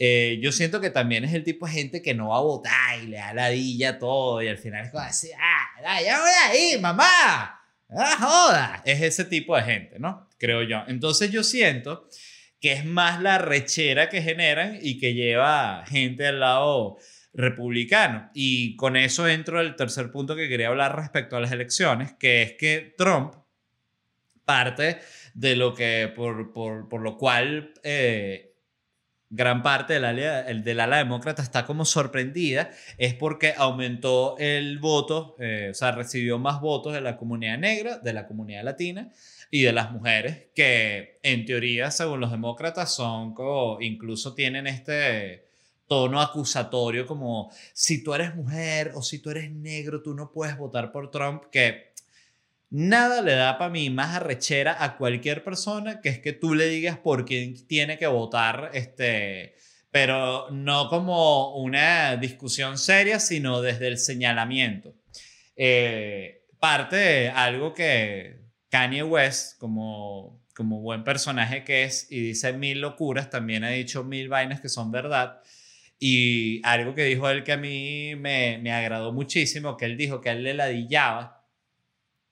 eh, 0.00 0.38
yo 0.40 0.52
siento 0.52 0.80
que 0.80 0.90
también 0.90 1.24
es 1.24 1.32
el 1.34 1.42
tipo 1.42 1.66
de 1.66 1.72
gente 1.72 2.02
que 2.02 2.14
no 2.14 2.28
va 2.28 2.36
a 2.36 2.42
votar 2.42 3.02
y 3.02 3.08
le 3.08 3.16
da 3.16 3.32
la 3.34 3.48
dilla 3.48 3.98
todo 3.98 4.40
y 4.40 4.48
al 4.48 4.58
final 4.58 4.84
es 4.84 4.92
como 4.92 5.02
así, 5.02 5.30
ah, 5.32 6.00
ya 6.00 6.20
voy 6.20 6.30
ahí, 6.46 6.78
mamá, 6.80 7.57
ah, 7.90 8.16
joda. 8.18 8.82
Es 8.84 9.02
ese 9.02 9.24
tipo 9.24 9.56
de 9.56 9.62
gente, 9.62 9.98
¿no? 9.98 10.28
Creo 10.38 10.62
yo. 10.62 10.82
Entonces 10.86 11.30
yo 11.30 11.42
siento 11.42 12.08
que 12.60 12.72
es 12.72 12.84
más 12.84 13.22
la 13.22 13.38
rechera 13.38 14.08
que 14.08 14.22
generan 14.22 14.78
y 14.80 14.98
que 14.98 15.14
lleva 15.14 15.84
gente 15.86 16.26
al 16.26 16.40
lado 16.40 16.98
republicano. 17.32 18.30
Y 18.34 18.76
con 18.76 18.96
eso 18.96 19.28
entro 19.28 19.60
al 19.60 19.76
tercer 19.76 20.10
punto 20.10 20.34
que 20.34 20.48
quería 20.48 20.68
hablar 20.68 20.96
respecto 20.96 21.36
a 21.36 21.40
las 21.40 21.52
elecciones, 21.52 22.12
que 22.14 22.42
es 22.42 22.52
que 22.54 22.94
Trump 22.96 23.34
parte 24.44 24.98
de 25.34 25.56
lo 25.56 25.74
que, 25.74 26.10
por, 26.14 26.52
por, 26.52 26.88
por 26.88 27.02
lo 27.02 27.16
cual 27.16 27.74
eh, 27.84 28.47
gran 29.30 29.62
parte 29.62 29.94
del 29.94 30.04
ala, 30.04 30.42
del 30.44 30.80
ala 30.80 30.98
demócrata 30.98 31.42
está 31.42 31.66
como 31.66 31.84
sorprendida 31.84 32.70
es 32.96 33.14
porque 33.14 33.54
aumentó 33.56 34.36
el 34.38 34.78
voto, 34.78 35.36
eh, 35.38 35.68
o 35.70 35.74
sea, 35.74 35.92
recibió 35.92 36.38
más 36.38 36.60
votos 36.60 36.94
de 36.94 37.00
la 37.00 37.16
comunidad 37.16 37.58
negra, 37.58 37.98
de 37.98 38.12
la 38.12 38.26
comunidad 38.26 38.64
latina 38.64 39.12
y 39.50 39.62
de 39.62 39.72
las 39.72 39.92
mujeres, 39.92 40.46
que 40.54 41.18
en 41.22 41.44
teoría, 41.44 41.90
según 41.90 42.20
los 42.20 42.30
demócratas, 42.30 42.94
son 42.94 43.34
como, 43.34 43.80
incluso 43.80 44.34
tienen 44.34 44.66
este 44.66 45.46
tono 45.86 46.20
acusatorio 46.20 47.06
como 47.06 47.50
si 47.72 48.04
tú 48.04 48.12
eres 48.14 48.36
mujer 48.36 48.92
o 48.94 49.02
si 49.02 49.20
tú 49.20 49.30
eres 49.30 49.50
negro, 49.50 50.02
tú 50.02 50.14
no 50.14 50.30
puedes 50.30 50.56
votar 50.58 50.92
por 50.92 51.10
Trump, 51.10 51.44
que 51.50 51.87
Nada 52.70 53.22
le 53.22 53.32
da 53.32 53.56
para 53.56 53.70
mí 53.70 53.88
más 53.88 54.14
arrechera 54.16 54.82
a 54.84 54.98
cualquier 54.98 55.42
persona 55.42 56.02
que 56.02 56.10
es 56.10 56.18
que 56.18 56.34
tú 56.34 56.54
le 56.54 56.66
digas 56.66 56.98
por 56.98 57.24
quién 57.24 57.66
tiene 57.66 57.96
que 57.96 58.06
votar, 58.06 58.70
este, 58.74 59.54
pero 59.90 60.50
no 60.50 60.88
como 60.90 61.56
una 61.56 62.16
discusión 62.16 62.76
seria, 62.76 63.20
sino 63.20 63.62
desde 63.62 63.86
el 63.88 63.96
señalamiento. 63.96 64.94
Eh, 65.56 66.44
parte 66.60 66.96
de 66.96 67.28
algo 67.30 67.72
que 67.72 68.36
Kanye 68.68 69.02
West, 69.02 69.58
como, 69.58 70.44
como 70.54 70.80
buen 70.80 71.04
personaje 71.04 71.64
que 71.64 71.84
es 71.84 72.06
y 72.10 72.20
dice 72.20 72.52
mil 72.52 72.82
locuras, 72.82 73.30
también 73.30 73.64
ha 73.64 73.70
dicho 73.70 74.04
mil 74.04 74.28
vainas 74.28 74.60
que 74.60 74.68
son 74.68 74.90
verdad. 74.92 75.40
Y 75.98 76.60
algo 76.64 76.94
que 76.94 77.04
dijo 77.04 77.28
él 77.30 77.44
que 77.44 77.52
a 77.52 77.56
mí 77.56 78.14
me, 78.14 78.58
me 78.58 78.72
agradó 78.72 79.12
muchísimo, 79.12 79.76
que 79.78 79.86
él 79.86 79.96
dijo 79.96 80.20
que 80.20 80.30
él 80.30 80.44
le 80.44 80.54
ladillaba 80.54 81.37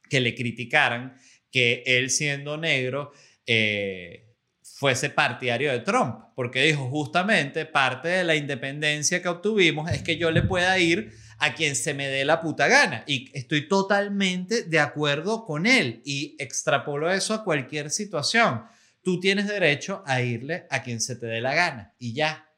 que 0.09 0.21
le 0.21 0.35
criticaran 0.35 1.17
que 1.51 1.83
él 1.87 2.11
siendo 2.11 2.57
negro 2.57 3.13
eh, 3.47 4.27
fuese 4.63 5.09
partidario 5.09 5.73
de 5.73 5.81
Trump, 5.81 6.21
porque 6.35 6.63
dijo 6.63 6.89
justamente 6.91 7.65
parte 7.65 8.09
de 8.09 8.25
la 8.25 8.37
independencia 8.37 9.23
que 9.23 9.29
obtuvimos 9.29 9.91
es 9.91 10.03
que 10.03 10.19
yo 10.19 10.31
le 10.31 10.43
pueda 10.43 10.79
ir 10.79 11.13
a 11.39 11.55
quien 11.55 11.77
se 11.77 11.95
me 11.95 12.09
dé 12.09 12.25
la 12.25 12.41
puta 12.41 12.69
gana. 12.69 13.05
Y 13.07 13.31
estoy 13.33 13.69
totalmente 13.69 14.65
de 14.65 14.79
acuerdo 14.79 15.45
con 15.45 15.67
él 15.67 16.03
y 16.05 16.37
extrapolo 16.39 17.11
eso 17.11 17.33
a 17.35 17.45
cualquier 17.45 17.91
situación. 17.91 18.65
Tú 19.03 19.21
tienes 19.21 19.47
derecho 19.47 20.03
a 20.07 20.21
irle 20.21 20.67
a 20.69 20.83
quien 20.83 21.01
se 21.01 21.17
te 21.17 21.27
dé 21.27 21.41
la 21.41 21.55
gana 21.55 21.95
y 21.99 22.13
ya. 22.13 22.51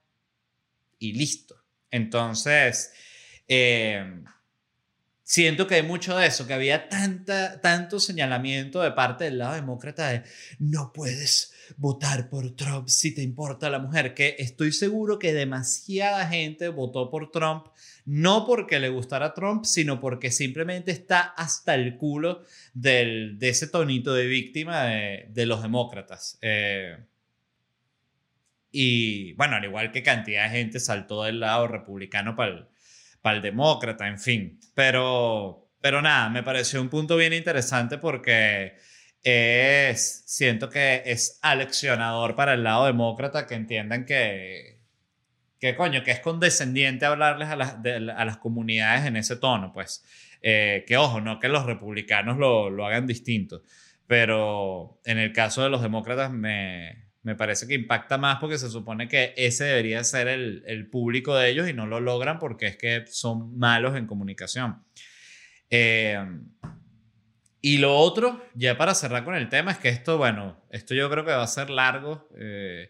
Y 0.99 1.13
listo. 1.13 1.63
Entonces, 1.91 2.93
eh, 3.47 4.23
siento 5.29 5.67
que 5.67 5.75
hay 5.75 5.83
mucho 5.83 6.17
de 6.17 6.27
eso, 6.27 6.47
que 6.47 6.55
había 6.55 6.89
tanta, 6.89 7.61
tanto 7.61 8.01
señalamiento 8.01 8.81
de 8.81 8.93
parte 8.93 9.25
del 9.25 9.37
lado 9.37 9.57
demócrata 9.57 10.09
de 10.09 10.23
no 10.59 10.91
puedes 10.91 11.53
votar 11.77 12.31
por 12.31 12.57
Trump 12.57 12.89
si 12.89 13.15
te 13.15 13.21
importa 13.21 13.69
la 13.69 13.79
mujer, 13.79 14.15
que 14.15 14.37
estoy 14.39 14.73
seguro 14.73 15.19
que 15.19 15.35
demasiada 15.35 16.27
gente 16.29 16.71
votó 16.71 17.11
por 17.11 17.31
Trump, 17.31 17.67
no 18.07 18.47
porque 18.47 18.81
le 18.81 18.89
gustara 18.89 19.35
Trump, 19.35 19.67
sino 19.67 20.01
porque 20.01 20.31
simplemente 20.31 20.93
está 20.93 21.21
hasta 21.21 21.75
el 21.75 21.99
culo 21.99 22.43
del, 22.73 23.39
de 23.39 23.51
ese 23.51 23.69
tonito 23.69 24.15
de 24.15 24.27
víctima 24.27 24.85
de, 24.85 25.47
los 25.47 25.61
demócratas. 25.61 26.39
Eh, 26.41 26.97
y 28.73 29.35
bueno, 29.35 29.57
al 29.57 29.65
igual 29.65 29.93
que 29.93 30.03
cantidad 30.03 30.45
de 30.45 30.57
gente 30.57 30.81
saltó 30.81 31.25
del 31.25 31.41
lado 31.41 31.69
republicano 31.69 32.35
para 32.35 32.51
el 32.53 32.67
para 33.21 33.37
el 33.37 33.43
demócrata, 33.43 34.09
en 34.09 34.19
fin. 34.19 34.61
Pero, 34.75 35.71
pero 35.81 36.03
nada, 36.03 36.29
me 36.29 36.43
pareció 36.43 36.81
un 36.81 36.89
punto 36.89 37.17
bien 37.17 37.33
interesante 37.33 37.99
porque 37.99 38.77
es, 39.23 40.25
siento 40.27 40.71
que 40.71 41.03
es 41.07 41.39
aleccionador 41.43 42.35
para 42.35 42.55
el 42.55 42.65
lado 42.65 42.87
demócrata 42.87 43.47
que 43.47 43.55
entiendan 43.55 44.05
que, 44.05 44.81
que 45.61 45.75
coño, 45.77 46.03
que 46.05 46.13
es 46.13 46.21
condescendiente 46.21 47.07
hablarles 47.07 47.49
a 47.49 47.57
las, 47.57 47.77
a 47.85 48.25
las 48.25 48.39
comunidades 48.39 49.07
en 49.07 49.17
ese 49.17 49.37
tono, 49.37 49.73
pues. 49.73 50.05
Eh, 50.41 50.85
que 50.87 50.97
ojo, 50.97 51.21
no 51.21 51.41
que 51.41 51.49
los 51.49 51.67
republicanos 51.67 52.39
lo, 52.39 52.71
lo 52.71 52.87
hagan 52.87 53.09
distinto, 53.09 53.63
pero 54.07 55.01
en 55.05 55.19
el 55.19 55.33
caso 55.33 55.65
de 55.65 55.69
los 55.69 55.83
demócratas 55.83 56.31
me, 56.31 57.08
me 57.23 57.35
parece 57.35 57.67
que 57.67 57.75
impacta 57.75 58.17
más 58.19 58.39
porque 58.39 58.59
se 58.59 58.71
supone 58.71 59.09
que 59.09 59.35
ese 59.37 59.65
debería 59.65 60.03
ser 60.05 60.29
el, 60.29 60.63
el, 60.67 60.89
público 60.89 61.35
de 61.35 61.51
ellos 61.51 61.69
y 61.69 61.73
no 61.73 61.87
lo 61.87 62.01
logran 62.01 62.39
porque 62.39 62.67
es 62.67 62.77
que 62.77 63.05
son 63.07 63.59
malos 63.59 63.97
en 63.97 64.07
comunicación. 64.07 64.85
Eh, 65.71 66.19
y 67.61 67.79
lo 67.79 67.97
otro, 67.97 68.47
ya 68.55 68.79
para 68.79 68.95
cerrar 68.95 69.25
con 69.25 69.35
el 69.35 69.49
tema, 69.49 69.73
es 69.73 69.79
que 69.79 69.89
esto, 69.89 70.17
bueno, 70.17 70.65
esto 70.71 70.95
yo 70.95 71.11
creo 71.11 71.25
que 71.25 71.33
va 71.33 71.43
a 71.43 71.49
ser 71.49 71.71
largo. 71.71 72.29
Eh, 72.39 72.89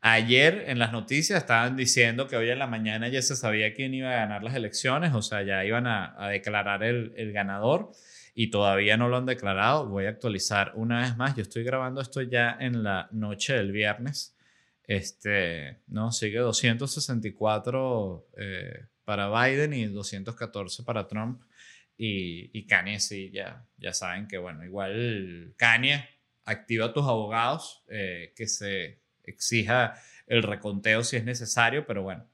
ayer 0.00 0.64
en 0.66 0.78
las 0.78 0.92
noticias 0.92 1.38
estaban 1.38 1.76
diciendo 1.76 2.26
que 2.26 2.36
hoy 2.36 2.50
en 2.50 2.58
la 2.58 2.66
mañana 2.66 3.08
ya 3.08 3.22
se 3.22 3.36
sabía 3.36 3.72
quién 3.72 3.94
iba 3.94 4.10
a 4.10 4.16
ganar 4.16 4.42
las 4.42 4.54
elecciones, 4.54 5.14
o 5.14 5.22
sea, 5.22 5.42
ya 5.42 5.64
iban 5.64 5.86
a, 5.86 6.16
a 6.18 6.28
declarar 6.28 6.82
el, 6.82 7.12
el 7.16 7.32
ganador 7.32 7.92
y 8.40 8.48
todavía 8.48 8.96
no 8.96 9.10
lo 9.10 9.18
han 9.18 9.26
declarado. 9.26 9.86
Voy 9.86 10.06
a 10.06 10.08
actualizar 10.08 10.72
una 10.74 11.02
vez 11.02 11.14
más. 11.14 11.36
Yo 11.36 11.42
estoy 11.42 11.62
grabando 11.62 12.00
esto 12.00 12.22
ya 12.22 12.56
en 12.58 12.82
la 12.82 13.06
noche 13.12 13.52
del 13.52 13.70
viernes. 13.70 14.34
Este, 14.82 15.82
no, 15.88 16.10
sigue 16.10 16.38
264 16.38 18.28
eh, 18.38 18.86
para 19.04 19.28
Biden 19.28 19.74
y 19.74 19.84
214 19.84 20.84
para 20.84 21.06
Trump. 21.06 21.42
Y, 21.98 22.48
y 22.58 22.66
Kanye 22.66 22.98
sí, 22.98 23.30
ya, 23.30 23.62
ya 23.76 23.92
saben 23.92 24.26
que, 24.26 24.38
bueno, 24.38 24.64
igual 24.64 25.52
Kanye 25.58 26.08
activa 26.46 26.86
a 26.86 26.92
tus 26.94 27.04
abogados, 27.04 27.84
eh, 27.90 28.32
que 28.34 28.46
se 28.46 29.02
exija 29.22 30.00
el 30.26 30.42
reconteo 30.42 31.04
si 31.04 31.18
es 31.18 31.24
necesario, 31.24 31.84
pero 31.84 32.04
bueno, 32.04 32.26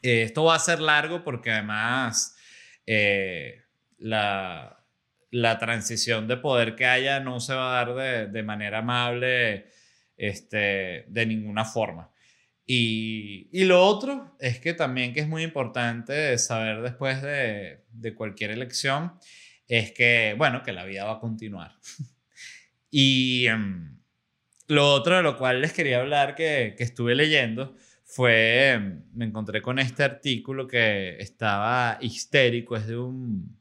eh, 0.00 0.22
esto 0.22 0.44
va 0.44 0.54
a 0.54 0.60
ser 0.60 0.78
largo 0.78 1.24
porque 1.24 1.50
además 1.50 2.36
la, 3.98 4.77
la 5.30 5.58
transición 5.58 6.26
de 6.26 6.36
poder 6.36 6.74
que 6.74 6.86
haya 6.86 7.20
no 7.20 7.40
se 7.40 7.54
va 7.54 7.80
a 7.80 7.84
dar 7.84 8.30
de, 8.30 8.42
manera 8.42 8.78
amable 8.78 9.66
este, 10.16 11.04
de 11.08 11.26
ninguna 11.26 11.64
forma. 11.64 12.10
Y, 12.66 13.48
lo 13.64 13.84
otro 13.84 14.36
es 14.38 14.58
que 14.60 14.74
también 14.74 15.14
que 15.14 15.20
es 15.20 15.28
muy 15.28 15.42
importante 15.42 16.36
saber 16.38 16.82
después 16.82 17.22
de, 17.22 18.14
cualquier 18.14 18.50
elección 18.50 19.14
es 19.66 19.92
que, 19.92 20.34
bueno, 20.38 20.62
que 20.62 20.72
la 20.72 20.84
vida 20.84 21.04
va 21.04 21.14
a 21.14 21.20
continuar. 21.20 21.72
y 22.90 23.46
em, 23.46 23.98
lo 24.66 24.92
otro 24.92 25.16
de 25.16 25.22
lo 25.22 25.36
cual 25.36 25.60
les 25.60 25.72
quería 25.72 26.00
hablar 26.00 26.34
que, 26.34 26.74
que 26.76 26.84
estuve 26.84 27.14
leyendo 27.14 27.76
fue, 28.04 28.70
em, 28.72 29.04
me 29.12 29.26
encontré 29.26 29.60
con 29.60 29.78
este 29.78 30.02
artículo 30.02 30.66
que 30.66 31.16
estaba 31.18 31.98
histérico, 32.00 32.76
es 32.76 32.86
de 32.86 32.96
un 32.96 33.57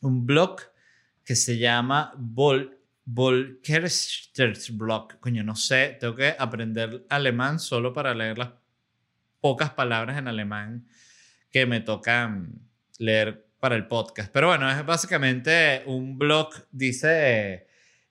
un 0.00 0.26
blog 0.26 0.60
que 1.24 1.36
se 1.36 1.58
llama 1.58 2.12
Vol 2.16 2.78
Blog. 3.04 3.58
Coño, 5.20 5.42
no 5.42 5.56
sé, 5.56 5.96
tengo 5.98 6.14
que 6.14 6.34
aprender 6.38 7.04
alemán 7.08 7.58
solo 7.58 7.92
para 7.92 8.14
leer 8.14 8.38
las 8.38 8.50
pocas 9.40 9.70
palabras 9.70 10.18
en 10.18 10.28
alemán 10.28 10.86
que 11.50 11.66
me 11.66 11.80
tocan 11.80 12.60
leer 12.98 13.46
para 13.58 13.76
el 13.76 13.86
podcast. 13.86 14.30
Pero 14.32 14.48
bueno, 14.48 14.70
es 14.70 14.84
básicamente 14.84 15.82
un 15.86 16.18
blog, 16.18 16.50
dice, 16.70 17.66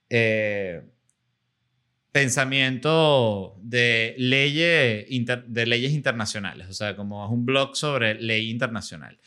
eh, 0.10 0.84
pensamiento 2.12 3.58
de, 3.62 4.16
leyes 4.18 5.06
de 5.48 5.66
leyes 5.66 5.94
internacionales, 5.94 6.68
o 6.70 6.74
sea, 6.74 6.96
como 6.96 7.26
es 7.26 7.32
un 7.32 7.46
blog 7.46 7.76
sobre 7.76 8.16
ley 8.16 8.50
internacional. 8.50 9.20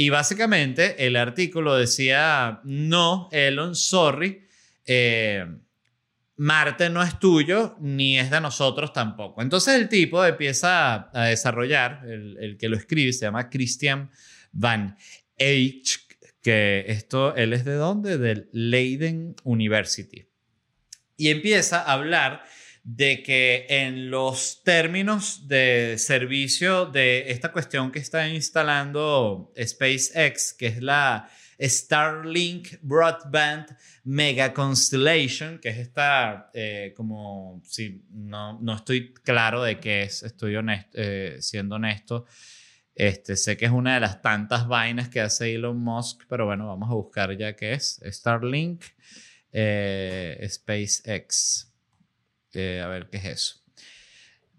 Y 0.00 0.10
básicamente 0.10 1.08
el 1.08 1.16
artículo 1.16 1.74
decía, 1.74 2.60
no, 2.62 3.28
Elon, 3.32 3.74
sorry, 3.74 4.46
eh, 4.86 5.44
Marte 6.36 6.88
no 6.88 7.02
es 7.02 7.18
tuyo 7.18 7.76
ni 7.80 8.16
es 8.16 8.30
de 8.30 8.40
nosotros 8.40 8.92
tampoco. 8.92 9.42
Entonces 9.42 9.74
el 9.74 9.88
tipo 9.88 10.24
empieza 10.24 11.10
a, 11.12 11.24
desarrollar, 11.24 12.04
el, 12.06 12.56
que 12.60 12.68
lo 12.68 12.76
escribe 12.76 13.12
se 13.12 13.24
llama 13.24 13.50
Christian 13.50 14.12
Van 14.52 14.96
Eyck, 15.36 16.20
que 16.42 16.84
esto, 16.86 17.34
él 17.34 17.52
es 17.52 17.64
de 17.64 17.74
dónde? 17.74 18.18
Del 18.18 18.48
Leiden 18.52 19.34
University. 19.42 20.28
Y 21.16 21.30
empieza 21.30 21.80
a 21.80 21.94
hablar 21.94 22.44
de 22.90 23.22
que 23.22 23.66
en 23.68 24.10
los 24.10 24.62
términos 24.64 25.46
de 25.46 25.96
servicio 25.98 26.86
de 26.86 27.30
esta 27.30 27.52
cuestión 27.52 27.92
que 27.92 27.98
está 27.98 28.26
instalando 28.30 29.52
SpaceX, 29.62 30.54
que 30.54 30.68
es 30.68 30.82
la 30.82 31.28
Starlink 31.60 32.78
Broadband 32.80 33.76
Mega 34.04 34.54
Constellation, 34.54 35.58
que 35.58 35.68
es 35.68 35.76
esta, 35.76 36.50
eh, 36.54 36.94
como, 36.96 37.60
si 37.62 38.06
no, 38.08 38.58
no 38.58 38.76
estoy 38.76 39.12
claro 39.12 39.62
de 39.62 39.78
qué 39.80 40.04
es, 40.04 40.22
estoy 40.22 40.54
eh, 40.94 41.36
siendo 41.40 41.74
honesto. 41.74 42.24
Este, 42.94 43.36
sé 43.36 43.58
que 43.58 43.66
es 43.66 43.70
una 43.70 43.94
de 43.94 44.00
las 44.00 44.22
tantas 44.22 44.66
vainas 44.66 45.10
que 45.10 45.20
hace 45.20 45.54
Elon 45.54 45.78
Musk, 45.78 46.22
pero 46.26 46.46
bueno, 46.46 46.66
vamos 46.66 46.90
a 46.90 46.94
buscar 46.94 47.36
ya 47.36 47.54
qué 47.54 47.74
es. 47.74 48.00
Starlink, 48.02 48.82
eh, 49.52 50.48
SpaceX. 50.50 51.67
A 52.54 52.88
ver 52.88 53.08
qué 53.10 53.18
es 53.18 53.24
eso. 53.24 53.54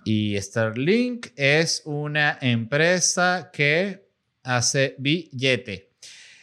Y 0.06 0.40
Starlink 0.40 1.28
es 1.36 1.82
una 1.86 2.38
empresa 2.42 3.50
que 3.52 4.08
hace 4.44 4.96
billete. 4.98 5.90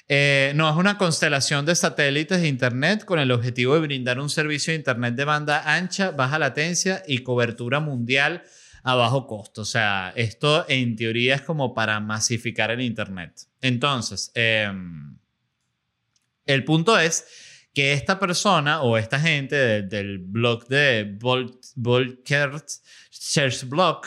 Eh, 0.08 0.52
no, 0.54 0.70
es 0.70 0.76
una 0.76 0.98
constelación 0.98 1.66
de 1.66 1.74
satélites 1.74 2.40
de 2.40 2.46
Internet 2.46 3.04
con 3.04 3.18
el 3.18 3.32
objetivo 3.32 3.74
de 3.74 3.80
brindar 3.80 4.20
un 4.20 4.30
servicio 4.30 4.72
de 4.72 4.78
Internet 4.78 5.14
de 5.14 5.24
banda 5.24 5.74
ancha, 5.74 6.12
baja 6.12 6.38
latencia 6.38 7.02
y 7.08 7.18
cobertura 7.18 7.80
mundial 7.80 8.44
a 8.84 8.94
bajo 8.94 9.26
costo. 9.26 9.62
O 9.62 9.64
sea, 9.64 10.12
esto 10.14 10.64
en 10.68 10.94
teoría 10.94 11.34
es 11.34 11.42
como 11.42 11.74
para 11.74 11.98
masificar 11.98 12.70
el 12.70 12.82
Internet. 12.82 13.32
Entonces, 13.60 14.30
em, 14.34 15.18
el 16.44 16.62
punto 16.62 16.96
es 16.96 17.26
que 17.76 17.92
esta 17.92 18.18
persona 18.18 18.80
o 18.80 18.96
esta 18.96 19.20
gente 19.20 19.82
del 19.82 20.16
blog 20.16 20.66
de 20.66 21.14
Volkert 21.74 22.66
Search 23.10 23.64
Blog 23.68 24.06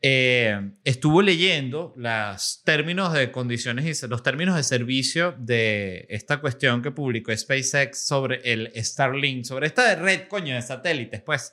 eh, 0.00 0.70
estuvo 0.84 1.20
leyendo 1.20 1.92
los 1.96 2.62
términos 2.64 3.12
de 3.12 3.30
condiciones 3.30 4.02
y 4.02 4.08
los 4.08 4.22
términos 4.22 4.56
de 4.56 4.62
servicio 4.62 5.34
de 5.38 6.06
esta 6.08 6.40
cuestión 6.40 6.80
que 6.80 6.92
publicó 6.92 7.36
SpaceX 7.36 8.06
sobre 8.06 8.40
el 8.50 8.72
Starlink, 8.74 9.44
sobre 9.44 9.66
esta 9.66 9.94
red, 9.96 10.26
coño, 10.26 10.54
de 10.54 10.62
satélites, 10.62 11.20
pues. 11.20 11.52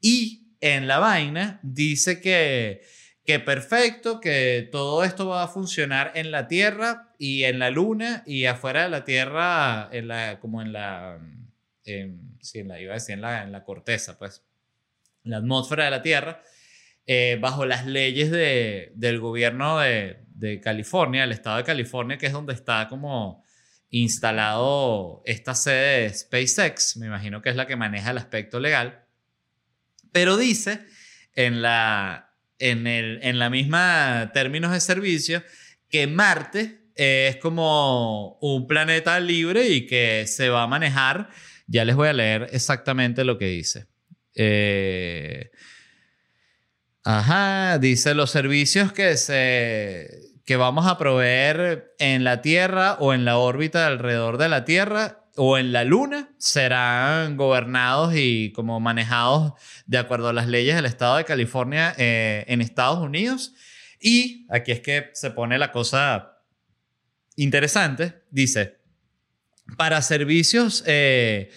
Y 0.00 0.46
en 0.60 0.86
la 0.86 1.00
vaina 1.00 1.58
dice 1.64 2.20
que, 2.20 2.82
que 3.24 3.40
perfecto, 3.40 4.20
que 4.20 4.68
todo 4.70 5.02
esto 5.02 5.26
va 5.26 5.44
a 5.44 5.48
funcionar 5.48 6.12
en 6.14 6.30
la 6.30 6.46
Tierra 6.46 7.14
y 7.18 7.44
en 7.44 7.58
la 7.58 7.70
Luna 7.70 8.22
y 8.26 8.44
afuera 8.44 8.82
de 8.82 8.90
la 8.90 9.04
Tierra, 9.04 9.88
en 9.92 10.08
la, 10.08 10.38
como 10.40 10.60
en 10.60 10.72
la, 10.72 11.18
sí, 11.82 12.58
en 12.58 12.68
la, 12.68 12.80
iba 12.80 12.92
a 12.92 12.94
decir 12.94 13.14
en 13.14 13.22
la, 13.22 13.42
en 13.42 13.52
la 13.52 13.64
corteza, 13.64 14.18
pues, 14.18 14.44
la 15.22 15.38
atmósfera 15.38 15.86
de 15.86 15.90
la 15.90 16.02
Tierra 16.02 16.42
eh, 17.06 17.38
bajo 17.40 17.64
las 17.64 17.86
leyes 17.86 18.30
de, 18.30 18.92
del 18.94 19.20
gobierno 19.20 19.78
de, 19.78 20.18
de, 20.34 20.60
California, 20.60 21.24
el 21.24 21.32
estado 21.32 21.56
de 21.56 21.64
California, 21.64 22.18
que 22.18 22.26
es 22.26 22.32
donde 22.32 22.52
está 22.52 22.88
como 22.88 23.42
instalado 23.88 25.22
esta 25.24 25.54
sede 25.54 26.02
de 26.02 26.10
SpaceX, 26.10 26.96
me 26.98 27.06
imagino 27.06 27.40
que 27.40 27.48
es 27.48 27.56
la 27.56 27.66
que 27.66 27.76
maneja 27.76 28.10
el 28.10 28.18
aspecto 28.18 28.60
legal, 28.60 29.04
pero 30.12 30.36
dice 30.36 30.80
en 31.34 31.62
la, 31.62 32.23
en 32.58 32.86
el, 32.86 33.20
en 33.22 33.38
la 33.38 33.50
misma 33.50 34.30
términos 34.32 34.72
de 34.72 34.80
servicio 34.80 35.42
que 35.88 36.06
Marte 36.06 36.80
es 36.94 37.36
como 37.36 38.38
un 38.40 38.66
planeta 38.66 39.18
libre 39.20 39.68
y 39.68 39.86
que 39.86 40.26
se 40.26 40.48
va 40.48 40.62
a 40.62 40.66
manejar. 40.66 41.30
Ya 41.66 41.84
les 41.84 41.96
voy 41.96 42.08
a 42.08 42.12
leer 42.12 42.48
exactamente 42.52 43.24
lo 43.24 43.38
que 43.38 43.46
dice. 43.46 43.86
Eh, 44.34 45.50
Ajá, 47.04 47.78
dice 47.78 48.14
los 48.14 48.30
servicios 48.30 48.92
que 48.92 49.18
se 49.18 50.08
que 50.46 50.56
vamos 50.56 50.86
a 50.86 50.96
proveer 50.98 51.94
en 51.98 52.24
la 52.24 52.40
Tierra 52.40 52.94
o 52.94 53.12
en 53.12 53.26
la 53.26 53.36
órbita 53.36 53.86
alrededor 53.86 54.38
de 54.38 54.48
la 54.48 54.64
Tierra 54.64 55.23
o 55.36 55.58
en 55.58 55.72
la 55.72 55.84
Luna 55.84 56.30
serán 56.38 57.36
gobernados 57.36 58.14
y 58.16 58.52
como 58.52 58.80
manejados 58.80 59.52
de 59.86 59.98
acuerdo 59.98 60.28
a 60.28 60.32
las 60.32 60.46
leyes 60.46 60.76
del 60.76 60.86
Estado 60.86 61.16
de 61.16 61.24
California 61.24 61.94
eh, 61.98 62.44
en 62.48 62.60
Estados 62.60 63.00
Unidos. 63.00 63.54
Y 64.00 64.46
aquí 64.50 64.72
es 64.72 64.80
que 64.80 65.10
se 65.14 65.30
pone 65.30 65.58
la 65.58 65.72
cosa 65.72 66.42
interesante. 67.36 68.22
Dice, 68.30 68.78
para 69.76 70.02
servicios 70.02 70.84
eh, 70.86 71.50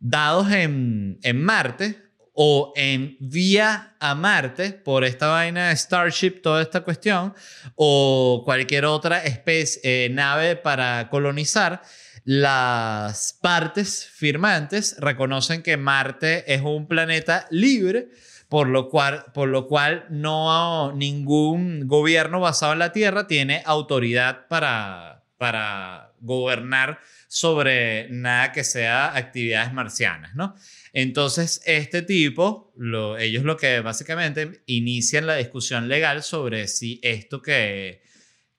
dados 0.00 0.50
en, 0.50 1.18
en 1.22 1.42
Marte, 1.42 2.02
o 2.34 2.72
envía 2.76 3.94
a 4.00 4.14
Marte 4.14 4.72
por 4.72 5.04
esta 5.04 5.28
vaina 5.28 5.68
de 5.68 5.76
Starship, 5.76 6.40
toda 6.42 6.62
esta 6.62 6.80
cuestión, 6.80 7.34
o 7.74 8.42
cualquier 8.44 8.86
otra 8.86 9.22
especie, 9.24 9.80
eh, 9.84 10.08
nave 10.08 10.56
para 10.56 11.08
colonizar, 11.10 11.82
las 12.24 13.38
partes 13.40 14.06
firmantes 14.06 14.96
reconocen 14.98 15.62
que 15.62 15.76
Marte 15.76 16.52
es 16.52 16.62
un 16.62 16.86
planeta 16.86 17.46
libre, 17.50 18.08
por 18.48 18.68
lo 18.68 18.88
cual, 18.88 19.24
por 19.34 19.48
lo 19.48 19.66
cual 19.66 20.06
no 20.10 20.92
ningún 20.92 21.88
gobierno 21.88 22.38
basado 22.38 22.74
en 22.74 22.78
la 22.78 22.92
Tierra 22.92 23.26
tiene 23.26 23.62
autoridad 23.64 24.46
para, 24.48 25.24
para 25.38 26.12
gobernar 26.20 27.00
sobre 27.26 28.08
nada 28.10 28.52
que 28.52 28.62
sea 28.62 29.16
actividades 29.16 29.72
marcianas, 29.72 30.34
¿no? 30.34 30.54
Entonces, 30.92 31.62
este 31.64 32.02
tipo, 32.02 32.72
ellos 33.18 33.42
lo 33.42 33.56
que 33.56 33.80
básicamente 33.80 34.62
inician 34.66 35.26
la 35.26 35.36
discusión 35.36 35.88
legal 35.88 36.22
sobre 36.22 36.68
si 36.68 37.00
esto 37.02 37.40
que, 37.42 38.02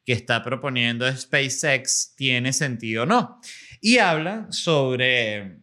que 0.05 0.13
está 0.13 0.43
proponiendo 0.43 1.09
SpaceX 1.15 2.13
tiene 2.15 2.53
sentido 2.53 3.03
o 3.03 3.05
no. 3.05 3.39
Y 3.81 3.97
hablan 3.97 4.51
sobre, 4.51 5.59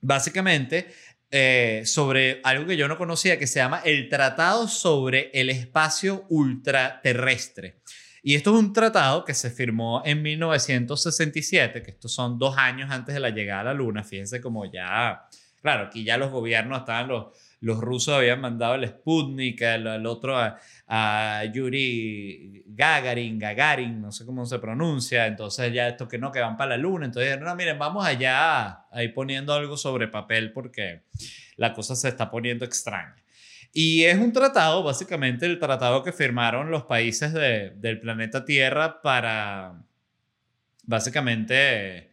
básicamente, 0.00 0.88
eh, 1.30 1.82
sobre 1.84 2.40
algo 2.44 2.66
que 2.66 2.76
yo 2.76 2.88
no 2.88 2.96
conocía 2.96 3.38
que 3.38 3.46
se 3.46 3.58
llama 3.58 3.82
el 3.84 4.08
Tratado 4.08 4.68
sobre 4.68 5.30
el 5.34 5.50
Espacio 5.50 6.24
Ultraterrestre. 6.28 7.80
Y 8.22 8.34
esto 8.34 8.50
es 8.50 8.60
un 8.60 8.72
tratado 8.72 9.24
que 9.24 9.34
se 9.34 9.50
firmó 9.50 10.02
en 10.04 10.22
1967, 10.22 11.82
que 11.82 11.90
estos 11.92 12.12
son 12.12 12.38
dos 12.38 12.56
años 12.58 12.90
antes 12.90 13.14
de 13.14 13.20
la 13.20 13.30
llegada 13.30 13.60
a 13.60 13.64
la 13.64 13.74
Luna. 13.74 14.02
Fíjense 14.02 14.40
como 14.40 14.70
ya 14.70 15.28
Claro, 15.60 15.84
aquí 15.84 16.04
ya 16.04 16.16
los 16.16 16.30
gobiernos 16.30 16.80
estaban, 16.80 17.08
los, 17.08 17.26
los 17.60 17.80
rusos 17.80 18.14
habían 18.14 18.40
mandado 18.40 18.74
el 18.74 18.86
Sputnik, 18.86 19.60
el, 19.62 20.06
otro 20.06 20.36
a, 20.38 21.44
Yuri 21.52 22.62
Gagarin, 22.66 23.38
Gagarin, 23.38 24.00
no 24.00 24.12
sé 24.12 24.24
cómo 24.24 24.46
se 24.46 24.58
pronuncia, 24.58 25.26
entonces 25.26 25.72
ya 25.72 25.88
estos 25.88 26.08
que 26.08 26.18
no, 26.18 26.30
que 26.30 26.40
van 26.40 26.56
para 26.56 26.70
la 26.70 26.76
luna, 26.76 27.06
entonces 27.06 27.40
no, 27.40 27.54
miren, 27.56 27.78
vamos 27.78 28.06
allá 28.06 28.86
ahí 28.90 29.08
poniendo 29.08 29.52
algo 29.52 29.76
sobre 29.76 30.08
papel 30.08 30.52
porque 30.52 31.02
la 31.56 31.72
cosa 31.74 31.96
se 31.96 32.08
está 32.08 32.30
poniendo 32.30 32.64
extraña. 32.64 33.16
Y 33.72 34.04
es 34.04 34.16
un 34.16 34.32
tratado, 34.32 34.82
básicamente 34.82 35.46
el 35.46 35.58
tratado 35.58 36.02
que 36.02 36.12
firmaron 36.12 36.70
los 36.70 36.84
países 36.84 37.32
del 37.32 38.00
planeta 38.00 38.44
Tierra 38.44 39.02
para, 39.02 39.82
básicamente, 40.84 42.07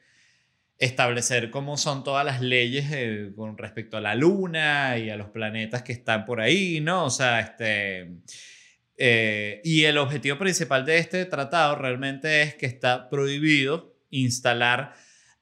establecer 0.77 1.51
cómo 1.51 1.77
son 1.77 2.03
todas 2.03 2.25
las 2.25 2.41
leyes 2.41 2.85
eh, 2.91 3.31
con 3.35 3.57
respecto 3.57 3.97
a 3.97 4.01
la 4.01 4.15
luna 4.15 4.97
y 4.97 5.09
a 5.09 5.17
los 5.17 5.29
planetas 5.29 5.83
que 5.83 5.93
están 5.93 6.25
por 6.25 6.41
ahí, 6.41 6.81
¿no? 6.81 7.05
O 7.05 7.09
sea, 7.09 7.39
este... 7.39 8.19
Eh, 8.97 9.59
y 9.65 9.83
el 9.83 9.97
objetivo 9.97 10.37
principal 10.37 10.85
de 10.85 10.99
este 10.99 11.25
tratado 11.25 11.75
realmente 11.75 12.43
es 12.43 12.55
que 12.55 12.65
está 12.65 13.09
prohibido 13.09 13.97
instalar 14.09 14.93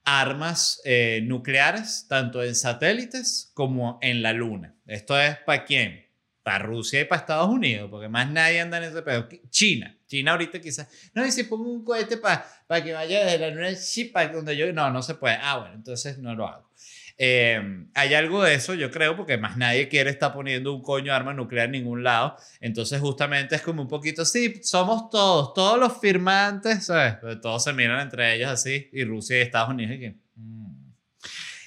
armas 0.04 0.82
eh, 0.86 1.22
nucleares 1.24 2.08
tanto 2.10 2.44
en 2.44 2.56
satélites 2.56 3.52
como 3.54 4.00
en 4.02 4.24
la 4.24 4.34
luna. 4.34 4.76
¿Esto 4.88 5.20
es 5.22 5.38
para 5.46 5.66
quién? 5.66 6.04
para 6.44 6.60
Rusia 6.60 7.02
y 7.02 7.06
para 7.06 7.22
Estados 7.22 7.50
Unidos, 7.50 7.90
porque 7.90 8.10
más 8.10 8.30
nadie 8.30 8.60
anda 8.60 8.78
en 8.78 8.84
ese 8.84 9.02
pedo. 9.02 9.28
China, 9.50 9.98
China 10.14 10.34
ahorita 10.34 10.62
quizás, 10.62 10.88
no, 11.16 11.26
y 11.26 11.32
si 11.32 11.44
pongo 11.44 11.72
un 11.72 11.84
cohete 11.84 12.18
para 12.18 12.46
para 12.68 12.84
que 12.84 12.94
vaya 12.94 13.26
desde 13.26 13.40
la 13.40 13.50
luna, 13.50 13.70
para 14.12 14.30
donde 14.30 14.58
yo, 14.58 14.72
no, 14.74 14.90
no 14.90 15.02
se 15.02 15.16
puede. 15.16 15.38
Ah, 15.42 15.58
bueno, 15.60 15.76
entonces 15.76 16.18
no 16.18 16.34
lo 16.36 16.48
hago. 16.48 16.70
Eh, 17.18 17.86
hay 17.94 18.14
algo 18.16 18.44
de 18.44 18.56
eso, 18.56 18.74
yo 18.74 18.90
creo, 18.90 19.16
porque 19.16 19.38
más 19.38 19.58
nadie 19.58 19.88
quiere 19.88 20.10
estar 20.10 20.34
poniendo 20.34 20.74
un 20.74 20.82
coño 20.82 21.06
de 21.06 21.12
arma 21.12 21.34
nuclear 21.34 21.66
en 21.66 21.74
ningún 21.74 22.04
lado. 22.04 22.36
Entonces, 22.60 23.00
justamente 23.00 23.56
es 23.56 23.62
como 23.62 23.82
un 23.84 23.88
poquito, 23.88 24.26
sí, 24.26 24.60
somos 24.64 25.10
todos, 25.10 25.54
todos 25.54 25.80
los 25.80 26.00
firmantes, 26.00 26.86
¿sabes? 26.86 27.16
Pues 27.22 27.42
todos 27.42 27.64
se 27.64 27.74
miran 27.74 28.00
entre 28.00 28.36
ellos 28.36 28.50
así, 28.50 28.90
y 28.92 29.04
Rusia 29.04 29.38
y 29.38 29.42
Estados 29.42 29.70
Unidos. 29.70 30.16
Mm. 30.36 30.74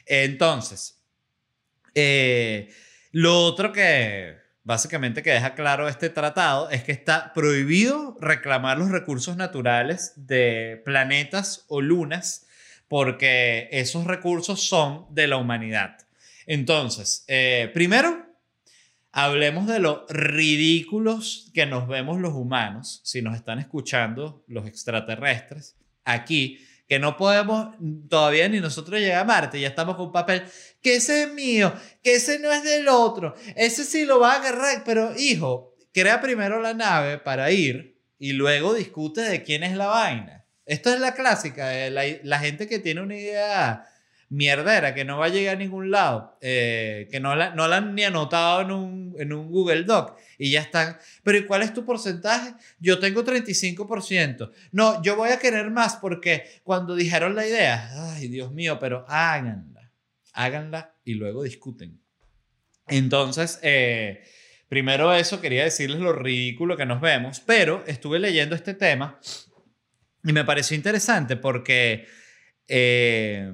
Entonces, 0.06 1.00
eh, 1.94 2.68
lo 3.12 3.44
otro 3.44 3.72
que 3.72 4.45
básicamente 4.66 5.22
que 5.22 5.30
deja 5.30 5.54
claro 5.54 5.88
este 5.88 6.10
tratado 6.10 6.70
es 6.70 6.82
que 6.82 6.90
está 6.90 7.32
prohibido 7.32 8.16
reclamar 8.20 8.76
los 8.76 8.90
recursos 8.90 9.36
naturales 9.36 10.12
de 10.16 10.82
planetas 10.84 11.64
o 11.68 11.80
lunas 11.80 12.46
porque 12.88 13.68
esos 13.70 14.04
recursos 14.06 14.68
son 14.68 15.06
de 15.10 15.28
la 15.28 15.36
humanidad. 15.36 15.98
Entonces, 16.46 17.24
eh, 17.28 17.70
primero, 17.74 18.26
hablemos 19.12 19.68
de 19.68 19.78
lo 19.78 20.04
ridículos 20.08 21.48
que 21.54 21.66
nos 21.66 21.86
vemos 21.86 22.20
los 22.20 22.34
humanos, 22.34 23.00
si 23.04 23.22
nos 23.22 23.36
están 23.36 23.60
escuchando 23.60 24.42
los 24.48 24.66
extraterrestres, 24.66 25.76
aquí 26.04 26.58
que 26.86 26.98
no 26.98 27.16
podemos 27.16 27.74
todavía 28.08 28.48
ni 28.48 28.60
nosotros 28.60 29.00
llegar 29.00 29.20
a 29.20 29.24
Marte, 29.24 29.60
ya 29.60 29.68
estamos 29.68 29.96
con 29.96 30.12
papel, 30.12 30.44
que 30.80 30.96
ese 30.96 31.24
es 31.24 31.32
mío, 31.32 31.72
que 32.02 32.14
ese 32.14 32.38
no 32.38 32.52
es 32.52 32.62
del 32.62 32.88
otro, 32.88 33.34
ese 33.56 33.84
sí 33.84 34.04
lo 34.04 34.20
va 34.20 34.34
a 34.34 34.36
agarrar, 34.36 34.82
pero 34.84 35.12
hijo, 35.18 35.74
crea 35.92 36.20
primero 36.20 36.60
la 36.60 36.74
nave 36.74 37.18
para 37.18 37.50
ir 37.50 37.98
y 38.18 38.32
luego 38.32 38.74
discute 38.74 39.22
de 39.22 39.42
quién 39.42 39.62
es 39.62 39.76
la 39.76 39.86
vaina. 39.86 40.44
Esto 40.64 40.92
es 40.92 41.00
la 41.00 41.14
clásica, 41.14 41.68
de 41.68 41.90
la, 41.90 42.02
la 42.22 42.38
gente 42.38 42.68
que 42.68 42.78
tiene 42.78 43.00
una 43.00 43.16
idea 43.16 43.86
mierdera 44.28 44.94
que 44.94 45.04
no 45.04 45.18
va 45.18 45.26
a 45.26 45.28
llegar 45.28 45.56
a 45.56 45.58
ningún 45.58 45.90
lado, 45.90 46.36
eh, 46.40 47.08
que 47.10 47.20
no 47.20 47.36
la, 47.36 47.54
no 47.54 47.68
la 47.68 47.76
han 47.76 47.94
ni 47.94 48.02
anotado 48.02 48.62
en 48.62 48.70
un, 48.72 49.16
en 49.18 49.32
un 49.32 49.50
Google 49.50 49.84
Doc 49.84 50.18
y 50.38 50.50
ya 50.50 50.60
están. 50.60 50.98
Pero 51.22 51.38
¿y 51.38 51.46
cuál 51.46 51.62
es 51.62 51.72
tu 51.72 51.84
porcentaje? 51.84 52.54
Yo 52.80 52.98
tengo 52.98 53.24
35%. 53.24 54.50
No, 54.72 55.02
yo 55.02 55.16
voy 55.16 55.30
a 55.30 55.38
querer 55.38 55.70
más 55.70 55.96
porque 55.96 56.44
cuando 56.64 56.96
dijeron 56.96 57.34
la 57.34 57.46
idea, 57.46 57.90
ay 58.14 58.28
Dios 58.28 58.52
mío, 58.52 58.78
pero 58.80 59.04
háganla, 59.08 59.92
háganla 60.32 60.94
y 61.04 61.14
luego 61.14 61.44
discuten. 61.44 62.00
Entonces, 62.88 63.60
eh, 63.62 64.24
primero 64.68 65.14
eso, 65.14 65.40
quería 65.40 65.64
decirles 65.64 66.00
lo 66.00 66.12
ridículo 66.12 66.76
que 66.76 66.86
nos 66.86 67.00
vemos, 67.00 67.40
pero 67.40 67.84
estuve 67.86 68.18
leyendo 68.18 68.56
este 68.56 68.74
tema 68.74 69.20
y 70.24 70.32
me 70.32 70.44
pareció 70.44 70.76
interesante 70.76 71.36
porque... 71.36 72.06
Eh, 72.68 73.52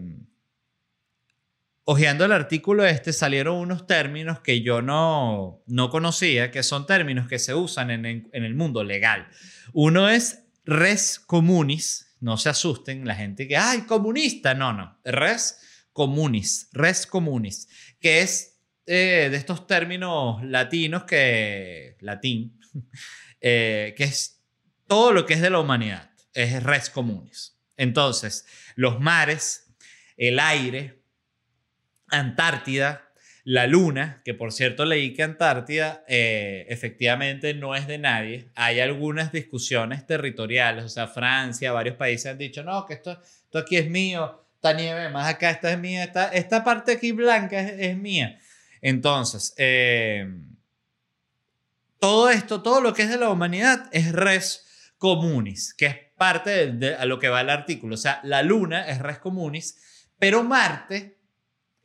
Ojeando 1.85 2.25
el 2.25 2.33
artículo 2.33 2.85
este 2.85 3.13
salieron 3.13 3.57
unos 3.57 3.89
términos 3.89 4.39
que 4.41 4.63
yo 4.63 4.83
no, 4.83 5.65
no 5.67 5.91
conocía, 5.91 6.53
que 6.53 6.63
son 6.63 6.87
términos 6.87 7.27
que 7.27 7.41
se 7.41 7.55
usan 7.55 7.91
en, 7.91 8.07
en, 8.07 8.45
el 8.45 8.55
mundo 8.55 8.85
legal. 8.85 9.29
Uno 9.73 10.09
es 10.09 10.45
res 10.65 11.19
communis, 11.19 12.15
no 12.21 12.37
se 12.37 12.51
asusten 12.51 13.05
la 13.05 13.17
gente 13.17 13.49
que, 13.49 13.57
ay, 13.57 13.81
comunista, 13.81 14.55
no, 14.55 14.73
no, 14.73 14.97
res 15.05 15.59
communis, 15.93 16.69
res 16.73 17.05
communis, 17.05 17.69
que 18.01 18.21
es 18.21 18.61
eh, 18.87 19.29
de 19.31 19.37
estos 19.37 19.67
términos 19.67 20.43
latinos 20.45 21.03
que, 21.03 21.97
latín, 22.01 22.61
eh, 23.41 23.95
que 23.97 24.05
es 24.05 24.41
todo 24.87 25.13
lo 25.13 25.27
que 25.27 25.35
es 25.35 25.41
de 25.41 25.51
la 25.51 25.59
humanidad, 25.59 26.11
es 26.33 26.63
res 26.63 26.91
communis. 26.91 27.59
Entonces, 27.77 28.47
los 28.77 29.01
mares, 29.01 29.75
el 30.17 30.39
aire, 30.39 31.02
Antártida, 32.13 33.09
la 33.45 33.67
Luna, 33.67 34.23
que 34.25 34.35
por 34.35 34.53
cierto 34.53 34.85
leí 34.85 35.15
que 35.15 35.25
Antártida 35.25 36.05
eh, 36.07 36.67
efectivamente 36.69 37.55
no 37.55 37.75
es 37.75 37.87
de 37.87 37.99
nadie. 37.99 38.51
Hay 38.55 38.79
algunas 38.79 39.33
discusiones 39.33 40.07
territoriales, 40.07 40.85
o 40.85 40.89
sea, 40.89 41.09
Francia, 41.09 41.73
varios 41.73 41.97
países 41.97 42.31
han 42.31 42.39
dicho, 42.39 42.63
no, 42.63 42.87
que 42.87 42.95
esto, 42.95 43.21
esto 43.21 43.59
aquí 43.59 43.77
es 43.77 43.91
mío, 43.91 44.47
esta 44.55 44.73
nieve 44.75 45.09
más 45.09 45.29
acá, 45.29 45.51
esta 45.51 45.73
es 45.73 45.79
mía, 45.79 46.05
esta, 46.05 46.29
esta 46.29 46.63
parte 46.63 46.93
aquí 46.93 47.11
blanca 47.11 47.61
es, 47.61 47.97
mía. 47.97 48.39
Entonces, 48.81 49.55
eh, 49.59 50.29
todo 51.99 52.31
esto, 52.31 52.63
todo 52.63 52.81
lo 52.81 52.95
que 52.95 53.03
es 53.03 53.11
de 53.11 53.19
la 53.19 53.31
humanidad 53.31 53.89
es 53.93 54.13
res 54.13 54.93
communis, 54.99 55.75
que 55.75 55.87
es 55.87 55.97
parte 56.17 56.71
de, 56.71 56.95
a 56.95 57.05
lo 57.07 57.19
que 57.19 57.29
va 57.29 57.41
el 57.41 57.51
artículo. 57.51 57.95
O 57.95 57.99
sea, 57.99 58.21
la 58.23 58.43
Luna 58.43 58.87
es 58.87 59.01
res 59.01 59.19
communis, 59.19 60.07
pero 60.19 60.45
Marte 60.45 61.22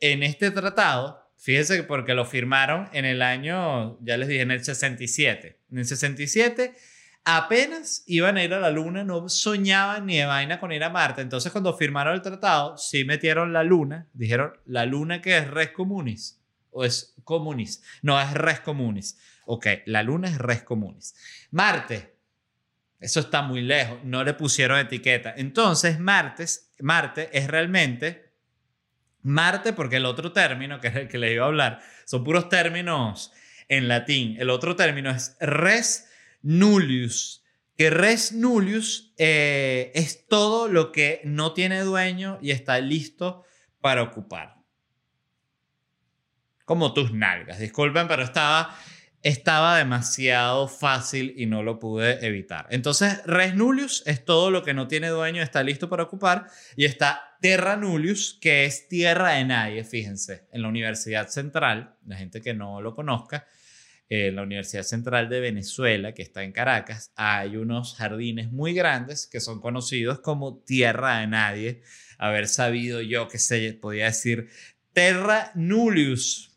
en 0.00 0.22
este 0.22 0.50
tratado, 0.50 1.22
fíjense 1.36 1.82
porque 1.84 2.14
lo 2.14 2.24
firmaron 2.24 2.88
en 2.92 3.04
el 3.04 3.22
año, 3.22 3.98
ya 4.00 4.16
les 4.16 4.28
dije, 4.28 4.42
en 4.42 4.50
el 4.50 4.64
67. 4.64 5.60
En 5.70 5.78
el 5.78 5.86
67 5.86 6.74
apenas 7.24 8.04
iban 8.06 8.38
a 8.38 8.44
ir 8.44 8.54
a 8.54 8.60
la 8.60 8.70
Luna, 8.70 9.04
no 9.04 9.28
soñaban 9.28 10.06
ni 10.06 10.16
de 10.16 10.24
vaina 10.24 10.58
con 10.58 10.72
ir 10.72 10.82
a 10.82 10.88
Marte. 10.90 11.20
Entonces 11.20 11.52
cuando 11.52 11.76
firmaron 11.76 12.14
el 12.14 12.22
tratado, 12.22 12.78
sí 12.78 13.04
metieron 13.04 13.52
la 13.52 13.62
Luna, 13.64 14.08
dijeron, 14.14 14.54
la 14.64 14.86
Luna 14.86 15.20
que 15.20 15.36
es 15.36 15.50
res 15.50 15.70
communis 15.72 16.40
o 16.70 16.84
es 16.84 17.14
comunis. 17.24 17.82
No, 18.00 18.20
es 18.20 18.32
res 18.32 18.60
communis. 18.60 19.18
Ok, 19.44 19.66
la 19.86 20.02
Luna 20.02 20.28
es 20.28 20.38
res 20.38 20.62
communis. 20.62 21.14
Marte, 21.50 22.16
eso 23.00 23.20
está 23.20 23.42
muy 23.42 23.60
lejos, 23.60 23.98
no 24.04 24.24
le 24.24 24.34
pusieron 24.34 24.78
etiqueta. 24.78 25.34
Entonces, 25.36 26.00
Martes, 26.00 26.72
Marte 26.80 27.28
es 27.32 27.46
realmente 27.46 28.27
Marte, 29.22 29.72
porque 29.72 29.96
el 29.96 30.06
otro 30.06 30.32
término, 30.32 30.80
que 30.80 30.88
es 30.88 30.96
el 30.96 31.08
que 31.08 31.18
le 31.18 31.32
iba 31.32 31.44
a 31.44 31.48
hablar, 31.48 31.80
son 32.04 32.24
puros 32.24 32.48
términos 32.48 33.32
en 33.68 33.88
latín. 33.88 34.36
El 34.38 34.50
otro 34.50 34.76
término 34.76 35.10
es 35.10 35.36
res 35.40 36.10
nullius, 36.42 37.44
que 37.76 37.90
res 37.90 38.32
nullius 38.32 39.12
eh, 39.18 39.92
es 39.94 40.26
todo 40.26 40.68
lo 40.68 40.90
que 40.90 41.20
no 41.24 41.52
tiene 41.52 41.80
dueño 41.82 42.38
y 42.42 42.50
está 42.50 42.80
listo 42.80 43.44
para 43.80 44.02
ocupar. 44.02 44.56
Como 46.64 46.92
tus 46.92 47.12
nalgas. 47.12 47.58
Disculpen, 47.58 48.08
pero 48.08 48.22
estaba 48.22 48.76
estaba 49.22 49.78
demasiado 49.78 50.68
fácil 50.68 51.34
y 51.36 51.46
no 51.46 51.62
lo 51.62 51.78
pude 51.78 52.24
evitar. 52.26 52.66
Entonces, 52.70 53.24
res 53.26 53.54
nullius 53.54 54.02
es 54.06 54.24
todo 54.24 54.50
lo 54.50 54.62
que 54.62 54.74
no 54.74 54.88
tiene 54.88 55.08
dueño, 55.08 55.42
está 55.42 55.62
listo 55.62 55.88
para 55.88 56.04
ocupar, 56.04 56.46
y 56.76 56.84
está 56.84 57.36
terra 57.40 57.76
nullius, 57.76 58.38
que 58.40 58.64
es 58.64 58.88
tierra 58.88 59.32
de 59.32 59.44
nadie, 59.44 59.84
fíjense, 59.84 60.46
en 60.52 60.62
la 60.62 60.68
Universidad 60.68 61.28
Central, 61.28 61.96
la 62.06 62.16
gente 62.16 62.40
que 62.40 62.54
no 62.54 62.80
lo 62.80 62.94
conozca, 62.94 63.46
en 64.10 64.36
la 64.36 64.42
Universidad 64.42 64.84
Central 64.84 65.28
de 65.28 65.40
Venezuela, 65.40 66.14
que 66.14 66.22
está 66.22 66.42
en 66.42 66.52
Caracas, 66.52 67.12
hay 67.14 67.56
unos 67.56 67.94
jardines 67.94 68.50
muy 68.50 68.72
grandes 68.72 69.26
que 69.26 69.40
son 69.40 69.60
conocidos 69.60 70.20
como 70.20 70.62
tierra 70.62 71.18
de 71.18 71.26
nadie. 71.26 71.82
Haber 72.16 72.48
sabido 72.48 73.02
yo 73.02 73.28
que 73.28 73.38
se 73.38 73.74
podía 73.74 74.06
decir 74.06 74.48
terra 74.94 75.52
nullius, 75.54 76.47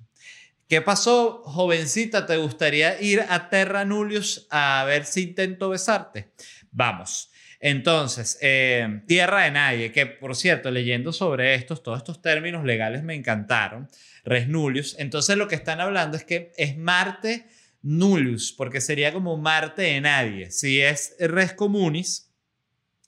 ¿Qué 0.71 0.81
pasó, 0.81 1.41
jovencita? 1.43 2.25
¿Te 2.25 2.37
gustaría 2.37 3.01
ir 3.01 3.25
a 3.27 3.49
Terra 3.49 3.83
Nullius 3.83 4.47
a 4.49 4.85
ver 4.87 5.03
si 5.03 5.23
intento 5.23 5.67
besarte? 5.67 6.31
Vamos. 6.71 7.29
Entonces, 7.59 8.37
eh, 8.39 9.01
tierra 9.05 9.43
de 9.43 9.51
nadie, 9.51 9.91
que 9.91 10.05
por 10.05 10.33
cierto, 10.33 10.71
leyendo 10.71 11.11
sobre 11.11 11.55
estos, 11.55 11.83
todos 11.83 11.97
estos 11.97 12.21
términos 12.21 12.63
legales 12.63 13.03
me 13.03 13.15
encantaron, 13.15 13.89
res 14.23 14.47
nullius, 14.47 14.95
entonces 14.97 15.35
lo 15.35 15.49
que 15.49 15.55
están 15.55 15.81
hablando 15.81 16.15
es 16.15 16.23
que 16.23 16.53
es 16.55 16.77
Marte 16.77 17.47
nullius, 17.81 18.53
porque 18.53 18.79
sería 18.79 19.11
como 19.11 19.35
Marte 19.35 19.81
de 19.81 19.99
nadie. 19.99 20.51
Si 20.51 20.79
es 20.79 21.17
res 21.19 21.51
communis, 21.51 22.31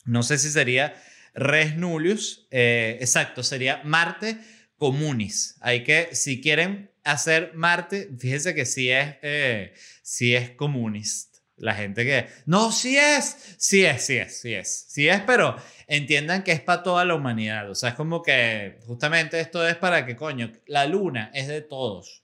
no 0.04 0.22
sé 0.24 0.38
si 0.38 0.50
sería 0.52 1.02
res 1.34 1.78
nullius, 1.78 2.46
eh, 2.52 2.98
exacto, 3.00 3.42
sería 3.42 3.80
Marte 3.86 4.38
communis. 4.76 5.56
Hay 5.62 5.86
que, 5.86 6.10
si 6.12 6.42
quieren 6.42 6.92
hacer 7.04 7.52
Marte, 7.54 8.10
fíjense 8.18 8.56
que 8.56 8.66
sí 8.66 8.90
es, 8.90 9.16
eh, 9.22 9.74
sí 10.02 10.36
es 10.36 10.52
comunista. 10.52 11.40
La 11.56 11.76
gente 11.76 12.04
que, 12.04 12.28
no, 12.46 12.72
sí 12.72 12.98
es, 12.98 13.56
sí 13.58 13.86
es, 13.86 14.04
sí 14.06 14.18
es, 14.18 14.42
sí 14.42 14.54
es, 14.54 14.86
sí 14.90 15.08
es, 15.08 15.22
pero 15.22 15.56
entiendan 15.88 16.44
que 16.44 16.52
es 16.52 16.62
para 16.62 16.82
toda 16.82 17.06
la 17.06 17.16
humanidad. 17.16 17.70
O 17.70 17.76
sea, 17.76 17.90
es 17.90 17.96
como 17.96 18.24
que 18.24 18.80
justamente 18.86 19.40
esto 19.40 19.66
es 19.68 19.76
para 19.76 20.06
que, 20.06 20.16
coño, 20.16 20.52
la 20.66 20.86
luna 20.88 21.32
es 21.34 21.48
de 21.48 21.62
todos. 21.62 22.24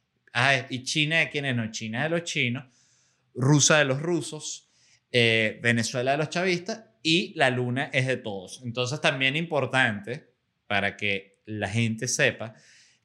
y 0.70 0.84
China 0.84 1.20
de 1.20 1.30
quienes 1.30 1.56
no, 1.56 1.72
China 1.72 2.04
de 2.04 2.10
los 2.10 2.24
chinos, 2.24 2.66
Rusa 3.36 3.78
de 3.78 3.86
los 3.86 4.02
rusos, 4.02 4.70
eh, 5.12 5.60
Venezuela 5.62 6.12
de 6.12 6.18
los 6.18 6.30
chavistas 6.30 6.84
y 7.04 7.34
la 7.36 7.50
luna 7.50 7.90
es 7.94 8.08
de 8.08 8.18
todos. 8.18 8.62
Entonces 8.66 9.00
también 9.00 9.36
importante 9.36 10.34
para 10.68 10.98
que 10.98 11.40
la 11.46 11.70
gente 11.70 12.08
sepa 12.08 12.56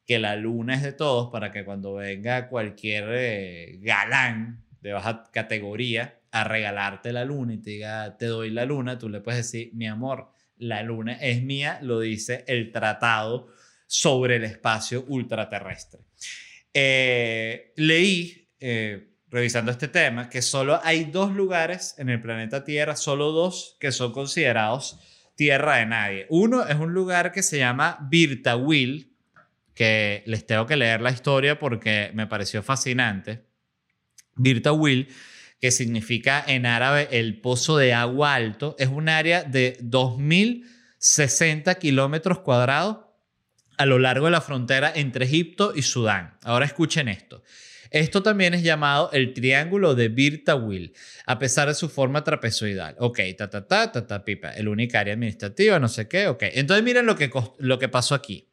que 0.07 0.19
la 0.19 0.37
luna 0.37 0.75
es 0.75 0.83
de 0.83 0.93
todos 0.93 1.31
para 1.31 1.51
que 1.51 1.65
cuando 1.65 1.95
venga 1.95 2.49
cualquier 2.49 3.05
eh, 3.11 3.79
galán 3.81 4.65
de 4.81 4.93
baja 4.93 5.25
categoría 5.33 6.21
a 6.31 6.45
regalarte 6.45 7.13
la 7.13 7.25
luna 7.25 7.55
y 7.55 7.59
te 7.59 7.71
diga, 7.71 8.17
te 8.19 8.27
doy 8.27 8.51
la 8.51 8.65
luna, 8.65 8.99
tú 8.99 9.09
le 9.09 9.21
puedes 9.21 9.51
decir, 9.51 9.71
mi 9.75 9.87
amor, 9.87 10.31
la 10.57 10.83
luna 10.83 11.15
es 11.15 11.43
mía, 11.43 11.79
lo 11.81 12.01
dice 12.01 12.45
el 12.49 12.71
tratado 12.73 13.49
sobre 13.87 14.37
el 14.37 14.45
espacio 14.45 15.05
ultraterrestre. 15.09 16.01
Eh, 16.73 17.73
leí, 17.77 18.51
eh, 18.59 19.15
revisando 19.29 19.71
este 19.71 19.89
tema, 19.89 20.29
que 20.29 20.43
solo 20.43 20.81
hay 20.83 21.05
dos 21.05 21.33
lugares 21.33 21.95
en 21.99 22.09
el 22.09 22.21
planeta 22.21 22.65
Tierra, 22.65 22.97
solo 22.97 23.31
dos 23.31 23.77
que 23.81 23.93
son 23.93 24.13
considerados 24.13 24.99
tierra 25.37 25.77
de 25.77 25.87
nadie. 25.87 26.27
Uno 26.29 26.67
es 26.67 26.77
un 26.77 26.93
lugar 26.93 27.33
que 27.33 27.43
se 27.43 27.59
llama 27.59 27.99
Birtawil, 28.09 29.14
que 29.75 30.23
les 30.27 30.47
tengo 30.47 30.67
que 30.67 30.77
leer 30.77 31.01
la 31.01 31.11
historia 31.11 31.59
porque 31.59 32.11
me 32.15 32.27
pareció 32.27 32.63
fascinante. 32.63 33.45
Birtawil, 34.37 35.09
que 35.61 35.71
significa 35.71 36.45
en 36.47 36.67
árabe 36.67 37.09
el 37.11 37.41
pozo 37.41 37.77
de 37.77 37.93
agua 37.95 38.35
alto, 38.35 38.77
es 38.79 38.89
un 38.89 39.09
área 39.09 39.43
de 39.43 39.79
2.060 39.81 41.79
kilómetros 41.79 42.41
cuadrados 42.41 42.99
a 43.77 43.87
lo 43.87 43.99
largo 43.99 44.27
de 44.27 44.33
la 44.33 44.41
frontera 44.41 44.93
entre 44.95 45.25
Egipto 45.25 45.73
y 45.75 45.83
Sudán. 45.83 46.39
Ahora 46.43 46.67
escuchen 46.67 47.09
esto. 47.09 47.43
Esto 47.91 48.25
también 48.25 48.55
es 48.55 48.65
llamado 48.65 49.11
el 49.13 49.33
triángulo 49.35 49.95
de 49.95 50.09
Birtawil, 50.09 50.95
a 51.27 51.39
pesar 51.39 51.69
de 51.69 51.75
su 51.75 51.89
forma 51.89 52.25
trapezoidal. 52.25 52.97
Ok, 52.99 53.21
ta, 53.39 53.49
ta, 53.49 53.69
ta, 53.69 53.93
ta, 53.93 54.05
ta, 54.05 54.25
pipa. 54.25 54.51
El 54.51 54.67
única 54.67 54.99
área 54.99 55.15
administrativa, 55.15 55.79
no 55.79 55.87
sé 55.87 56.09
qué, 56.09 56.27
ok. 56.27 56.43
Entonces 56.55 56.83
miren 56.85 57.07
lo 57.07 57.15
que, 57.15 57.31
lo 57.59 57.79
que 57.79 57.89
pasó 57.89 58.17
aquí. 58.17 58.49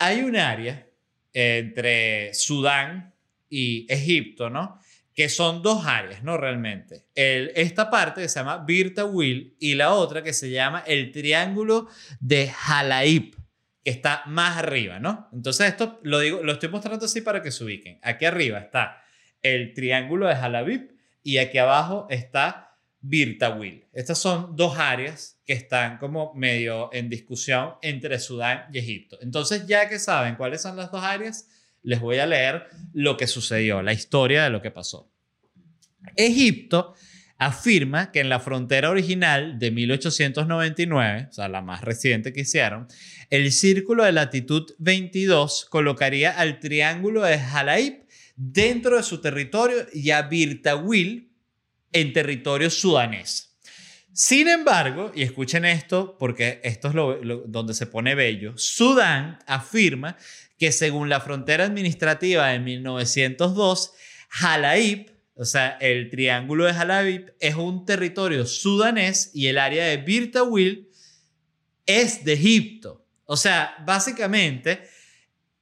Hay 0.00 0.22
un 0.22 0.34
área 0.36 0.88
entre 1.32 2.34
Sudán 2.34 3.14
y 3.48 3.86
Egipto, 3.88 4.50
¿no? 4.50 4.80
Que 5.14 5.28
son 5.28 5.62
dos 5.62 5.86
áreas, 5.86 6.22
¿no? 6.22 6.36
Realmente. 6.36 7.04
Esta 7.14 7.90
parte 7.90 8.28
se 8.28 8.40
llama 8.40 8.64
Birtawil 8.64 9.54
y 9.60 9.74
la 9.74 9.92
otra 9.92 10.22
que 10.22 10.32
se 10.32 10.50
llama 10.50 10.82
el 10.86 11.12
triángulo 11.12 11.88
de 12.18 12.50
Halaib 12.66 13.36
que 13.82 13.90
está 13.90 14.22
más 14.26 14.58
arriba, 14.58 14.98
¿no? 14.98 15.28
Entonces 15.32 15.68
esto 15.68 16.00
lo 16.02 16.18
digo, 16.20 16.42
lo 16.42 16.52
estoy 16.52 16.68
mostrando 16.68 17.06
así 17.06 17.22
para 17.22 17.42
que 17.42 17.50
se 17.50 17.64
ubiquen. 17.64 17.98
Aquí 18.02 18.26
arriba 18.26 18.58
está 18.58 19.02
el 19.42 19.72
triángulo 19.72 20.26
de 20.26 20.36
Jalabib 20.36 20.94
y 21.22 21.38
aquí 21.38 21.56
abajo 21.56 22.06
está 22.10 22.76
Birtawil. 23.00 23.86
Estas 23.92 24.18
son 24.18 24.54
dos 24.54 24.78
áreas 24.78 25.39
que 25.50 25.56
están 25.56 25.98
como 25.98 26.32
medio 26.36 26.90
en 26.92 27.08
discusión 27.08 27.70
entre 27.82 28.20
Sudán 28.20 28.66
y 28.72 28.78
Egipto. 28.78 29.18
Entonces 29.20 29.66
ya 29.66 29.88
que 29.88 29.98
saben 29.98 30.36
cuáles 30.36 30.62
son 30.62 30.76
las 30.76 30.92
dos 30.92 31.02
áreas, 31.02 31.48
les 31.82 31.98
voy 31.98 32.18
a 32.18 32.26
leer 32.26 32.68
lo 32.92 33.16
que 33.16 33.26
sucedió, 33.26 33.82
la 33.82 33.92
historia 33.92 34.44
de 34.44 34.50
lo 34.50 34.62
que 34.62 34.70
pasó. 34.70 35.10
Egipto 36.14 36.94
afirma 37.36 38.12
que 38.12 38.20
en 38.20 38.28
la 38.28 38.38
frontera 38.38 38.90
original 38.90 39.58
de 39.58 39.72
1899, 39.72 41.26
o 41.28 41.32
sea, 41.32 41.48
la 41.48 41.62
más 41.62 41.80
reciente 41.80 42.32
que 42.32 42.42
hicieron, 42.42 42.86
el 43.28 43.50
círculo 43.50 44.04
de 44.04 44.12
latitud 44.12 44.70
22 44.78 45.66
colocaría 45.68 46.30
al 46.30 46.60
triángulo 46.60 47.22
de 47.22 47.34
Halaib 47.34 48.06
dentro 48.36 48.98
de 48.98 49.02
su 49.02 49.20
territorio 49.20 49.78
y 49.92 50.12
a 50.12 50.22
Birtawil 50.22 51.32
en 51.90 52.12
territorio 52.12 52.70
sudanés. 52.70 53.49
Sin 54.12 54.48
embargo, 54.48 55.12
y 55.14 55.22
escuchen 55.22 55.64
esto 55.64 56.16
porque 56.18 56.60
esto 56.64 56.88
es 56.88 56.94
lo, 56.94 57.16
donde 57.46 57.74
se 57.74 57.86
pone 57.86 58.14
bello, 58.14 58.54
Sudán 58.56 59.38
afirma 59.46 60.16
que 60.58 60.72
según 60.72 61.08
la 61.08 61.20
frontera 61.20 61.64
administrativa 61.64 62.48
de 62.48 62.58
1902, 62.58 63.92
Halaib 64.42 65.20
o 65.40 65.46
sea, 65.46 65.78
el 65.80 66.10
triángulo 66.10 66.66
de 66.66 66.72
Halabib 66.72 67.32
es 67.40 67.54
un 67.54 67.86
territorio 67.86 68.44
sudanés 68.44 69.30
y 69.32 69.46
el 69.46 69.56
área 69.56 69.86
de 69.86 69.96
Birtawil 69.96 70.90
es 71.86 72.26
de 72.26 72.34
Egipto. 72.34 73.06
O 73.24 73.38
sea, 73.38 73.74
básicamente, 73.86 74.82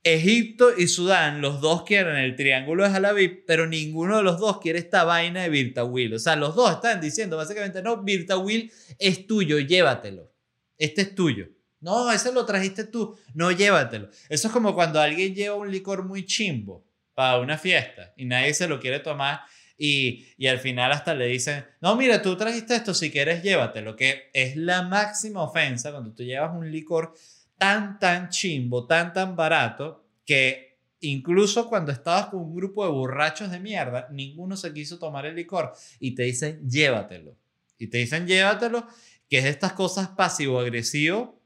Egipto 0.05 0.77
y 0.77 0.87
Sudán, 0.87 1.41
los 1.41 1.61
dos 1.61 1.83
quieren 1.83 2.17
el 2.17 2.37
triángulo 2.37 2.85
de 2.85 2.95
Halabib, 2.95 3.45
pero 3.47 3.67
ninguno 3.67 4.19
de 4.19 4.23
los 4.23 4.39
dos 4.39 4.61
quiere 4.61 4.79
esta 4.79 5.05
vaina 5.05 5.43
de 5.43 5.49
Birtawil. 5.49 6.15
O 6.15 6.19
sea, 6.19 6.37
los 6.37 6.55
dos 6.55 6.71
están 6.71 7.01
diciendo 7.01 7.37
básicamente, 7.37 7.83
no, 7.83 8.03
Birtawil 8.03 8.73
es 8.99 9.27
tuyo, 9.27 9.59
llévatelo. 9.59 10.33
Este 10.79 11.03
es 11.03 11.15
tuyo. 11.15 11.49
No, 11.81 12.11
ese 12.11 12.33
lo 12.33 12.45
trajiste 12.47 12.85
tú. 12.85 13.17
No, 13.35 13.51
llévatelo. 13.51 14.09
Eso 14.29 14.49
es 14.49 14.53
como 14.53 14.75
cuando 14.75 15.01
alguien 15.01 15.35
lleva 15.35 15.57
un 15.57 15.71
licor 15.71 16.05
muy 16.05 16.25
chimbo 16.25 16.85
para 17.15 17.39
una 17.41 17.59
fiesta 17.59 18.15
y 18.17 18.25
nadie 18.25 18.55
se 18.55 18.69
lo 18.69 18.81
quiere 18.81 19.01
tomar 19.01 19.41
y, 19.77 20.27
y, 20.37 20.49
al 20.49 20.59
final 20.59 20.91
hasta 20.91 21.15
le 21.15 21.27
dicen, 21.27 21.65
no, 21.81 21.95
mira, 21.95 22.21
tú 22.21 22.37
trajiste 22.37 22.75
esto, 22.75 22.95
si 22.95 23.13
quieres 23.13 23.45
llévatelo, 23.45 23.95
que 23.95 24.29
es 24.33 24.57
la 24.57 24.83
máxima 24.83 25.43
ofensa 25.43 25.93
cuando 25.93 26.13
tú 26.13 26.25
llevas 26.25 26.53
un 26.53 26.71
licor 26.73 27.15
tan, 27.59 27.99
tan 27.99 28.29
chimbo, 28.31 28.87
tan, 28.87 29.13
tan 29.13 29.37
barato, 29.37 30.05
que 30.25 30.79
incluso 31.01 31.69
cuando 31.69 31.93
estabas 31.93 32.27
con 32.27 32.41
un 32.41 32.55
grupo 32.55 32.85
de 32.85 32.93
borrachos 32.93 33.51
de 33.51 33.61
mierda, 33.61 34.09
ninguno 34.11 34.57
se 34.57 34.73
quiso 34.73 34.99
tomar 34.99 35.27
el 35.27 35.37
licor 35.37 35.73
y 36.01 36.15
te 36.15 36.23
dicen, 36.25 36.69
llévatelo. 36.69 37.37
Y 37.79 37.89
te 37.89 37.99
dicen, 37.99 38.27
llévatelo, 38.27 38.87
que 39.29 39.39
es 39.39 39.45
estas 39.45 39.73
cosas 39.75 40.09
pasivo-agresivo 40.09 41.39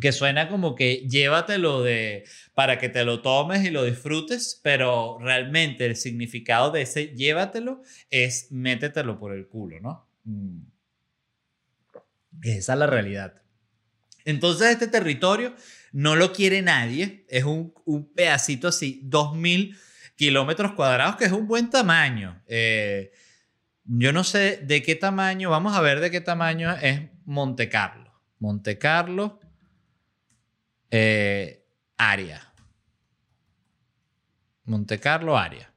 que 0.00 0.12
suena 0.12 0.48
como 0.48 0.74
que 0.74 1.06
llévatelo 1.08 1.82
de 1.82 2.24
para 2.54 2.78
que 2.78 2.88
te 2.88 3.04
lo 3.04 3.22
tomes 3.22 3.64
y 3.64 3.70
lo 3.70 3.84
disfrutes, 3.84 4.60
pero 4.62 5.18
realmente 5.18 5.86
el 5.86 5.96
significado 5.96 6.70
de 6.70 6.82
ese 6.82 7.14
llévatelo 7.16 7.82
es 8.10 8.52
métetelo 8.52 9.18
por 9.18 9.32
el 9.32 9.48
culo, 9.48 9.80
¿no? 9.80 10.06
Mm. 10.24 10.60
Esa 12.42 12.72
es 12.74 12.78
la 12.78 12.86
realidad. 12.86 13.42
Entonces 14.28 14.72
este 14.72 14.88
territorio 14.88 15.54
no 15.90 16.14
lo 16.14 16.34
quiere 16.34 16.60
nadie, 16.60 17.24
es 17.30 17.44
un, 17.44 17.72
un 17.86 18.12
pedacito 18.12 18.68
así, 18.68 19.00
2.000 19.06 19.74
kilómetros 20.16 20.72
cuadrados, 20.72 21.16
que 21.16 21.24
es 21.24 21.32
un 21.32 21.46
buen 21.46 21.70
tamaño. 21.70 22.42
Eh, 22.46 23.10
yo 23.84 24.12
no 24.12 24.24
sé 24.24 24.58
de 24.58 24.82
qué 24.82 24.96
tamaño, 24.96 25.48
vamos 25.48 25.74
a 25.74 25.80
ver 25.80 26.00
de 26.00 26.10
qué 26.10 26.20
tamaño 26.20 26.72
es 26.72 27.08
Monte 27.24 27.70
Carlo. 27.70 28.12
Monte 28.38 28.76
Carlo 28.76 29.40
eh, 30.90 31.66
área. 31.96 32.52
Monte 34.64 35.00
Carlo, 35.00 35.38
área. 35.38 35.72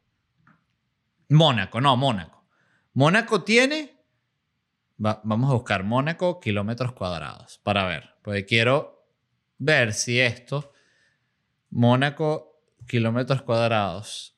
Mónaco, 1.30 1.80
no, 1.80 1.96
Mónaco. 1.96 2.46
Mónaco 2.96 3.44
tiene. 3.44 4.01
Vamos 5.02 5.50
a 5.50 5.54
buscar 5.54 5.84
Mónaco 5.84 6.40
kilómetros 6.40 6.94
cuadrados 6.94 7.60
para 7.64 7.86
ver. 7.86 8.12
Porque 8.22 8.46
quiero 8.46 9.08
ver 9.58 9.94
si 9.94 10.20
esto. 10.20 10.72
Mónaco 11.72 12.62
kilómetros 12.88 13.42
cuadrados. 13.42 14.36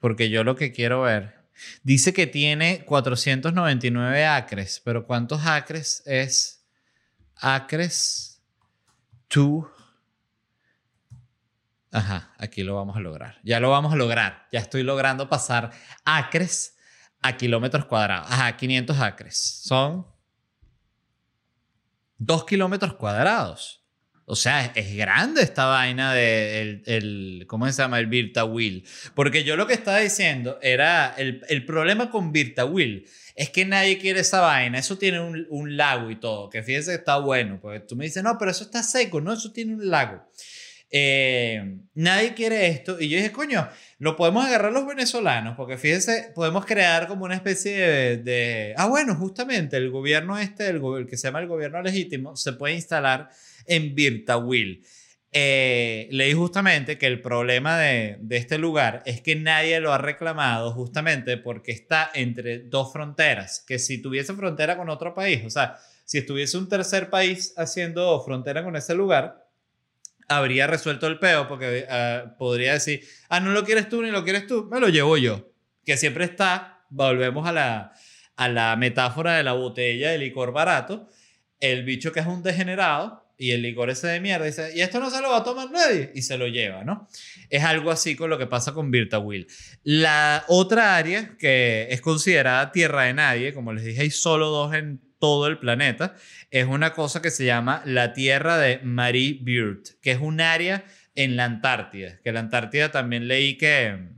Porque 0.00 0.28
yo 0.28 0.42
lo 0.42 0.56
que 0.56 0.72
quiero 0.72 1.02
ver. 1.02 1.42
Dice 1.84 2.12
que 2.12 2.26
tiene 2.26 2.84
499 2.84 4.26
acres. 4.26 4.82
Pero 4.84 5.06
¿cuántos 5.06 5.46
acres 5.46 6.02
es 6.04 6.66
acres 7.36 8.42
to 9.28 9.72
Ajá, 11.94 12.32
aquí 12.38 12.62
lo 12.62 12.74
vamos 12.74 12.96
a 12.96 13.00
lograr. 13.00 13.38
Ya 13.44 13.60
lo 13.60 13.70
vamos 13.70 13.92
a 13.92 13.96
lograr. 13.96 14.48
Ya 14.50 14.60
estoy 14.60 14.82
logrando 14.82 15.28
pasar 15.28 15.70
acres 16.06 16.71
a 17.22 17.36
kilómetros 17.36 17.86
cuadrados. 17.86 18.26
Ajá, 18.30 18.56
500 18.56 19.00
acres. 19.00 19.36
Son 19.64 20.06
2 22.18 22.44
kilómetros 22.44 22.94
cuadrados. 22.94 23.82
O 24.24 24.36
sea, 24.36 24.72
es, 24.74 24.96
grande 24.96 25.42
esta 25.42 25.66
vaina 25.66 26.14
de 26.14 26.82
el, 26.86 27.44
¿cómo 27.48 27.66
se 27.66 27.72
llama? 27.72 27.98
El 27.98 28.06
Virta 28.06 28.44
Wheel. 28.44 28.84
Porque 29.14 29.44
yo 29.44 29.56
lo 29.56 29.66
que 29.66 29.74
estaba 29.74 29.98
diciendo 29.98 30.58
era, 30.62 31.14
el, 31.18 31.42
el 31.48 31.64
problema 31.66 32.10
con 32.10 32.32
Virta 32.32 32.64
Wheel 32.64 33.06
es 33.34 33.50
que 33.50 33.64
nadie 33.64 33.98
quiere 33.98 34.20
esa 34.20 34.40
vaina. 34.40 34.78
Eso 34.78 34.96
tiene 34.96 35.20
un, 35.20 35.46
un 35.50 35.76
lago 35.76 36.10
y 36.10 36.16
todo. 36.16 36.50
Que 36.50 36.62
fíjense 36.62 36.92
que 36.92 36.98
está 36.98 37.18
bueno. 37.18 37.58
Porque 37.60 37.80
tú 37.80 37.96
me 37.96 38.04
dices, 38.04 38.22
no, 38.22 38.38
pero 38.38 38.52
eso 38.52 38.64
está 38.64 38.82
seco. 38.82 39.20
No, 39.20 39.32
eso 39.32 39.52
tiene 39.52 39.74
un 39.74 39.90
lago. 39.90 40.22
Eh, 40.94 41.78
nadie 41.94 42.34
quiere 42.34 42.66
esto. 42.66 43.00
Y 43.00 43.08
yo 43.08 43.16
dije, 43.16 43.32
coño, 43.32 43.66
lo 43.98 44.14
podemos 44.14 44.44
agarrar 44.44 44.72
los 44.72 44.86
venezolanos, 44.86 45.56
porque 45.56 45.78
fíjense, 45.78 46.32
podemos 46.34 46.66
crear 46.66 47.08
como 47.08 47.24
una 47.24 47.34
especie 47.34 48.18
de... 48.18 48.74
ah, 48.76 48.86
bueno, 48.86 49.14
justamente 49.16 49.78
el 49.78 49.90
gobierno 49.90 50.38
este, 50.38 50.68
el, 50.68 50.82
el, 50.98 51.06
que 51.06 51.16
se 51.16 51.28
llama 51.28 51.40
el 51.40 51.48
gobierno 51.48 51.80
legítimo, 51.80 52.36
se 52.36 52.52
puede 52.52 52.74
instalar 52.74 53.30
en 53.66 53.94
Virtawil. 53.94 54.84
Eh, 55.34 56.08
leí 56.10 56.34
justamente 56.34 56.98
que 56.98 57.06
el 57.06 57.22
problema 57.22 57.78
de, 57.78 58.18
de, 58.20 58.36
este 58.36 58.58
lugar 58.58 59.02
es 59.06 59.22
que 59.22 59.34
nadie 59.34 59.80
lo 59.80 59.94
ha 59.94 59.96
reclamado 59.98 60.72
justamente 60.72 61.38
porque 61.38 61.72
está 61.72 62.10
entre 62.12 62.58
dos 62.58 62.92
fronteras, 62.92 63.64
que 63.66 63.78
si 63.78 64.02
tuviese 64.02 64.34
frontera 64.34 64.76
con 64.76 64.90
otro 64.90 65.14
país, 65.14 65.42
o 65.46 65.48
sea, 65.48 65.78
si 66.04 66.18
estuviese 66.18 66.58
un 66.58 66.68
tercer 66.68 67.08
país 67.08 67.54
haciendo 67.56 68.22
frontera 68.22 68.62
con 68.62 68.76
ese 68.76 68.94
lugar, 68.94 69.41
habría 70.28 70.66
resuelto 70.66 71.06
el 71.06 71.18
peo 71.18 71.48
porque 71.48 71.86
ah, 71.88 72.34
podría 72.38 72.74
decir, 72.74 73.02
ah, 73.28 73.40
no 73.40 73.50
lo 73.50 73.64
quieres 73.64 73.88
tú 73.88 74.02
ni 74.02 74.10
lo 74.10 74.24
quieres 74.24 74.46
tú, 74.46 74.68
me 74.70 74.80
lo 74.80 74.88
llevo 74.88 75.16
yo. 75.16 75.52
Que 75.84 75.96
siempre 75.96 76.24
está, 76.24 76.84
volvemos 76.90 77.46
a 77.46 77.52
la, 77.52 77.92
a 78.36 78.48
la 78.48 78.76
metáfora 78.76 79.36
de 79.36 79.42
la 79.42 79.52
botella 79.52 80.10
de 80.10 80.18
licor 80.18 80.52
barato. 80.52 81.08
el 81.60 81.84
bicho 81.84 82.12
que 82.12 82.20
es 82.20 82.26
un 82.26 82.42
degenerado 82.42 83.22
y 83.42 83.50
el 83.50 83.62
licor 83.62 83.90
ese 83.90 84.06
de 84.06 84.20
mierda 84.20 84.46
dice, 84.46 84.72
y 84.74 84.82
esto 84.82 85.00
no 85.00 85.10
se 85.10 85.20
lo 85.20 85.30
va 85.30 85.38
a 85.38 85.44
tomar 85.44 85.68
nadie, 85.70 86.12
y 86.14 86.22
se 86.22 86.38
lo 86.38 86.46
lleva, 86.46 86.84
¿no? 86.84 87.08
Es 87.50 87.64
algo 87.64 87.90
así 87.90 88.14
con 88.14 88.30
lo 88.30 88.38
que 88.38 88.46
pasa 88.46 88.72
con 88.72 88.90
Virta 88.92 89.18
Will. 89.18 89.48
La 89.82 90.44
otra 90.46 90.96
área 90.96 91.36
que 91.38 91.88
es 91.90 92.00
considerada 92.00 92.70
tierra 92.70 93.02
de 93.02 93.14
nadie, 93.14 93.52
como 93.52 93.72
les 93.72 93.84
dije, 93.84 94.02
hay 94.02 94.10
solo 94.10 94.50
dos 94.50 94.74
en 94.74 95.00
todo 95.22 95.46
el 95.46 95.58
planeta, 95.58 96.16
es 96.50 96.66
una 96.66 96.94
cosa 96.94 97.22
que 97.22 97.30
se 97.30 97.44
llama 97.44 97.80
la 97.84 98.12
tierra 98.12 98.58
de 98.58 98.80
Marie 98.82 99.38
Byrd, 99.40 100.00
que 100.02 100.10
es 100.10 100.18
un 100.20 100.40
área 100.40 100.84
en 101.14 101.36
la 101.36 101.44
Antártida, 101.44 102.18
que 102.24 102.32
la 102.32 102.40
Antártida 102.40 102.90
también 102.90 103.28
leí 103.28 103.56
que, 103.56 104.08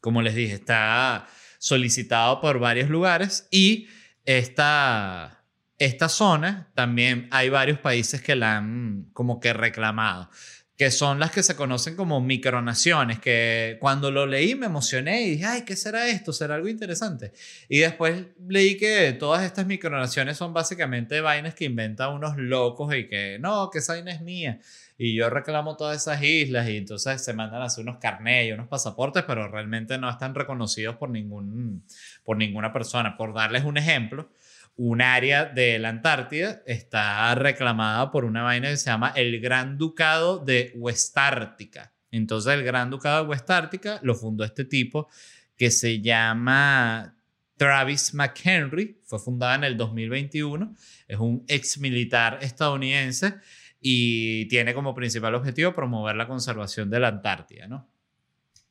como 0.00 0.20
les 0.20 0.34
dije, 0.34 0.54
está 0.54 1.28
solicitado 1.60 2.40
por 2.40 2.58
varios 2.58 2.90
lugares 2.90 3.46
y 3.52 3.86
esta 4.24 5.44
esta 5.78 6.08
zona 6.08 6.72
también 6.74 7.28
hay 7.30 7.48
varios 7.48 7.78
países 7.78 8.20
que 8.22 8.34
la 8.34 8.56
han 8.56 9.08
como 9.12 9.38
que 9.38 9.52
reclamado, 9.52 10.30
que 10.76 10.90
son 10.90 11.20
las 11.20 11.30
que 11.30 11.42
se 11.42 11.54
conocen 11.54 11.96
como 11.96 12.20
micronaciones, 12.20 13.20
que 13.20 13.76
cuando 13.80 14.10
lo 14.10 14.26
leí 14.26 14.54
me 14.54 14.66
emocioné 14.66 15.22
y 15.22 15.30
dije, 15.32 15.44
ay, 15.44 15.62
¿qué 15.62 15.76
será 15.76 16.08
esto? 16.08 16.32
¿Será 16.32 16.54
algo 16.54 16.68
interesante? 16.68 17.32
Y 17.68 17.80
después 17.80 18.26
leí 18.48 18.76
que 18.76 19.12
todas 19.12 19.44
estas 19.44 19.66
micronaciones 19.66 20.38
son 20.38 20.52
básicamente 20.54 21.20
vainas 21.20 21.54
que 21.54 21.66
inventan 21.66 22.14
unos 22.14 22.36
locos 22.36 22.94
y 22.94 23.06
que, 23.06 23.38
no, 23.38 23.70
que 23.70 23.78
esa 23.78 23.92
vaina 23.94 24.12
es 24.12 24.22
mía. 24.22 24.60
Y 24.96 25.14
yo 25.14 25.28
reclamo 25.30 25.76
todas 25.76 26.00
esas 26.00 26.22
islas 26.22 26.68
y 26.68 26.76
entonces 26.76 27.22
se 27.22 27.32
mandan 27.32 27.60
a 27.60 27.66
hacer 27.66 27.82
unos 27.82 27.98
carnets 27.98 28.48
y 28.48 28.52
unos 28.52 28.68
pasaportes, 28.68 29.24
pero 29.26 29.48
realmente 29.48 29.98
no 29.98 30.08
están 30.08 30.34
reconocidos 30.34 30.96
por, 30.96 31.10
ningún, 31.10 31.84
por 32.24 32.36
ninguna 32.36 32.72
persona. 32.72 33.16
Por 33.16 33.34
darles 33.34 33.64
un 33.64 33.76
ejemplo, 33.76 34.30
un 34.76 35.02
área 35.02 35.44
de 35.44 35.78
la 35.78 35.90
Antártida 35.90 36.62
está 36.66 37.34
reclamada 37.34 38.10
por 38.10 38.24
una 38.24 38.42
vaina 38.42 38.70
que 38.70 38.76
se 38.76 38.90
llama 38.90 39.12
el 39.14 39.40
Gran 39.40 39.78
Ducado 39.78 40.38
de 40.38 40.72
Westártica. 40.76 41.94
Entonces 42.10 42.54
el 42.54 42.64
Gran 42.64 42.90
Ducado 42.90 43.22
de 43.22 43.30
Westártica 43.30 44.00
lo 44.02 44.14
fundó 44.14 44.44
este 44.44 44.64
tipo 44.64 45.08
que 45.56 45.70
se 45.70 46.00
llama 46.00 47.16
Travis 47.56 48.14
McHenry, 48.14 49.00
fue 49.04 49.18
fundada 49.18 49.54
en 49.54 49.64
el 49.64 49.76
2021, 49.76 50.74
es 51.06 51.18
un 51.18 51.44
ex 51.46 51.78
militar 51.78 52.38
estadounidense 52.40 53.34
y 53.80 54.46
tiene 54.46 54.74
como 54.74 54.94
principal 54.94 55.34
objetivo 55.34 55.74
promover 55.74 56.16
la 56.16 56.26
conservación 56.26 56.90
de 56.90 57.00
la 57.00 57.08
Antártida, 57.08 57.66
¿no? 57.66 57.91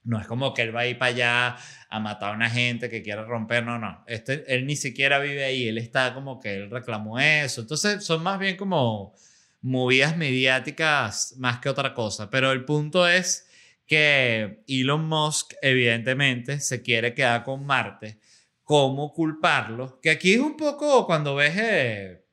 No 0.03 0.19
es 0.19 0.27
como 0.27 0.53
que 0.53 0.63
él 0.63 0.75
va 0.75 0.81
a 0.81 0.87
ir 0.87 0.97
para 0.97 1.11
allá 1.11 1.57
a 1.89 1.99
matar 1.99 2.31
a 2.31 2.35
una 2.35 2.49
gente 2.49 2.89
que 2.89 3.03
quiere 3.03 3.23
romper, 3.23 3.63
no, 3.63 3.77
no. 3.77 4.03
Este, 4.07 4.43
él 4.53 4.65
ni 4.65 4.75
siquiera 4.75 5.19
vive 5.19 5.43
ahí, 5.43 5.67
él 5.67 5.77
está 5.77 6.13
como 6.13 6.39
que 6.39 6.55
él 6.55 6.71
reclamó 6.71 7.19
eso. 7.19 7.61
Entonces 7.61 8.03
son 8.03 8.23
más 8.23 8.39
bien 8.39 8.57
como 8.57 9.13
movidas 9.61 10.17
mediáticas 10.17 11.35
más 11.37 11.59
que 11.59 11.69
otra 11.69 11.93
cosa. 11.93 12.29
Pero 12.29 12.51
el 12.51 12.65
punto 12.65 13.07
es 13.07 13.47
que 13.85 14.63
Elon 14.67 15.05
Musk 15.07 15.53
evidentemente 15.61 16.59
se 16.59 16.81
quiere 16.81 17.13
quedar 17.13 17.43
con 17.43 17.65
Marte. 17.65 18.19
¿Cómo 18.63 19.13
culparlo? 19.13 19.99
Que 20.01 20.11
aquí 20.11 20.33
es 20.33 20.39
un 20.39 20.55
poco 20.55 21.05
cuando 21.05 21.35
ves 21.35 21.53
eh, 21.57 22.25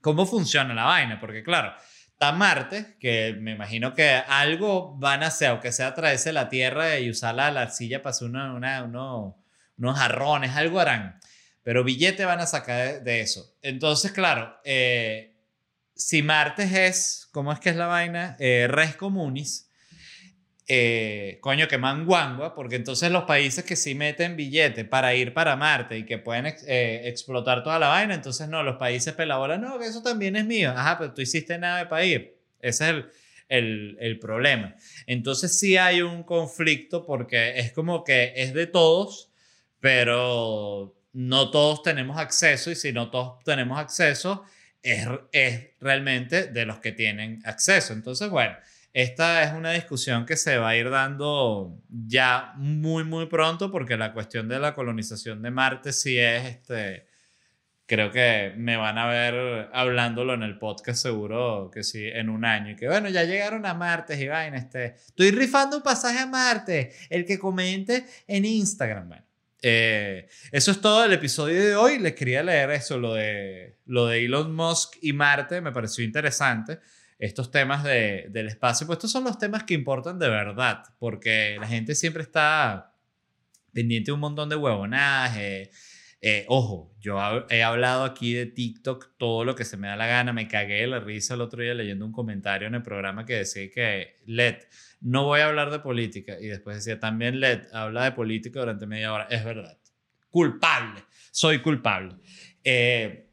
cómo 0.00 0.26
funciona 0.26 0.72
la 0.72 0.84
vaina, 0.84 1.20
porque 1.20 1.42
claro, 1.42 1.74
está 2.20 2.32
Marte, 2.32 2.98
que 3.00 3.34
me 3.40 3.52
imagino 3.52 3.94
que 3.94 4.10
algo 4.10 4.94
van 4.98 5.22
a 5.22 5.28
hacer, 5.28 5.48
aunque 5.48 5.72
sea 5.72 5.94
traerse 5.94 6.34
la 6.34 6.50
Tierra 6.50 6.98
y 6.98 7.08
usar 7.08 7.34
la, 7.34 7.46
arcilla 7.46 8.02
para 8.02 8.10
hacer 8.10 8.28
una, 8.28 8.84
unos 8.84 9.98
jarrones, 9.98 10.54
algo 10.54 10.80
harán. 10.80 11.18
Pero 11.62 11.82
billete 11.82 12.26
van 12.26 12.40
a 12.40 12.46
sacar 12.46 13.02
de, 13.02 13.20
eso. 13.22 13.56
Entonces, 13.62 14.12
claro, 14.12 14.54
eh, 14.64 15.34
si 15.94 16.22
Marte 16.22 16.86
es, 16.86 17.26
¿cómo 17.32 17.54
es 17.54 17.58
que 17.58 17.70
es 17.70 17.76
la 17.76 17.86
vaina? 17.86 18.36
Eh, 18.38 18.66
res 18.68 18.96
comunis. 18.96 19.69
Eh, 20.72 21.38
coño, 21.40 21.66
que 21.66 21.78
manguangua, 21.78 22.54
porque 22.54 22.76
entonces 22.76 23.10
los 23.10 23.24
países 23.24 23.64
que 23.64 23.74
sí 23.74 23.96
meten 23.96 24.36
billete 24.36 24.84
para 24.84 25.16
ir 25.16 25.34
para 25.34 25.56
Marte 25.56 25.98
y 25.98 26.06
que 26.06 26.16
pueden 26.16 26.46
explotar 26.46 27.64
toda 27.64 27.80
la 27.80 27.88
vaina, 27.88 28.14
entonces 28.14 28.48
no, 28.48 28.62
los 28.62 28.76
países 28.76 29.14
pelabola, 29.14 29.58
no, 29.58 29.80
que 29.80 29.86
eso 29.86 30.00
también 30.00 30.36
es 30.36 30.44
mío. 30.44 30.70
Ajá, 30.70 30.96
pero 30.96 31.12
tú 31.12 31.22
hiciste 31.22 31.58
nada 31.58 31.88
para 31.88 32.04
ir. 32.04 32.36
Ese 32.60 32.84
es 32.88 33.04
el, 33.48 33.96
el, 33.98 34.20
problema. 34.20 34.76
Entonces 35.08 35.58
sí 35.58 35.76
hay 35.76 36.02
un 36.02 36.22
conflicto 36.22 37.04
porque 37.04 37.58
es 37.58 37.72
como 37.72 38.04
que 38.04 38.32
es 38.36 38.54
de 38.54 38.68
todos, 38.68 39.32
pero 39.80 40.94
no 41.12 41.50
todos 41.50 41.82
tenemos 41.82 42.16
acceso 42.16 42.70
y 42.70 42.76
si 42.76 42.92
no 42.92 43.10
todos 43.10 43.42
tenemos 43.42 43.76
acceso, 43.76 44.44
es, 44.84 45.04
es 45.32 45.70
realmente 45.80 46.46
de 46.46 46.64
los 46.64 46.78
que 46.78 46.92
tienen 46.92 47.42
acceso. 47.44 47.92
Entonces, 47.92 48.30
bueno. 48.30 48.54
Esta 48.92 49.44
es 49.44 49.52
una 49.52 49.70
discusión 49.70 50.26
que 50.26 50.36
se 50.36 50.58
va 50.58 50.70
a 50.70 50.76
ir 50.76 50.90
dando 50.90 51.80
ya 51.88 52.54
muy, 52.56 53.04
muy 53.04 53.26
pronto 53.26 53.70
porque 53.70 53.96
la 53.96 54.12
cuestión 54.12 54.48
de 54.48 54.58
la 54.58 54.74
colonización 54.74 55.42
de 55.42 55.50
Marte 55.52 55.92
sí 55.92 56.18
es, 56.18 56.44
este, 56.44 57.06
creo 57.86 58.10
que 58.10 58.52
me 58.56 58.76
van 58.76 58.98
a 58.98 59.06
ver 59.06 59.68
hablándolo 59.72 60.34
en 60.34 60.42
el 60.42 60.58
podcast 60.58 61.00
seguro 61.00 61.70
que 61.72 61.84
sí, 61.84 62.04
en 62.04 62.28
un 62.28 62.44
año. 62.44 62.72
Y 62.72 62.76
que 62.76 62.88
bueno, 62.88 63.08
ya 63.08 63.22
llegaron 63.22 63.64
a 63.64 63.74
Marte 63.74 64.28
vaina, 64.28 64.56
este, 64.56 64.96
estoy 64.96 65.30
rifando 65.30 65.76
un 65.76 65.84
pasaje 65.84 66.18
a 66.18 66.26
Marte, 66.26 66.92
el 67.10 67.24
que 67.24 67.38
comente 67.38 68.04
en 68.26 68.44
Instagram. 68.44 69.06
Bueno, 69.06 69.24
eh, 69.62 70.26
eso 70.50 70.72
es 70.72 70.80
todo 70.80 71.04
el 71.04 71.12
episodio 71.12 71.64
de 71.64 71.76
hoy. 71.76 72.00
Les 72.00 72.14
quería 72.14 72.42
leer 72.42 72.72
eso, 72.72 72.98
lo 72.98 73.14
de, 73.14 73.76
lo 73.86 74.06
de 74.06 74.24
Elon 74.24 74.52
Musk 74.52 74.96
y 75.00 75.12
Marte, 75.12 75.60
me 75.60 75.70
pareció 75.70 76.02
interesante 76.02 76.80
estos 77.20 77.50
temas 77.50 77.84
de, 77.84 78.28
del 78.30 78.48
espacio, 78.48 78.86
pues 78.86 78.96
estos 78.96 79.12
son 79.12 79.24
los 79.24 79.38
temas 79.38 79.64
que 79.64 79.74
importan 79.74 80.18
de 80.18 80.28
verdad, 80.28 80.82
porque 80.98 81.58
la 81.60 81.68
gente 81.68 81.94
siempre 81.94 82.22
está 82.22 82.94
pendiente 83.72 84.06
de 84.06 84.12
un 84.14 84.20
montón 84.20 84.48
de 84.48 84.56
huevonadas. 84.56 85.36
Eh, 86.22 86.44
ojo, 86.48 86.94
yo 86.98 87.18
he 87.50 87.62
hablado 87.62 88.04
aquí 88.04 88.32
de 88.32 88.46
TikTok 88.46 89.16
todo 89.18 89.44
lo 89.44 89.54
que 89.54 89.64
se 89.64 89.76
me 89.76 89.88
da 89.88 89.96
la 89.96 90.06
gana, 90.06 90.32
me 90.32 90.48
cagué 90.48 90.86
la 90.86 90.98
risa 91.00 91.34
el 91.34 91.42
otro 91.42 91.62
día 91.62 91.74
leyendo 91.74 92.06
un 92.06 92.12
comentario 92.12 92.68
en 92.68 92.74
el 92.74 92.82
programa 92.82 93.24
que 93.24 93.36
decía 93.36 93.70
que 93.70 94.20
LED, 94.26 94.56
no 95.00 95.24
voy 95.24 95.40
a 95.40 95.46
hablar 95.46 95.70
de 95.70 95.78
política, 95.78 96.36
y 96.40 96.46
después 96.46 96.76
decía 96.76 96.98
también 96.98 97.40
LED, 97.40 97.68
habla 97.72 98.04
de 98.04 98.12
política 98.12 98.60
durante 98.60 98.86
media 98.86 99.12
hora, 99.12 99.28
es 99.30 99.44
verdad, 99.44 99.78
culpable, 100.30 101.04
soy 101.30 101.60
culpable. 101.60 102.16
Eh, 102.64 103.29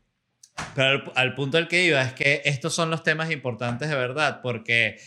pero 0.75 1.11
al, 1.15 1.35
punto 1.35 1.57
al 1.57 1.67
que 1.67 1.83
iba 1.83 2.01
es 2.01 2.13
que 2.13 2.41
estos 2.45 2.73
son 2.73 2.89
los 2.89 3.03
temas 3.03 3.31
importantes 3.31 3.89
de 3.89 3.95
verdad, 3.95 4.41
porque 4.41 4.99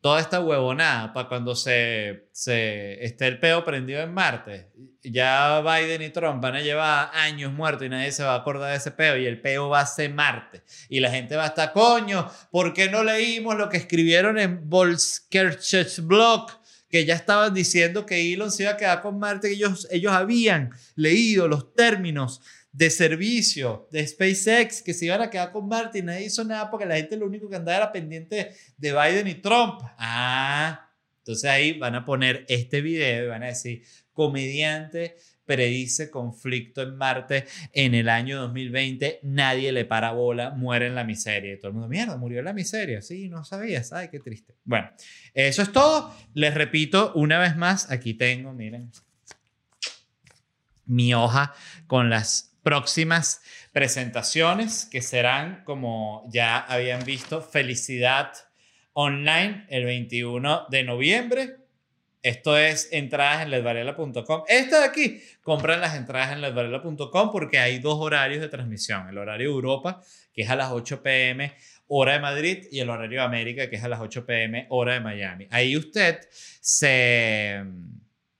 toda 0.00 0.20
esta 0.20 0.40
huevonada 0.40 1.12
para 1.12 1.28
cuando 1.28 1.54
se, 1.54 2.28
se 2.32 3.04
esté 3.04 3.28
el 3.28 3.38
peo 3.38 3.64
prendido 3.64 4.00
en 4.00 4.12
Marte, 4.12 4.70
ya 5.02 5.60
Biden 5.60 6.02
y 6.02 6.10
Trump 6.10 6.42
van 6.42 6.56
a 6.56 6.60
llevar 6.60 7.10
años 7.14 7.52
muertos 7.52 7.86
y 7.86 7.88
nadie 7.88 8.10
se 8.10 8.24
va 8.24 8.34
a 8.34 8.38
acordar 8.38 8.70
de 8.70 8.78
ese 8.78 8.90
peo 8.90 9.16
y 9.16 9.26
el 9.26 9.40
peo 9.40 9.68
va 9.68 9.80
a 9.80 9.86
ser 9.86 10.12
Marte. 10.12 10.62
Y 10.88 11.00
la 11.00 11.10
gente 11.10 11.36
va 11.36 11.44
a 11.44 11.48
estar, 11.48 11.72
coño, 11.72 12.28
¿por 12.50 12.74
qué 12.74 12.90
no 12.90 13.04
leímos 13.04 13.56
lo 13.56 13.68
que 13.68 13.76
escribieron 13.76 14.38
en 14.38 14.68
Volkskerchers 14.68 16.04
blog? 16.06 16.62
que 16.92 17.06
ya 17.06 17.14
estaban 17.14 17.54
diciendo 17.54 18.04
que 18.04 18.34
Elon 18.34 18.52
se 18.52 18.64
iba 18.64 18.72
a 18.72 18.76
quedar 18.76 19.00
con 19.00 19.18
Marte, 19.18 19.48
que 19.48 19.54
ellos, 19.54 19.88
ellos 19.90 20.12
habían 20.12 20.72
leído 20.94 21.48
los 21.48 21.72
términos 21.74 22.42
de 22.72 22.88
servicio 22.88 23.86
de 23.92 24.06
SpaceX 24.06 24.82
que 24.82 24.94
se 24.94 25.04
iban 25.04 25.20
a 25.20 25.30
quedar 25.30 25.52
con 25.52 25.68
Marte 25.68 25.98
y 25.98 26.02
nadie 26.02 26.26
hizo 26.26 26.42
nada 26.42 26.70
porque 26.70 26.86
la 26.86 26.96
gente 26.96 27.16
lo 27.16 27.26
único 27.26 27.48
que 27.48 27.56
andaba 27.56 27.76
era 27.76 27.92
pendiente 27.92 28.52
de 28.78 28.92
Biden 28.92 29.28
y 29.28 29.34
Trump. 29.34 29.82
Ah, 29.98 30.90
entonces 31.18 31.48
ahí 31.48 31.78
van 31.78 31.94
a 31.94 32.04
poner 32.04 32.44
este 32.48 32.80
video 32.80 33.26
y 33.26 33.28
van 33.28 33.42
a 33.42 33.48
decir, 33.48 33.84
comediante 34.12 35.16
predice 35.44 36.10
conflicto 36.10 36.82
en 36.82 36.96
Marte 36.96 37.46
en 37.72 37.94
el 37.94 38.08
año 38.08 38.40
2020, 38.40 39.20
nadie 39.22 39.72
le 39.72 39.84
para 39.84 40.12
bola, 40.12 40.50
muere 40.50 40.86
en 40.86 40.94
la 40.94 41.04
miseria. 41.04 41.52
Y 41.52 41.58
todo 41.58 41.68
el 41.68 41.74
mundo, 41.74 41.88
mierda, 41.88 42.16
murió 42.16 42.38
en 42.38 42.46
la 42.46 42.52
miseria. 42.52 43.02
Sí, 43.02 43.28
no 43.28 43.44
sabías, 43.44 43.92
ay, 43.92 44.08
qué 44.08 44.20
triste. 44.20 44.54
Bueno, 44.64 44.90
eso 45.34 45.62
es 45.62 45.72
todo. 45.72 46.14
Les 46.34 46.54
repito 46.54 47.12
una 47.14 47.38
vez 47.38 47.56
más, 47.56 47.90
aquí 47.90 48.14
tengo, 48.14 48.52
miren, 48.52 48.90
mi 50.86 51.12
hoja 51.12 51.54
con 51.86 52.08
las 52.08 52.51
próximas 52.62 53.42
presentaciones 53.72 54.86
que 54.90 55.02
serán, 55.02 55.62
como 55.64 56.28
ya 56.30 56.58
habían 56.58 57.04
visto, 57.04 57.42
Felicidad 57.42 58.32
Online 58.94 59.66
el 59.68 59.84
21 59.84 60.66
de 60.70 60.84
noviembre. 60.84 61.56
Esto 62.22 62.56
es 62.56 62.88
entradas 62.92 63.42
en 63.42 63.50
ledvarela.com. 63.50 64.44
Esta 64.46 64.80
de 64.80 64.84
aquí, 64.84 65.20
compran 65.42 65.80
las 65.80 65.96
entradas 65.96 66.32
en 66.32 66.40
ledvarela.com 66.40 67.32
porque 67.32 67.58
hay 67.58 67.78
dos 67.80 67.98
horarios 67.98 68.40
de 68.40 68.48
transmisión. 68.48 69.08
El 69.08 69.18
horario 69.18 69.50
Europa, 69.50 70.00
que 70.32 70.42
es 70.42 70.50
a 70.50 70.54
las 70.54 70.70
8 70.70 71.02
pm 71.02 71.52
hora 71.88 72.12
de 72.12 72.20
Madrid, 72.20 72.66
y 72.70 72.78
el 72.80 72.90
horario 72.90 73.22
América, 73.22 73.68
que 73.68 73.76
es 73.76 73.84
a 73.84 73.88
las 73.88 74.00
8 74.00 74.24
pm 74.24 74.66
hora 74.70 74.94
de 74.94 75.00
Miami. 75.00 75.48
Ahí 75.50 75.76
usted 75.76 76.20
se, 76.30 77.64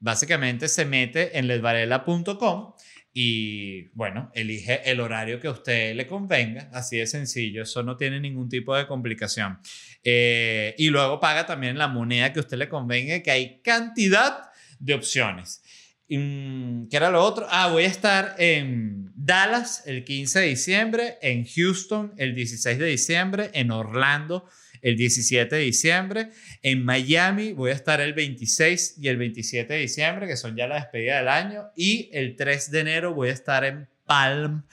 básicamente 0.03 0.69
se 0.69 0.85
mete 0.85 1.39
en 1.39 1.47
ledvarela.com 1.47 2.75
y 3.15 3.89
bueno, 3.95 4.31
elige 4.35 4.91
el 4.91 5.01
horario 5.01 5.39
que 5.39 5.47
a 5.47 5.53
usted 5.53 5.95
le 5.95 6.07
convenga, 6.07 6.71
así 6.73 6.97
de 6.97 7.07
sencillo, 7.07 7.63
eso 7.63 7.83
no 7.83 7.97
tiene 7.97 8.19
ningún 8.19 8.49
tipo 8.49 8.75
de 8.75 8.87
complicación. 8.87 9.59
Eh, 10.03 10.75
y 10.77 10.89
luego 10.89 11.21
paga 11.21 11.47
también 11.47 11.79
la 11.79 11.89
moneda 11.89 12.33
que 12.33 12.41
a 12.41 12.43
usted 12.43 12.57
le 12.59 12.69
convenga, 12.69 13.23
que 13.23 13.31
hay 13.31 13.61
cantidad 13.63 14.51
de 14.81 14.95
opciones. 14.95 15.63
¿Qué 16.09 16.89
era 16.91 17.11
lo 17.11 17.23
otro? 17.23 17.47
Ah, 17.49 17.69
voy 17.69 17.85
a 17.85 17.87
estar 17.87 18.35
en 18.39 19.13
Dallas 19.15 19.85
el 19.87 20.05
15 20.05 20.41
de 20.41 20.47
diciembre, 20.47 21.19
en 21.23 21.47
Houston 21.47 22.13
el 22.17 22.35
16 22.35 22.79
de 22.79 22.87
diciembre, 22.87 23.51
en 23.55 23.71
Orlando 23.71 24.47
el 24.83 24.97
17 24.97 25.55
de 25.55 25.63
diciembre. 25.63 26.31
En 26.61 26.85
Miami 26.85 27.53
voy 27.53 27.71
a 27.71 27.75
estar 27.75 28.01
el 28.01 28.13
26 28.13 28.97
y 28.99 29.09
el 29.09 29.17
27 29.17 29.73
de 29.73 29.81
diciembre, 29.81 30.27
que 30.27 30.37
son 30.37 30.57
ya 30.57 30.67
la 30.67 30.75
despedida 30.75 31.19
del 31.19 31.29
año. 31.29 31.63
Y 31.75 32.11
el 32.13 32.37
3 32.37 32.71
de 32.71 32.81
enero 32.81 33.15
voy 33.15 33.31
a 33.31 33.33
estar 33.33 33.65
en 33.65 33.89
Palm 34.05 34.65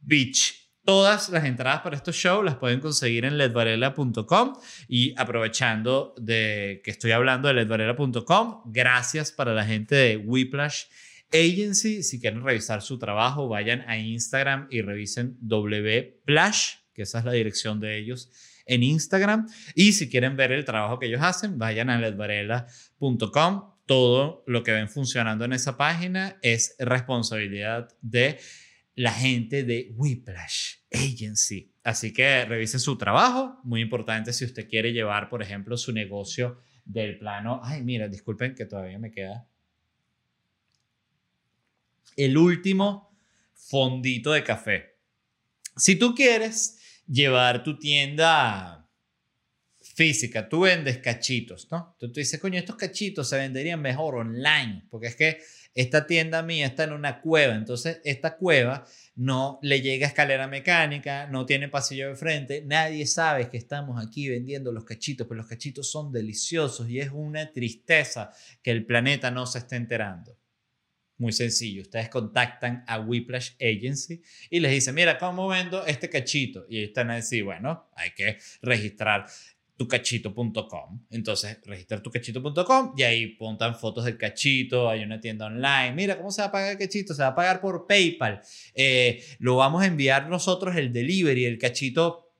Beach. 0.00 0.56
Todas 0.82 1.28
las 1.28 1.44
entradas 1.44 1.82
para 1.82 1.94
estos 1.94 2.16
shows 2.16 2.44
las 2.44 2.56
pueden 2.56 2.80
conseguir 2.80 3.26
en 3.26 3.36
ledvarela.com 3.36 4.54
y 4.88 5.14
aprovechando 5.16 6.14
de 6.18 6.80
que 6.82 6.90
estoy 6.90 7.12
hablando 7.12 7.48
de 7.48 7.54
ledvarela.com, 7.54 8.62
gracias 8.64 9.30
para 9.30 9.52
la 9.52 9.64
gente 9.66 9.94
de 9.94 10.16
Whiplash 10.16 10.84
Agency. 11.32 12.02
Si 12.02 12.18
quieren 12.18 12.42
revisar 12.42 12.80
su 12.80 12.98
trabajo, 12.98 13.46
vayan 13.46 13.82
a 13.86 13.98
Instagram 13.98 14.68
y 14.70 14.80
revisen 14.80 15.36
wplash, 15.42 16.76
que 16.94 17.02
esa 17.02 17.18
es 17.18 17.24
la 17.26 17.32
dirección 17.32 17.78
de 17.78 17.98
ellos 17.98 18.30
en 18.70 18.84
Instagram. 18.84 19.48
Y 19.74 19.92
si 19.92 20.08
quieren 20.08 20.36
ver 20.36 20.52
el 20.52 20.64
trabajo 20.64 20.98
que 20.98 21.06
ellos 21.06 21.20
hacen, 21.22 21.58
vayan 21.58 21.90
a 21.90 21.98
ledvarela.com. 21.98 23.74
Todo 23.84 24.44
lo 24.46 24.62
que 24.62 24.70
ven 24.70 24.88
funcionando 24.88 25.44
en 25.44 25.52
esa 25.52 25.76
página 25.76 26.38
es 26.42 26.76
responsabilidad 26.78 27.88
de 28.00 28.38
la 28.94 29.12
gente 29.12 29.64
de 29.64 29.92
Whiplash 29.96 30.76
Agency. 30.92 31.74
Así 31.82 32.12
que 32.12 32.44
revise 32.44 32.78
su 32.78 32.96
trabajo. 32.96 33.58
Muy 33.64 33.80
importante 33.80 34.32
si 34.32 34.44
usted 34.44 34.68
quiere 34.68 34.92
llevar, 34.92 35.28
por 35.28 35.42
ejemplo, 35.42 35.76
su 35.76 35.92
negocio 35.92 36.60
del 36.84 37.18
plano. 37.18 37.60
Ay, 37.64 37.82
mira, 37.82 38.06
disculpen 38.06 38.54
que 38.54 38.66
todavía 38.66 39.00
me 39.00 39.10
queda. 39.10 39.48
El 42.16 42.38
último 42.38 43.18
fondito 43.54 44.30
de 44.30 44.44
café. 44.44 44.96
Si 45.76 45.96
tú 45.96 46.14
quieres 46.14 46.79
llevar 47.10 47.62
tu 47.62 47.78
tienda 47.78 48.88
física, 49.80 50.48
tú 50.48 50.60
vendes 50.60 50.98
cachitos, 50.98 51.68
¿no? 51.70 51.90
Entonces 51.92 52.12
tú 52.12 52.20
dices, 52.20 52.40
coño, 52.40 52.58
estos 52.58 52.76
cachitos 52.76 53.28
se 53.28 53.36
venderían 53.36 53.80
mejor 53.80 54.14
online, 54.14 54.86
porque 54.88 55.08
es 55.08 55.16
que 55.16 55.38
esta 55.74 56.06
tienda 56.06 56.42
mía 56.42 56.66
está 56.66 56.84
en 56.84 56.92
una 56.92 57.20
cueva, 57.20 57.54
entonces 57.54 58.00
esta 58.04 58.36
cueva 58.36 58.86
no 59.16 59.58
le 59.62 59.80
llega 59.80 60.06
escalera 60.06 60.46
mecánica, 60.46 61.26
no 61.26 61.46
tiene 61.46 61.68
pasillo 61.68 62.08
de 62.08 62.14
frente, 62.14 62.62
nadie 62.64 63.06
sabe 63.06 63.50
que 63.50 63.56
estamos 63.56 64.02
aquí 64.02 64.28
vendiendo 64.28 64.72
los 64.72 64.84
cachitos, 64.84 65.26
pero 65.26 65.38
los 65.38 65.48
cachitos 65.48 65.90
son 65.90 66.12
deliciosos 66.12 66.88
y 66.88 67.00
es 67.00 67.10
una 67.12 67.52
tristeza 67.52 68.32
que 68.62 68.70
el 68.70 68.86
planeta 68.86 69.30
no 69.30 69.46
se 69.46 69.58
esté 69.58 69.76
enterando. 69.76 70.39
Muy 71.20 71.32
sencillo, 71.32 71.82
ustedes 71.82 72.08
contactan 72.08 72.82
a 72.86 72.98
Whiplash 72.98 73.50
Agency 73.60 74.22
y 74.48 74.58
les 74.58 74.72
dicen, 74.72 74.94
mira, 74.94 75.18
¿cómo 75.18 75.48
vendo 75.48 75.84
este 75.84 76.08
cachito? 76.08 76.64
Y 76.66 76.84
están 76.84 77.10
a 77.10 77.16
decir, 77.16 77.44
bueno, 77.44 77.90
hay 77.94 78.12
que 78.12 78.38
registrar 78.62 79.26
tucachito.com. 79.76 81.06
Entonces, 81.10 81.58
registrar 81.66 82.00
tucachito.com 82.00 82.94
y 82.96 83.02
ahí 83.02 83.26
pontan 83.26 83.76
fotos 83.76 84.06
del 84.06 84.16
cachito, 84.16 84.88
hay 84.88 85.02
una 85.02 85.20
tienda 85.20 85.44
online. 85.44 85.92
Mira, 85.92 86.16
¿cómo 86.16 86.30
se 86.30 86.40
va 86.40 86.48
a 86.48 86.52
pagar 86.52 86.72
el 86.72 86.78
cachito? 86.78 87.12
Se 87.12 87.20
va 87.20 87.28
a 87.28 87.34
pagar 87.34 87.60
por 87.60 87.86
PayPal. 87.86 88.40
Eh, 88.74 89.22
lo 89.40 89.56
vamos 89.56 89.82
a 89.82 89.86
enviar 89.86 90.26
nosotros 90.26 90.74
el 90.76 90.90
delivery, 90.90 91.44
el 91.44 91.58
cachito 91.58 92.32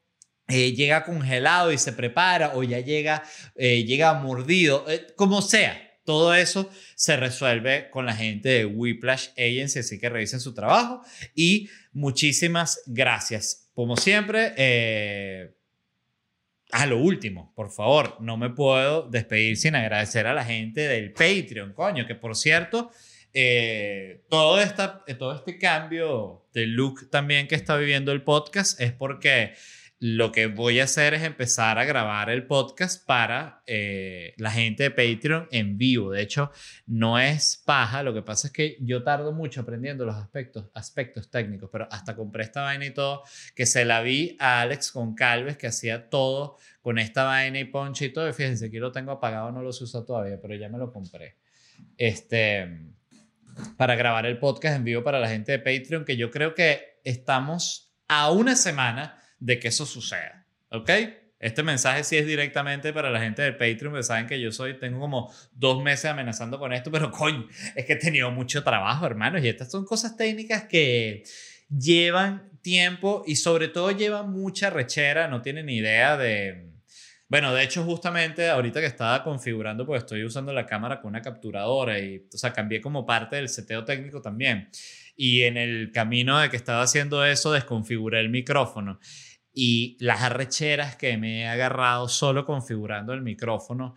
eh, 0.49 0.73
llega 0.73 1.05
congelado 1.05 1.71
y 1.71 1.77
se 1.77 1.93
prepara 1.93 2.53
o 2.55 2.63
ya 2.63 2.81
llega, 2.81 3.25
eh, 3.57 3.85
llega 3.85 4.15
mordido, 4.15 4.87
como 5.17 5.43
sea 5.43 5.90
todo 6.05 6.35
eso 6.35 6.71
se 6.95 7.17
resuelve 7.17 7.91
con 7.91 8.07
la 8.07 8.15
gente 8.15 8.49
de 8.49 8.67
Whiplash 8.67 9.29
Agency, 9.37 9.81
así 9.81 9.99
que 9.99 10.09
revisen 10.09 10.41
su 10.41 10.55
trabajo. 10.55 11.03
Y 11.35 11.69
muchísimas 11.93 12.83
gracias. 12.87 13.71
Como 13.75 13.97
siempre, 13.97 14.53
eh, 14.57 15.55
a 16.73 16.87
lo 16.87 16.99
último, 16.99 17.53
por 17.55 17.71
favor, 17.71 18.17
no 18.21 18.37
me 18.37 18.51
puedo 18.51 19.09
despedir 19.09 19.57
sin 19.57 19.75
agradecer 19.75 20.27
a 20.27 20.35
la 20.35 20.45
gente 20.45 20.83
del 20.83 21.13
Patreon, 21.13 21.73
coño, 21.73 22.07
que 22.07 22.15
por 22.15 22.37
cierto, 22.37 22.91
eh, 23.33 24.25
todo, 24.29 24.61
esta, 24.61 25.05
todo 25.19 25.37
este 25.37 25.59
cambio 25.59 26.47
de 26.53 26.67
look 26.67 27.11
también 27.11 27.47
que 27.47 27.55
está 27.55 27.77
viviendo 27.77 28.13
el 28.13 28.23
podcast 28.23 28.81
es 28.81 28.93
porque 28.93 29.55
lo 30.03 30.33
que 30.33 30.47
voy 30.47 30.81
a 30.81 30.85
hacer 30.85 31.13
es 31.13 31.23
empezar 31.23 31.79
a 31.79 31.85
grabar 31.85 32.31
el 32.31 32.47
podcast 32.47 33.05
para 33.05 33.63
eh, 33.67 34.33
la 34.39 34.51
gente 34.51 34.85
de 34.85 34.91
Patreon 34.91 35.47
en 35.51 35.77
vivo. 35.77 36.11
De 36.11 36.23
hecho, 36.23 36.51
no 36.87 37.19
es 37.19 37.63
paja, 37.67 38.03
lo 38.03 38.15
que 38.15 38.23
pasa 38.23 38.47
es 38.47 38.53
que 38.55 38.79
yo 38.81 39.03
tardo 39.03 39.33
mucho 39.33 39.61
aprendiendo 39.61 40.07
los 40.07 40.17
aspectos, 40.17 40.71
aspectos 40.73 41.31
técnicos, 41.31 41.69
pero 41.71 41.87
hasta 41.91 42.17
compré 42.17 42.45
esta 42.45 42.63
vaina 42.63 42.87
y 42.87 42.95
todo, 42.95 43.25
que 43.55 43.67
se 43.67 43.85
la 43.85 44.01
vi 44.01 44.39
a 44.41 44.63
Alex 44.63 44.91
con 44.91 45.15
Calves, 45.15 45.59
que 45.59 45.67
hacía 45.67 46.09
todo 46.09 46.57
con 46.81 46.99
esta 46.99 47.25
vaina 47.25 47.61
y 47.61 47.65
ponche 47.65 48.07
y 48.07 48.09
todo. 48.11 48.27
Y 48.27 48.33
fíjense, 48.33 48.67
aquí 48.69 48.79
lo 48.79 48.93
tengo 48.93 49.13
apagado, 49.13 49.53
no 49.53 49.61
lo 49.61 49.69
uso 49.69 50.03
todavía, 50.07 50.41
pero 50.41 50.55
ya 50.55 50.71
me 50.71 50.79
lo 50.79 50.91
compré. 50.91 51.37
Este, 51.99 52.87
para 53.77 53.97
grabar 53.97 54.25
el 54.25 54.39
podcast 54.39 54.77
en 54.77 54.85
vivo 54.85 55.05
para 55.05 55.21
la 55.21 55.29
gente 55.29 55.53
de 55.53 55.59
Patreon, 55.59 56.07
que 56.07 56.17
yo 56.17 56.31
creo 56.31 56.55
que 56.55 57.01
estamos 57.05 57.93
a 58.09 58.31
una 58.31 58.57
semana 58.57 59.19
de 59.41 59.59
que 59.59 59.69
eso 59.69 59.85
suceda. 59.87 60.47
¿Ok? 60.71 60.91
Este 61.41 61.63
mensaje 61.63 62.05
sí 62.05 62.19
es 62.19 62.27
directamente 62.27 62.93
para 62.93 63.09
la 63.09 63.19
gente 63.19 63.41
del 63.41 63.57
Patreon, 63.57 63.95
que 63.95 64.03
saben 64.03 64.27
que 64.27 64.39
yo 64.39 64.53
soy, 64.53 64.79
tengo 64.79 65.01
como 65.01 65.33
dos 65.53 65.83
meses 65.83 66.05
amenazando 66.05 66.59
con 66.59 66.75
esto, 66.75 66.91
pero 66.91 67.11
coño, 67.11 67.49
es 67.75 67.87
que 67.87 67.95
he 67.95 67.97
tenido 67.97 68.31
mucho 68.31 68.63
trabajo, 68.63 69.07
hermanos, 69.07 69.43
y 69.43 69.49
estas 69.49 69.71
son 69.71 69.87
cosas 69.87 70.19
técnicas 70.19 70.65
que 70.65 71.25
llevan 71.71 72.51
tiempo 72.61 73.25
y 73.27 73.37
sobre 73.37 73.69
todo 73.69 73.91
llevan 73.91 74.31
mucha 74.31 74.69
rechera, 74.69 75.29
no 75.29 75.41
tienen 75.41 75.69
idea 75.71 76.19
de... 76.19 76.69
Bueno, 77.27 77.55
de 77.55 77.63
hecho, 77.63 77.85
justamente 77.85 78.51
ahorita 78.51 78.81
que 78.81 78.87
estaba 78.87 79.23
configurando, 79.23 79.87
pues 79.87 80.03
estoy 80.03 80.25
usando 80.25 80.53
la 80.53 80.67
cámara 80.67 81.01
con 81.01 81.11
una 81.11 81.23
capturadora 81.23 81.99
y, 82.01 82.27
o 82.35 82.37
sea, 82.37 82.53
cambié 82.53 82.81
como 82.81 83.07
parte 83.07 83.37
del 83.37 83.49
seteo 83.49 83.85
técnico 83.85 84.21
también. 84.21 84.69
Y 85.17 85.43
en 85.43 85.57
el 85.57 85.93
camino 85.93 86.39
de 86.41 86.51
que 86.51 86.57
estaba 86.57 86.83
haciendo 86.83 87.25
eso, 87.25 87.53
desconfiguré 87.53 88.21
el 88.21 88.31
micrófono 88.31 88.99
y 89.53 89.97
las 90.01 90.23
arrecheras 90.23 90.97
que 90.97 91.17
me 91.17 91.41
he 91.41 91.49
agarrado 91.49 92.09
solo 92.09 92.45
configurando 92.45 93.13
el 93.13 93.23
micrófono 93.23 93.97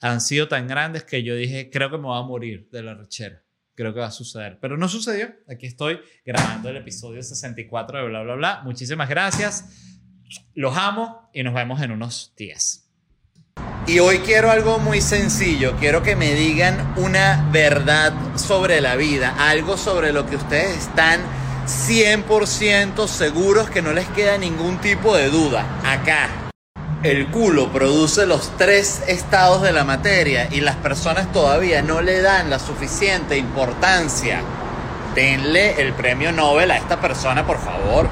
han 0.00 0.20
sido 0.20 0.48
tan 0.48 0.66
grandes 0.66 1.04
que 1.04 1.22
yo 1.22 1.34
dije, 1.34 1.70
creo 1.70 1.90
que 1.90 1.96
me 1.96 2.04
voy 2.04 2.18
a 2.18 2.22
morir 2.22 2.68
de 2.70 2.82
la 2.82 2.92
arrechera. 2.92 3.42
Creo 3.74 3.92
que 3.92 4.00
va 4.00 4.06
a 4.06 4.12
suceder. 4.12 4.58
Pero 4.60 4.76
no 4.76 4.88
sucedió. 4.88 5.34
Aquí 5.48 5.66
estoy 5.66 6.00
grabando 6.24 6.68
el 6.68 6.76
episodio 6.76 7.22
64 7.22 7.98
de 7.98 8.08
bla, 8.08 8.22
bla, 8.22 8.34
bla. 8.34 8.60
Muchísimas 8.64 9.08
gracias. 9.08 9.64
Los 10.54 10.76
amo 10.76 11.28
y 11.32 11.42
nos 11.42 11.54
vemos 11.54 11.82
en 11.82 11.90
unos 11.90 12.34
días. 12.36 12.88
Y 13.86 13.98
hoy 13.98 14.18
quiero 14.18 14.50
algo 14.50 14.78
muy 14.78 15.00
sencillo. 15.00 15.76
Quiero 15.78 16.02
que 16.02 16.16
me 16.16 16.34
digan 16.34 16.94
una 16.96 17.48
verdad 17.52 18.12
sobre 18.36 18.80
la 18.80 18.96
vida. 18.96 19.34
Algo 19.38 19.76
sobre 19.76 20.12
lo 20.12 20.26
que 20.26 20.36
ustedes 20.36 20.86
están 20.88 21.20
100% 21.66 23.06
seguros 23.08 23.70
que 23.70 23.82
no 23.82 23.92
les 23.92 24.06
queda 24.08 24.38
ningún 24.38 24.78
tipo 24.78 25.16
de 25.16 25.30
duda. 25.30 25.64
Acá, 25.84 26.28
el 27.02 27.28
culo 27.28 27.72
produce 27.72 28.26
los 28.26 28.56
tres 28.56 29.02
estados 29.06 29.62
de 29.62 29.72
la 29.72 29.84
materia 29.84 30.48
y 30.50 30.60
las 30.60 30.76
personas 30.76 31.32
todavía 31.32 31.82
no 31.82 32.00
le 32.00 32.22
dan 32.22 32.50
la 32.50 32.58
suficiente 32.58 33.36
importancia. 33.36 34.42
Denle 35.14 35.80
el 35.80 35.92
premio 35.92 36.32
Nobel 36.32 36.70
a 36.70 36.76
esta 36.76 37.00
persona, 37.00 37.46
por 37.46 37.60
favor. 37.60 38.08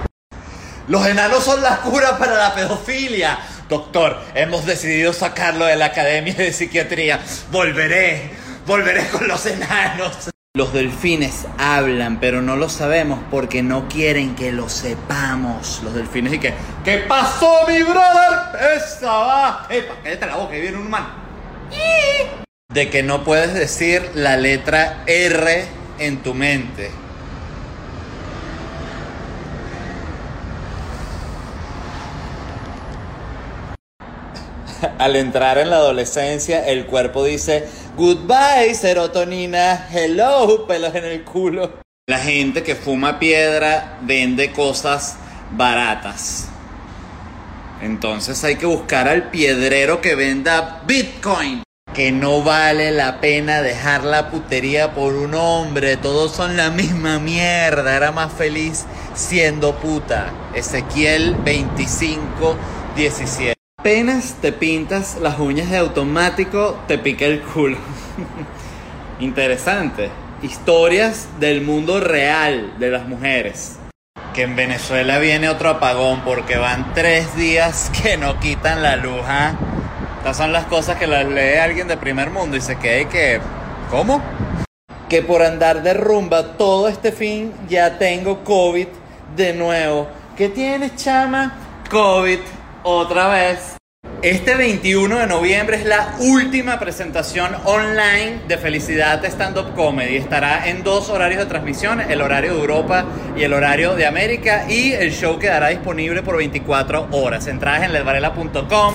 Los 0.89 1.07
enanos 1.07 1.45
son 1.45 1.63
la 1.63 1.79
cura 1.79 2.19
para 2.19 2.37
la 2.37 2.55
pedofilia. 2.55 3.39
Doctor, 3.69 4.21
hemos 4.35 4.67
decidido 4.67 5.13
sacarlo 5.13 5.65
de 5.65 5.77
la 5.77 5.87
Academia 5.87 6.35
de 6.35 6.53
Psiquiatría. 6.53 7.21
Volveré, 7.51 8.31
volveré 8.67 9.09
con 9.09 9.27
los 9.29 9.47
enanos. 9.47 10.32
Los 10.55 10.75
delfines 10.75 11.47
hablan, 11.57 12.21
pero 12.21 12.43
no 12.43 12.57
lo 12.57 12.69
sabemos 12.69 13.21
porque 13.31 13.63
no 13.63 13.89
quieren 13.89 14.35
que 14.35 14.53
lo 14.53 14.69
sepamos. 14.69 15.81
Los 15.83 15.95
delfines 15.95 16.35
y 16.35 16.39
que, 16.39 16.53
¿qué 16.85 16.99
pasó, 17.09 17.67
mi 17.67 17.83
brother? 17.83 18.77
Esa 18.77 19.11
va. 19.11 19.67
Epa, 19.71 19.95
cállate 20.03 20.27
la 20.27 20.37
boca, 20.37 20.55
y 20.55 20.61
viene 20.61 20.77
un 20.77 20.89
humano. 20.89 21.09
De 22.69 22.91
que 22.91 23.03
no 23.03 23.25
puedes 23.25 23.55
decir 23.55 24.11
la 24.13 24.37
letra 24.37 25.05
R 25.07 25.65
en 25.99 26.23
tu 26.23 26.35
mente. 26.35 26.91
Al 34.99 35.17
entrar 35.17 35.59
en 35.59 35.71
la 35.71 35.77
adolescencia, 35.77 36.67
el 36.67 36.87
cuerpo 36.87 37.25
dice, 37.25 37.67
Goodbye, 37.97 38.75
serotonina. 38.75 39.89
Hello, 39.93 40.67
pelos 40.67 40.95
en 40.95 41.05
el 41.05 41.23
culo. 41.25 41.73
La 42.09 42.19
gente 42.19 42.63
que 42.63 42.75
fuma 42.75 43.19
piedra 43.19 43.99
vende 44.03 44.53
cosas 44.53 45.17
baratas. 45.53 46.49
Entonces 47.81 48.43
hay 48.45 48.57
que 48.57 48.67
buscar 48.67 49.09
al 49.09 49.31
piedrero 49.31 50.01
que 50.01 50.15
venda 50.15 50.83
Bitcoin. 50.87 51.63
Que 51.95 52.11
no 52.11 52.43
vale 52.43 52.91
la 52.91 53.21
pena 53.21 53.61
dejar 53.61 54.05
la 54.05 54.31
putería 54.31 54.95
por 54.95 55.15
un 55.15 55.35
hombre. 55.35 55.99
Todos 55.99 56.33
son 56.33 56.57
la 56.57 56.71
misma 56.71 57.19
mierda. 57.19 57.95
Era 57.95 58.13
más 58.13 58.33
feliz 58.33 58.87
siendo 59.15 59.77
puta. 59.77 60.33
Ezequiel 60.55 61.35
25, 61.45 62.57
17. 62.97 63.62
Apenas 63.83 64.37
te 64.41 64.53
pintas 64.53 65.19
las 65.21 65.41
uñas 65.41 65.69
de 65.69 65.79
automático, 65.79 66.79
te 66.87 66.99
pica 66.99 67.25
el 67.25 67.41
culo. 67.41 67.79
Interesante. 69.19 70.09
Historias 70.41 71.27
del 71.41 71.63
mundo 71.63 71.99
real 71.99 72.79
de 72.79 72.91
las 72.91 73.09
mujeres. 73.09 73.81
Que 74.35 74.43
en 74.43 74.55
Venezuela 74.55 75.19
viene 75.19 75.49
otro 75.49 75.69
apagón 75.69 76.21
porque 76.21 76.59
van 76.59 76.95
tres 76.95 77.35
días 77.35 77.91
que 78.03 78.17
no 78.17 78.39
quitan 78.39 78.85
la 78.85 78.95
luz. 78.95 79.23
¿ah? 79.25 79.55
Estas 80.19 80.37
son 80.37 80.53
las 80.53 80.67
cosas 80.67 80.97
que 80.97 81.09
las 81.09 81.27
lee 81.27 81.59
alguien 81.61 81.89
de 81.89 81.97
primer 81.97 82.31
mundo 82.31 82.57
y 82.57 82.61
se 82.61 82.77
queda 82.79 83.01
y 83.01 83.07
que... 83.07 83.41
¿Cómo? 83.91 84.23
Que 85.09 85.23
por 85.23 85.43
andar 85.43 85.83
de 85.83 85.95
rumba 85.95 86.57
todo 86.57 86.87
este 86.87 87.11
fin 87.11 87.53
ya 87.69 87.99
tengo 87.99 88.45
COVID 88.45 88.87
de 89.35 89.55
nuevo. 89.55 90.07
¿Qué 90.37 90.49
tienes, 90.51 90.95
chama? 90.95 91.53
COVID 91.91 92.39
otra 92.83 93.29
vez. 93.29 93.77
Este 94.23 94.55
21 94.55 95.19
de 95.19 95.27
noviembre 95.27 95.77
es 95.77 95.85
la 95.85 96.15
última 96.21 96.79
presentación 96.79 97.57
online 97.65 98.41
de 98.47 98.57
Felicidad 98.57 99.25
Stand 99.25 99.59
Up 99.59 99.75
Comedy. 99.75 100.17
Estará 100.17 100.69
en 100.69 100.85
dos 100.85 101.11
horarios 101.11 101.41
de 101.41 101.47
transmisión, 101.47 102.01
el 102.01 102.21
horario 102.21 102.55
de 102.55 102.61
Europa 102.61 103.05
y 103.37 103.43
el 103.43 103.53
horario 103.53 103.97
de 103.97 104.07
América. 104.07 104.67
Y 104.69 104.93
el 104.93 105.13
show 105.13 105.41
quedará 105.41 105.69
disponible 105.69 106.23
por 106.23 106.37
24 106.37 107.09
horas. 107.11 107.49
Entradas 107.49 107.83
en 107.83 107.93
ledvarela.com. 107.93 108.95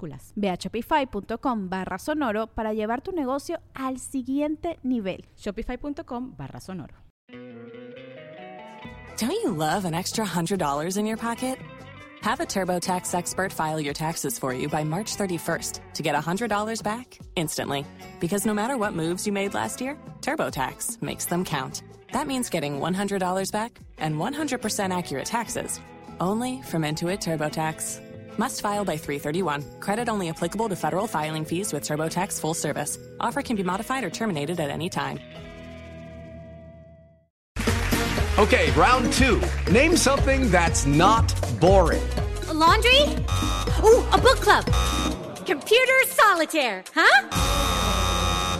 Ve 0.35 0.49
a 0.49 0.57
shopify.com 0.57 1.69
barra 1.69 1.97
sonoro 1.99 2.47
para 2.47 2.73
llevar 2.73 3.01
tu 3.01 3.11
negocio 3.11 3.59
al 3.73 3.99
siguiente 3.99 4.79
nivel. 4.83 5.25
Shopify.com 5.37 6.35
barra 6.37 6.59
sonoro. 6.59 6.95
Don't 9.17 9.31
you 9.31 9.51
love 9.51 9.85
an 9.85 9.93
extra 9.93 10.25
$100 10.25 10.97
in 10.97 11.05
your 11.05 11.17
pocket? 11.17 11.59
Have 12.21 12.39
a 12.39 12.45
TurboTax 12.45 13.13
expert 13.13 13.51
file 13.51 13.79
your 13.79 13.93
taxes 13.93 14.37
for 14.37 14.53
you 14.53 14.67
by 14.69 14.83
March 14.83 15.15
31st 15.15 15.79
to 15.95 16.03
get 16.03 16.15
$100 16.15 16.83
back 16.83 17.19
instantly. 17.35 17.85
Because 18.19 18.45
no 18.45 18.53
matter 18.53 18.77
what 18.77 18.93
moves 18.93 19.25
you 19.25 19.33
made 19.33 19.53
last 19.53 19.81
year, 19.81 19.97
TurboTax 20.21 21.01
makes 21.01 21.25
them 21.25 21.43
count. 21.43 21.83
That 22.13 22.27
means 22.27 22.49
getting 22.49 22.79
$100 22.79 23.51
back 23.51 23.79
and 23.97 24.15
100% 24.17 24.97
accurate 24.97 25.25
taxes 25.25 25.79
only 26.19 26.61
from 26.61 26.83
Intuit 26.83 27.19
TurboTax. 27.19 28.10
Must 28.37 28.61
file 28.61 28.83
by 28.85 28.97
331. 28.97 29.79
Credit 29.79 30.09
only 30.09 30.29
applicable 30.29 30.69
to 30.69 30.75
federal 30.75 31.05
filing 31.07 31.45
fees 31.45 31.71
with 31.71 31.83
TurboTax 31.83 32.39
full 32.39 32.53
service. 32.53 32.97
Offer 33.19 33.41
can 33.43 33.55
be 33.55 33.63
modified 33.63 34.03
or 34.03 34.09
terminated 34.09 34.59
at 34.59 34.69
any 34.69 34.89
time. 34.89 35.19
Okay, 38.39 38.71
round 38.71 39.11
two. 39.13 39.41
Name 39.71 39.95
something 39.95 40.49
that's 40.49 40.87
not 40.87 41.31
boring. 41.59 42.01
A 42.47 42.53
laundry? 42.53 43.01
Ooh, 43.83 44.03
a 44.09 44.17
book 44.17 44.39
club. 44.39 44.65
Computer 45.45 45.99
solitaire, 46.07 46.83
huh? 46.95 47.27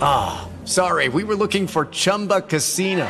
Ah, 0.03 0.47
sorry, 0.65 1.09
we 1.09 1.23
were 1.23 1.35
looking 1.35 1.67
for 1.67 1.85
Chumba 1.85 2.41
Casino. 2.41 3.09